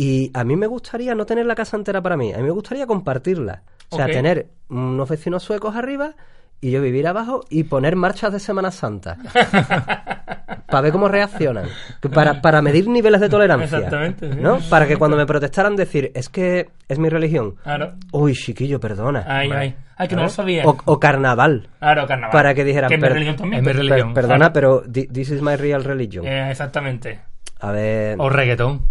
Y 0.00 0.30
a 0.32 0.44
mí 0.44 0.54
me 0.56 0.68
gustaría 0.68 1.12
no 1.16 1.26
tener 1.26 1.44
la 1.44 1.56
casa 1.56 1.76
entera 1.76 2.00
para 2.00 2.16
mí, 2.16 2.32
a 2.32 2.36
mí 2.38 2.44
me 2.44 2.50
gustaría 2.52 2.86
compartirla. 2.86 3.62
O 3.90 3.96
sea, 3.96 4.06
tener 4.06 4.46
unos 4.68 5.08
vecinos 5.08 5.42
suecos 5.42 5.74
arriba 5.74 6.14
y 6.60 6.70
yo 6.70 6.80
vivir 6.80 7.06
abajo 7.08 7.40
y 7.50 7.64
poner 7.64 7.96
marchas 7.96 8.32
de 8.32 8.38
Semana 8.38 8.70
Santa. 8.70 9.16
para 10.66 10.80
ver 10.82 10.92
cómo 10.92 11.08
reaccionan. 11.08 11.66
Para, 12.14 12.40
para 12.40 12.62
medir 12.62 12.86
niveles 12.88 13.20
de 13.20 13.28
tolerancia. 13.28 13.78
Exactamente, 13.78 14.32
sí. 14.32 14.38
¿No? 14.40 14.58
Para 14.70 14.86
que 14.86 14.96
cuando 14.96 15.16
me 15.16 15.26
protestaran 15.26 15.74
decir, 15.74 16.12
es 16.14 16.28
que 16.28 16.68
es 16.88 16.98
mi 16.98 17.08
religión. 17.08 17.56
Claro. 17.62 17.94
Uy, 18.12 18.34
chiquillo, 18.34 18.78
perdona. 18.78 19.24
Ay, 19.26 19.50
ay. 19.52 19.74
Ay, 19.96 20.06
que 20.08 20.14
no 20.14 20.22
lo 20.22 20.28
sabía. 20.28 20.64
O, 20.64 20.76
o 20.84 21.00
carnaval. 21.00 21.70
Claro, 21.80 22.06
carnaval. 22.06 22.30
para 22.32 22.54
que 22.54 22.62
dijeran, 22.64 22.88
Que 22.88 22.94
es 22.94 23.00
mi 23.00 23.08
religión 23.08 23.34
también. 23.36 23.60
Es 23.60 23.66
mi 23.66 23.72
pero- 23.72 23.78
religión. 23.88 24.14
Per- 24.14 24.24
perdona, 24.24 24.52
pero 24.52 24.82
thi- 24.82 25.08
this 25.08 25.30
is 25.30 25.42
my 25.42 25.56
real 25.56 25.82
religion. 25.82 26.24
Eh, 26.24 26.50
exactamente. 26.50 27.18
A 27.60 27.72
ver... 27.72 28.16
O 28.20 28.28
reggaetón. 28.28 28.82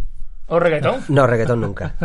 ¿O 0.50 0.60
reggaetón? 0.60 1.02
No, 1.10 1.28
reggaetón 1.28 1.60
nunca. 1.62 1.94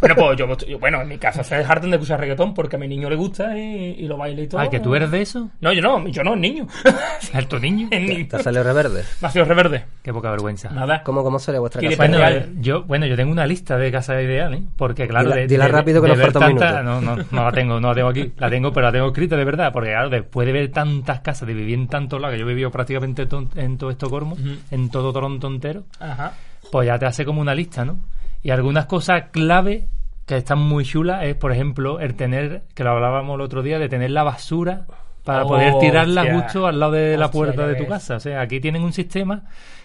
Bueno, 0.00 0.14
pues 0.16 0.36
yo, 0.38 0.56
yo- 0.66 0.78
bueno, 0.78 1.00
en 1.02 1.08
mi 1.08 1.18
casa 1.18 1.44
se 1.44 1.54
hartan 1.56 1.90
de 1.90 1.96
escuchar 1.96 2.18
reggaetón 2.20 2.54
porque 2.54 2.76
a 2.76 2.78
mi 2.78 2.88
niño 2.88 3.08
le 3.08 3.16
gusta 3.16 3.56
y, 3.56 3.94
y 3.98 4.08
lo 4.08 4.16
baila 4.16 4.42
y 4.42 4.48
todo. 4.48 4.60
Ah, 4.60 4.68
que 4.68 4.80
tú 4.80 4.94
eres 4.94 5.10
de 5.10 5.22
eso. 5.22 5.50
No, 5.60 5.72
yo 5.72 5.80
no, 5.82 6.06
yo 6.08 6.24
no, 6.24 6.34
niño. 6.34 6.66
¿El 7.34 7.46
tu 7.46 7.58
niño? 7.58 7.88
el 7.92 8.06
niño. 8.06 8.26
¿Te 8.28 8.42
salió 8.42 8.62
reverde? 8.64 9.04
Vacío 9.20 9.44
reverde. 9.44 9.84
Qué 10.02 10.12
poca 10.12 10.30
vergüenza. 10.30 10.70
Nada. 10.70 11.02
¿Cómo, 11.04 11.22
¿Cómo 11.22 11.38
sería 11.38 11.60
vuestra 11.60 11.78
¿Quiere 11.80 11.96
casa? 11.96 12.08
Bueno, 12.08 12.28
eh, 12.28 12.48
yo, 12.60 12.82
bueno, 12.84 13.06
yo 13.06 13.14
tengo 13.16 13.30
una 13.30 13.46
lista 13.46 13.76
de 13.78 13.92
casas 13.92 14.22
ideales, 14.22 14.60
¿eh? 14.60 14.64
porque 14.76 15.06
claro, 15.06 15.30
Dila- 15.30 15.36
de- 15.36 15.46
dila 15.46 15.66
de- 15.66 15.72
rápido 15.72 16.02
que 16.02 16.08
de 16.08 16.14
nos 16.16 16.22
falta 16.24 16.38
un 16.40 16.46
minuto. 16.54 16.82
No, 16.82 17.00
no, 17.00 17.16
no 17.30 17.44
la 17.44 17.52
tengo, 17.52 17.80
no 17.80 17.88
la 17.88 17.94
tengo 17.94 18.08
aquí, 18.08 18.32
la 18.36 18.50
tengo, 18.50 18.72
pero 18.72 18.86
la 18.86 18.92
tengo 18.92 19.06
escrita 19.06 19.36
de 19.36 19.44
verdad, 19.44 19.72
porque 19.72 19.90
claro, 19.90 20.10
después 20.10 20.46
de 20.46 20.52
ver 20.52 20.70
tantas 20.72 21.20
casas, 21.20 21.46
de 21.46 21.54
vivir 21.54 21.78
en 21.78 21.86
tantos 21.88 22.20
lados, 22.20 22.34
que 22.34 22.40
yo 22.40 22.46
he 22.46 22.48
vivido 22.48 22.70
prácticamente 22.72 23.28
en 23.56 23.78
todo 23.78 23.90
Estocolmo, 23.90 24.36
en 24.70 24.90
todo 24.90 25.12
Toronto 25.12 25.46
entero, 25.46 25.84
Ajá. 26.00 26.32
Pues 26.72 26.86
ya 26.86 26.98
te 26.98 27.04
hace 27.04 27.26
como 27.26 27.42
una 27.42 27.54
lista, 27.54 27.84
¿no? 27.84 28.00
Y 28.42 28.50
algunas 28.50 28.86
cosas 28.86 29.24
clave 29.30 29.88
que 30.26 30.38
están 30.38 30.58
muy 30.58 30.84
chulas 30.84 31.24
es, 31.24 31.36
por 31.36 31.52
ejemplo, 31.52 32.00
el 32.00 32.14
tener, 32.14 32.62
que 32.74 32.82
lo 32.82 32.90
hablábamos 32.90 33.34
el 33.34 33.42
otro 33.42 33.62
día, 33.62 33.78
de 33.78 33.90
tener 33.90 34.10
la 34.10 34.22
basura 34.22 34.86
para 35.22 35.44
poder 35.44 35.74
tirarla 35.78 36.22
Hostia. 36.22 36.40
justo 36.40 36.66
al 36.66 36.80
lado 36.80 36.92
de 36.92 37.18
la 37.18 37.30
puerta 37.30 37.66
de 37.66 37.74
tu 37.74 37.86
casa. 37.86 38.16
O 38.16 38.20
sea, 38.20 38.40
aquí 38.40 38.58
tienen 38.58 38.82
un 38.82 38.94
sistema 38.94 39.44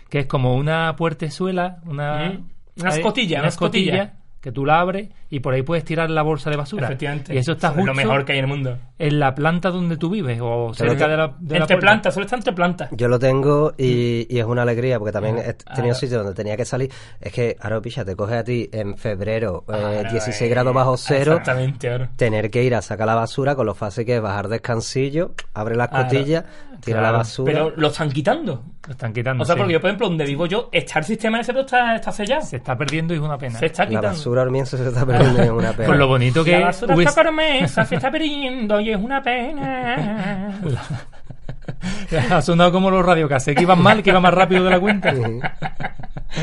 que 0.10 0.20
es 0.20 0.26
como 0.28 0.56
una 0.56 0.96
puertezuela, 0.96 1.80
una, 1.86 2.30
Mm. 2.30 2.50
Una 2.80 2.90
eh, 2.92 2.98
escotilla, 2.98 3.40
una 3.40 3.48
escotilla 3.50 4.14
que 4.40 4.52
tú 4.52 4.66
la 4.66 4.80
abres 4.80 5.10
y 5.30 5.40
por 5.42 5.54
ahí 5.54 5.62
puedes 5.62 5.84
tirar 5.84 6.10
la 6.10 6.22
bolsa 6.22 6.50
de 6.50 6.56
basura. 6.58 6.86
Efectivamente. 6.88 7.34
Y 7.34 7.38
eso 7.38 7.54
está 7.54 7.68
es 7.68 7.74
justo 7.76 7.88
lo 7.88 7.94
mejor 7.94 8.24
que 8.26 8.32
hay 8.34 8.40
en 8.40 8.46
el 8.46 8.50
mundo. 8.50 8.78
en 9.00 9.20
la 9.20 9.36
planta 9.36 9.70
donde 9.70 9.98
tú 9.98 10.10
vives 10.10 10.40
o 10.42 10.74
cerca 10.74 11.08
de 11.08 11.18
la, 11.18 11.36
de 11.40 11.56
la 11.56 11.62
entre 11.66 11.78
plantas, 11.78 12.14
solo 12.14 12.26
está 12.26 12.36
entre 12.38 12.54
plantas. 12.54 12.90
Yo 12.92 13.08
lo 13.08 13.20
tengo 13.20 13.74
y, 13.78 14.26
y 14.30 14.40
es 14.40 14.46
una 14.46 14.62
alegría 14.64 14.98
porque 15.00 15.12
también 15.12 15.38
he 15.38 15.54
tenido 15.54 15.94
Ah. 15.94 15.98
sitios 16.00 16.24
donde 16.24 16.34
tenía 16.36 16.56
que 16.58 16.66
salir. 16.66 16.90
Es 17.20 17.32
que, 17.34 17.56
ahora 17.60 17.82
picha, 17.82 18.06
te 18.06 18.16
coge 18.16 18.36
a 18.38 18.44
ti 18.44 18.70
en 18.72 18.98
febrero, 18.98 19.64
eh, 19.68 19.74
Ahora, 19.74 20.10
16 20.12 20.42
eh, 20.42 20.48
grados 20.50 20.74
bajo 20.74 20.98
cero, 20.98 21.34
Exactamente, 21.34 21.90
ahora. 21.92 22.10
tener 22.16 22.50
que 22.50 22.64
ir 22.64 22.74
a 22.76 22.82
sacar 22.82 23.08
la 23.08 23.16
basura 23.16 23.56
con 23.56 23.66
lo 23.66 23.74
fácil 23.76 24.06
que 24.06 24.16
es 24.16 24.22
bajar 24.22 24.48
descansillo, 24.48 25.34
abre 25.54 25.76
la 25.76 25.88
Claro. 25.88 26.08
escotilla, 26.08 26.46
tira 26.84 27.02
la 27.02 27.12
basura. 27.12 27.52
Pero 27.54 27.74
lo 27.76 27.88
están 27.88 28.10
quitando. 28.12 28.64
Lo 28.86 28.92
están 28.94 29.12
quitando. 29.12 29.42
O 29.44 29.46
sea, 29.46 29.56
sí. 29.56 29.60
porque 29.60 29.74
yo, 29.74 29.82
por 29.82 29.90
ejemplo, 29.90 30.08
donde 30.08 30.26
vivo 30.26 30.46
yo, 30.46 30.70
está 30.72 31.00
el 31.00 31.06
sistema 31.06 31.40
ese, 31.42 31.52
pero 31.52 31.66
está, 31.66 31.96
está 31.96 32.12
sellado. 32.12 32.42
Se 32.44 32.58
está 32.58 32.78
perdiendo 32.78 33.14
y 33.14 33.18
es 33.18 33.24
una 33.24 33.38
pena. 33.38 33.60
Se 33.60 33.66
está 33.66 33.84
la 33.84 33.90
quitando. 33.90 34.08
basura 34.10 34.42
hormiense 34.44 34.78
se 34.78 34.88
está 34.88 35.06
perdiendo 35.06 35.17
una 35.52 35.74
pena. 35.74 35.88
Con 35.88 35.98
lo 35.98 36.08
bonito 36.08 36.44
que 36.44 36.52
La 36.52 36.68
basura 36.68 36.96
está 36.96 37.22
promesa, 37.22 37.86
se 37.86 37.96
está 37.96 38.12
perdiendo 38.12 38.80
y 38.80 38.92
es 38.92 38.98
una 38.98 39.22
pena. 39.22 40.60
ha 42.32 42.42
sonado 42.42 42.72
como 42.72 42.90
los 42.92 43.06
radiocassettes 43.06 43.58
que 43.58 43.64
iban 43.64 43.82
mal, 43.82 44.02
que 44.04 44.10
iban 44.10 44.22
más 44.22 44.34
rápido 44.34 44.64
de 44.64 44.70
la 44.72 44.80
cuenta. 44.80 45.14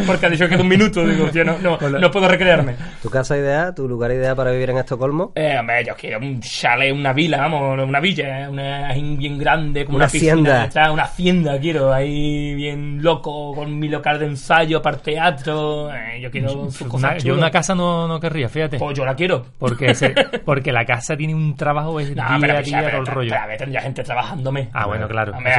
Porque 0.06 0.26
ha 0.26 0.30
dicho 0.30 0.48
que 0.48 0.54
en 0.54 0.60
un 0.62 0.68
minuto, 0.68 1.06
digo, 1.06 1.30
yo 1.30 1.44
no, 1.44 1.58
no, 1.58 1.78
no 1.78 2.10
puedo 2.10 2.26
recrearme. 2.26 2.74
¿Tu 3.02 3.10
casa 3.10 3.36
idea, 3.36 3.72
tu 3.74 3.86
lugar 3.86 4.10
idea 4.10 4.34
para 4.34 4.50
vivir 4.50 4.70
en 4.70 4.78
Estocolmo? 4.78 5.32
Eh, 5.36 5.56
hombre, 5.58 5.84
yo 5.84 5.94
quiero 5.94 6.18
un 6.18 6.40
chalet, 6.40 6.92
una 6.92 7.12
vila, 7.12 7.38
vamos, 7.38 7.78
una 7.86 8.00
villa, 8.00 8.48
una 8.50 8.88
ahí 8.88 9.16
bien 9.16 9.38
grande, 9.38 9.84
como 9.84 9.96
Una 9.96 10.06
una, 10.06 10.12
piscina 10.12 10.32
hacienda. 10.32 10.62
detrás, 10.64 10.90
una 10.90 11.02
hacienda 11.04 11.58
quiero, 11.60 11.92
ahí 11.92 12.54
bien 12.54 13.02
loco, 13.02 13.54
con 13.54 13.78
mi 13.78 13.88
local 13.88 14.18
de 14.18 14.26
ensayo, 14.26 14.82
para 14.82 14.96
teatro, 14.98 15.94
eh, 15.94 16.20
yo 16.20 16.30
quiero 16.30 16.70
sus 16.70 16.88
cosas 16.88 17.10
Una- 17.12 17.18
yo 17.18 17.34
una 17.34 17.50
casa 17.50 17.74
no, 17.74 18.08
no 18.08 18.18
querría, 18.18 18.48
fíjate. 18.48 18.78
Pues 18.78 18.96
yo 18.98 19.04
la 19.04 19.14
quiero. 19.14 19.46
Porque, 19.58 19.94
se- 19.94 20.10
porque 20.44 20.72
la 20.72 20.84
casa 20.84 21.16
tiene 21.16 21.34
un 21.34 21.54
trabajo 21.56 22.00
es 22.00 22.08
No, 22.08 22.14
día 22.26 22.36
pero, 22.40 22.58
a 22.58 22.62
día 22.62 22.78
pero, 22.78 22.90
todo 22.90 22.98
el 23.00 23.04
pero, 23.04 23.14
rollo. 23.14 23.30
pero, 23.30 23.42
a 23.42 23.46
ver, 23.46 23.58
tendría 23.58 23.80
gente 23.82 24.02
trabajándome. 24.02 24.70
Ah, 24.72 24.86
bueno, 24.86 25.06
claro. 25.14 25.32
Hombre, 25.36 25.52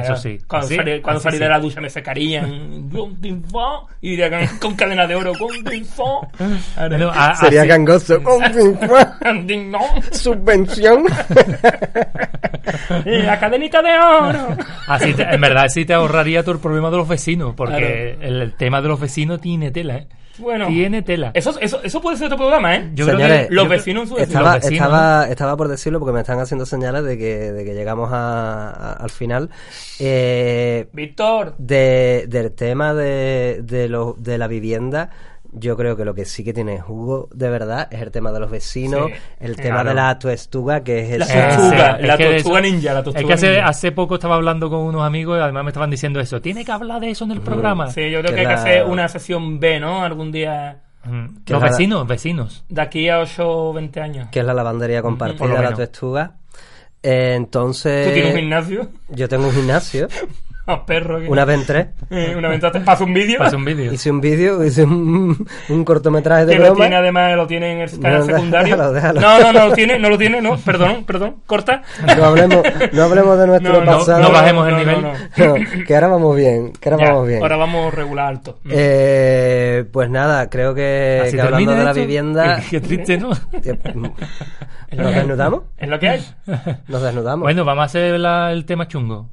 eso 0.00 0.16
sí. 0.16 0.28
eso. 0.36 0.44
Cuando, 0.48 0.68
Sí, 0.68 0.76
salí, 0.76 1.00
cuando 1.00 1.18
así 1.18 1.24
salí 1.24 1.36
sí. 1.36 1.42
de 1.42 1.48
la 1.48 1.58
ducha 1.58 1.80
me 1.80 1.90
secarían. 1.90 2.90
Y 4.00 4.10
diría 4.10 4.30
con, 4.30 4.58
con 4.58 4.74
cadena 4.76 5.06
de 5.06 5.14
oro. 5.14 5.32
Bueno, 6.98 7.10
a- 7.14 7.34
Sería 7.36 7.60
así- 7.60 7.68
gangoso. 7.68 8.20
Subvención. 10.12 11.04
Y 13.04 13.18
la 13.22 13.38
cadenita 13.38 13.82
de 13.82 13.90
oro. 13.98 14.56
Así 14.88 15.12
te- 15.14 15.22
en 15.34 15.40
verdad 15.40 15.66
sí 15.68 15.84
te 15.84 15.92
ahorraría 15.94 16.42
todo 16.42 16.54
el 16.54 16.60
problema 16.60 16.90
de 16.90 16.96
los 16.96 17.06
vecinos, 17.08 17.54
porque 17.54 18.16
el, 18.20 18.42
el 18.42 18.52
tema 18.56 18.80
de 18.80 18.88
los 18.88 18.98
vecinos 19.00 19.40
tiene 19.40 19.70
tela, 19.70 19.96
¿eh? 19.96 20.06
Bueno, 20.38 20.66
Tiene 20.66 21.02
tela. 21.02 21.30
eso, 21.34 21.58
eso, 21.60 21.80
eso 21.82 22.00
puede 22.00 22.16
ser 22.16 22.26
otro 22.26 22.38
programa, 22.38 22.74
¿eh? 22.76 22.90
Yo 22.94 23.04
Señores, 23.06 23.28
creo 23.46 23.48
que 23.48 23.54
los 23.54 23.68
vecinos 23.68 24.02
en 24.04 24.08
su 24.08 24.18
Estaba, 24.18 24.54
vecinos, 24.54 24.72
estaba, 24.74 25.28
estaba 25.28 25.56
por 25.56 25.68
decirlo 25.68 26.00
porque 26.00 26.12
me 26.12 26.20
están 26.20 26.40
haciendo 26.40 26.66
señales 26.66 27.04
de 27.04 27.16
que, 27.18 27.52
de 27.52 27.64
que 27.64 27.74
llegamos 27.74 28.10
a- 28.12 28.70
a- 28.70 28.92
al 28.94 29.10
final. 29.10 29.50
Eh, 30.00 30.88
Víctor, 30.92 31.54
de, 31.58 32.24
del 32.28 32.52
tema 32.52 32.94
de, 32.94 33.60
de, 33.62 33.88
lo- 33.88 34.16
de 34.18 34.38
la 34.38 34.48
vivienda, 34.48 35.10
yo 35.56 35.76
creo 35.76 35.96
que 35.96 36.04
lo 36.04 36.14
que 36.14 36.24
sí 36.24 36.42
que 36.44 36.52
tiene 36.52 36.80
jugo 36.80 37.28
de 37.32 37.48
verdad 37.48 37.86
es 37.90 38.02
el 38.02 38.10
tema 38.10 38.32
de 38.32 38.40
los 38.40 38.50
vecinos, 38.50 39.06
Sí, 39.06 39.12
el 39.40 39.54
claro. 39.54 39.68
tema 39.68 39.84
de 39.84 39.94
la 39.94 40.18
tuestuga, 40.18 40.82
que 40.82 41.00
es 41.14 41.18
La 41.18 41.24
el 41.26 41.30
Eh, 41.30 41.56
tortuga, 41.56 41.96
sí, 42.00 42.06
la 42.06 42.18
tortuga 42.18 42.60
ninja, 42.60 42.92
la 42.94 43.02
tortuga 43.04 43.20
Es 43.20 43.26
que 43.26 43.32
hace, 43.34 43.50
ninja. 43.52 43.68
hace 43.68 43.92
poco 43.92 44.14
estaba 44.16 44.34
hablando 44.34 44.68
con 44.68 44.80
unos 44.80 45.02
amigos 45.06 45.38
y 45.38 45.42
además 45.42 45.64
me 45.64 45.70
estaban 45.70 45.90
diciendo 45.90 46.20
eso. 46.20 46.40
Tiene 46.40 46.64
que 46.64 46.72
hablar 46.72 47.00
de 47.00 47.10
eso 47.10 47.24
en 47.24 47.30
el 47.30 47.40
programa. 47.40 47.86
sí, 47.90 48.10
yo 48.10 48.20
creo 48.20 48.30
Que 48.30 48.34
que 48.34 48.40
hay 48.40 48.46
que 48.46 48.52
la- 48.52 48.60
hacer 48.60 48.84
una 48.84 49.08
sesión 49.08 49.60
B, 49.60 49.78
¿no? 49.80 50.02
Algún 50.04 50.32
día 50.32 50.80
Mm. 51.06 51.26
Los 51.48 51.60
vecinos, 51.62 52.06
vecinos. 52.08 52.64
de 52.70 52.80
aquí 52.80 53.08
a 53.10 53.18
8 53.20 53.46
o 53.46 53.72
20 53.74 54.00
años. 54.00 54.28
que 54.32 54.40
es 54.40 54.46
la 54.46 54.54
lavandería 54.54 55.02
compartida, 55.02 55.60
la 55.60 55.74
tuestuga. 55.74 56.32
Eh, 57.02 57.34
entonces, 57.36 58.06
¿Tú 58.08 58.14
tienes 58.14 58.32
un 58.32 58.40
gimnasio? 58.40 58.88
yo 59.10 59.28
tengo 59.28 59.46
un 59.48 59.52
gimnasio, 59.52 60.08
A 60.66 60.86
perro. 60.86 61.20
que- 61.20 61.28
una 61.28 61.44
vez 61.44 61.60
en 61.60 61.66
tres. 61.66 61.86
Eh, 62.10 62.34
una 62.36 62.48
vez 62.48 62.60
pasa 62.84 63.04
un 63.04 63.12
vídeo. 63.12 63.38
Pasa 63.38 63.56
un 63.56 63.64
vídeo. 63.66 63.92
Hice 63.92 64.10
un 64.10 64.20
vídeo, 64.20 64.64
hice 64.64 64.84
un, 64.84 65.46
un 65.68 65.84
cortometraje 65.84 66.46
de 66.46 66.52
que 66.54 66.58
lo 66.58 66.64
broma. 66.66 66.80
tiene 66.84 66.96
además, 66.96 67.36
lo 67.36 67.46
tiene 67.46 67.72
en 67.72 67.80
el 67.80 68.00
canal 68.00 68.20
No, 68.20 68.24
secundario. 68.26 68.74
déjalo, 68.76 68.92
déjalo. 68.92 69.20
No, 69.20 69.40
no, 69.40 69.52
no 69.52 69.68
lo 69.68 69.72
tiene, 69.74 69.98
no 69.98 70.08
lo 70.08 70.16
tiene, 70.18 70.40
no, 70.40 70.56
perdón, 70.56 71.04
perdón, 71.04 71.36
corta. 71.46 71.82
No 72.16 72.24
hablemos, 72.24 72.62
no 72.92 73.02
hablemos 73.02 73.38
de 73.38 73.46
nuestro 73.46 73.72
No, 73.74 73.80
no, 73.84 73.98
pasado. 73.98 74.22
no 74.22 74.30
bajemos 74.32 74.66
el 74.68 74.72
no, 74.74 74.78
nivel. 74.78 75.02
no, 75.02 75.12
no. 75.12 75.58
No, 75.58 75.84
que 75.86 75.94
ahora 75.94 76.08
vamos 76.08 76.36
bien, 76.36 76.72
que 76.72 76.88
ahora 76.88 77.04
Ya, 77.04 77.12
vamos 77.12 77.28
bien. 77.28 77.42
Ahora 77.42 77.56
vamos 77.56 77.92
regular 77.94 78.26
alto. 78.28 78.58
Eh, 78.70 79.84
pues 79.92 80.08
nada, 80.08 80.48
creo 80.48 80.74
que, 80.74 81.30
hablando 81.42 81.72
de 81.72 81.84
la 81.84 81.90
esto. 81.90 82.00
vivienda... 82.00 82.60
Qué, 82.70 82.80
qué 82.80 82.80
triste, 82.80 83.18
¿no? 83.18 83.30
¿Nos 84.92 85.14
desnudamos? 85.14 85.62
¿Es 85.76 85.88
lo 85.88 85.98
que 85.98 86.08
hay? 86.08 86.24
Nos 86.88 87.02
desnudamos. 87.02 87.42
bueno, 87.42 87.64
vamos 87.64 87.82
a 87.82 87.86
hacer 87.86 88.18
la- 88.20 88.52
el 88.52 88.64
tema 88.64 88.86
chungo. 88.88 89.28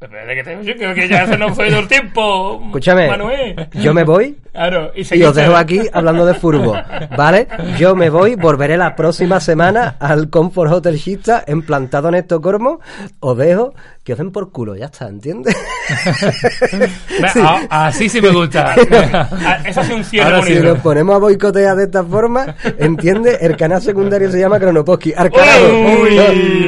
Yo 0.00 0.76
creo 0.76 0.94
que 0.94 1.08
ya 1.08 1.26
se 1.26 1.38
nos 1.38 1.54
fue 1.54 1.68
el 1.68 1.88
tiempo. 1.88 2.60
Escúchame, 2.66 3.08
Manuel. 3.08 3.68
yo 3.72 3.94
me 3.94 4.04
voy 4.04 4.36
Claro, 4.54 4.92
y, 4.94 5.22
os 5.24 5.34
dejo 5.34 5.56
aquí 5.56 5.80
hablando 5.92 6.24
de 6.24 6.34
furbo, 6.34 6.76
¿vale? 7.16 7.48
Yo 7.76 7.96
me 7.96 8.08
voy, 8.08 8.36
volveré 8.36 8.76
la 8.76 8.94
próxima 8.94 9.40
semana 9.40 9.96
al 9.98 10.30
Comfort 10.30 10.70
Hotel 10.70 10.96
Shista, 10.96 11.42
emplantado 11.44 12.08
en 12.08 12.14
Estocolmo. 12.14 12.78
Os 13.18 13.36
dejo 13.36 13.74
que 14.04 14.12
os 14.12 14.18
den 14.18 14.30
por 14.30 14.52
culo, 14.52 14.76
ya 14.76 14.84
está, 14.86 15.08
¿entiendes? 15.08 15.56
A- 17.42 17.86
así 17.86 18.08
sí 18.08 18.20
me 18.20 18.28
gusta. 18.30 18.74
Eso 19.66 19.82
sido 19.82 19.96
un 19.96 20.04
cierre 20.04 20.26
Ahora 20.26 20.42
sí, 20.46 20.54
Si 20.54 20.60
nos 20.60 20.78
ponemos 20.80 21.16
a 21.16 21.18
boicotear 21.18 21.74
de 21.76 21.84
esta 21.84 22.04
forma, 22.04 22.54
¿entiendes? 22.78 23.38
El 23.40 23.56
canal 23.56 23.80
secundario 23.80 24.30
se 24.30 24.38
llama 24.38 24.58
carajo. 24.60 24.84
Uy, 24.84 26.16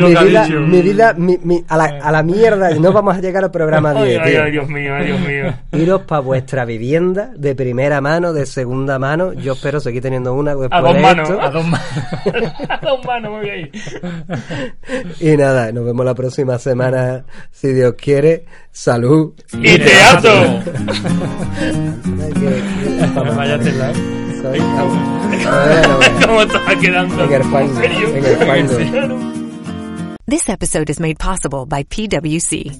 No, 0.01 0.09
mi, 0.09 0.15
vida, 0.27 0.45
dicho. 0.45 0.61
mi 0.61 0.83
vida, 0.83 1.15
mi- 1.17 1.39
mi- 1.43 1.65
a, 1.69 1.77
la, 1.77 1.85
a 2.03 2.11
la 2.13 2.23
mierda. 2.23 2.71
No 2.71 2.93
vamos 2.93 3.17
a 3.17 3.21
llegar 3.21 3.45
al 3.45 3.51
programa 3.51 3.91
Ay, 3.97 4.09
10. 4.11 4.21
ay, 4.25 4.37
ay, 4.37 4.51
Dios 4.53 4.69
mío, 4.69 4.95
ay, 4.95 5.07
Dios 5.07 5.21
mío. 5.21 5.55
Iros 5.73 6.03
para 6.03 6.21
vuestra 6.23 6.65
vivienda 6.65 7.31
de 7.37 7.55
primera 7.55 8.01
mano, 8.01 8.33
de 8.33 8.47
segunda 8.47 8.99
mano. 8.99 9.35
Yo 9.35 9.53
espero 9.53 9.79
seguir 9.81 10.01
teniendo 10.03 10.33
una 10.35 10.55
después 10.55 10.71
A 10.73 10.81
dos 10.81 10.95
de 10.95 11.01
manos, 11.03 11.29
esto. 11.29 11.43
a 11.47 11.51
dos 11.51 11.67
manos. 11.67 11.87
a 12.69 12.77
dos 12.79 13.05
manos, 13.05 13.33
muy 13.33 13.45
bien. 13.51 13.71
Y 15.21 15.37
nada, 15.37 15.71
nos 15.73 15.85
vemos 15.85 16.05
la 16.07 16.15
próxima 16.15 16.59
semana, 16.59 17.25
si 17.51 17.73
Dios 17.73 17.95
quiere. 17.97 18.45
Salud. 18.73 19.33
Y 19.53 19.79
teatro. 19.79 20.33
Ay, 20.33 20.63
que- 22.33 22.41
que- 22.41 23.21
Vaya 23.37 23.59
tela, 23.59 23.91
¿eh? 23.91 23.95
soy- 24.43 24.61
A 24.61 25.65
ver, 25.67 25.85
a 25.87 25.97
ver. 25.97 26.13
¿Cómo 26.27 26.43
estás 26.43 26.77
quedando? 26.81 27.25
En 27.25 27.33
el 27.33 27.43
fango, 27.45 27.59
¿En 27.59 27.77
serio? 27.77 28.09
en 28.17 28.25
el 28.25 28.37
fango. 28.37 28.55
¿En 28.55 28.69
serio? 28.69 29.19
This 30.29 30.49
episode 30.49 30.91
is 30.91 30.99
made 31.01 31.19
possible 31.19 31.67
by 31.67 31.85
PwC. 31.85 32.73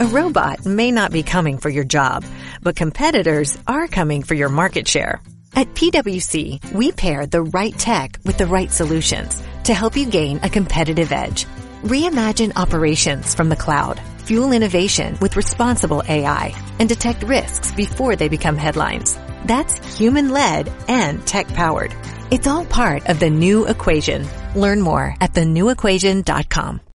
A 0.00 0.06
robot 0.06 0.64
may 0.66 0.90
not 0.90 1.12
be 1.12 1.22
coming 1.22 1.58
for 1.58 1.68
your 1.70 1.84
job, 1.84 2.24
but 2.62 2.74
competitors 2.76 3.56
are 3.66 3.86
coming 3.86 4.22
for 4.22 4.34
your 4.34 4.48
market 4.48 4.88
share. 4.88 5.20
At 5.54 5.72
PwC, 5.74 6.58
we 6.72 6.90
pair 6.90 7.26
the 7.26 7.42
right 7.42 7.76
tech 7.78 8.18
with 8.24 8.36
the 8.38 8.46
right 8.46 8.72
solutions 8.72 9.40
to 9.64 9.74
help 9.74 9.96
you 9.96 10.06
gain 10.06 10.40
a 10.42 10.48
competitive 10.48 11.12
edge. 11.12 11.46
Reimagine 11.84 12.52
operations 12.56 13.34
from 13.34 13.50
the 13.50 13.56
cloud, 13.56 14.00
fuel 14.24 14.52
innovation 14.52 15.18
with 15.20 15.36
responsible 15.36 16.02
AI, 16.08 16.54
and 16.78 16.88
detect 16.88 17.24
risks 17.24 17.72
before 17.72 18.16
they 18.16 18.28
become 18.28 18.56
headlines. 18.56 19.18
That's 19.44 19.98
human-led 19.98 20.72
and 20.88 21.26
tech-powered. 21.26 21.94
It's 22.30 22.46
all 22.46 22.64
part 22.64 23.10
of 23.10 23.20
the 23.20 23.28
new 23.28 23.66
equation. 23.66 24.26
Learn 24.54 24.80
more 24.80 25.14
at 25.20 25.34
thenewequation.com. 25.34 26.80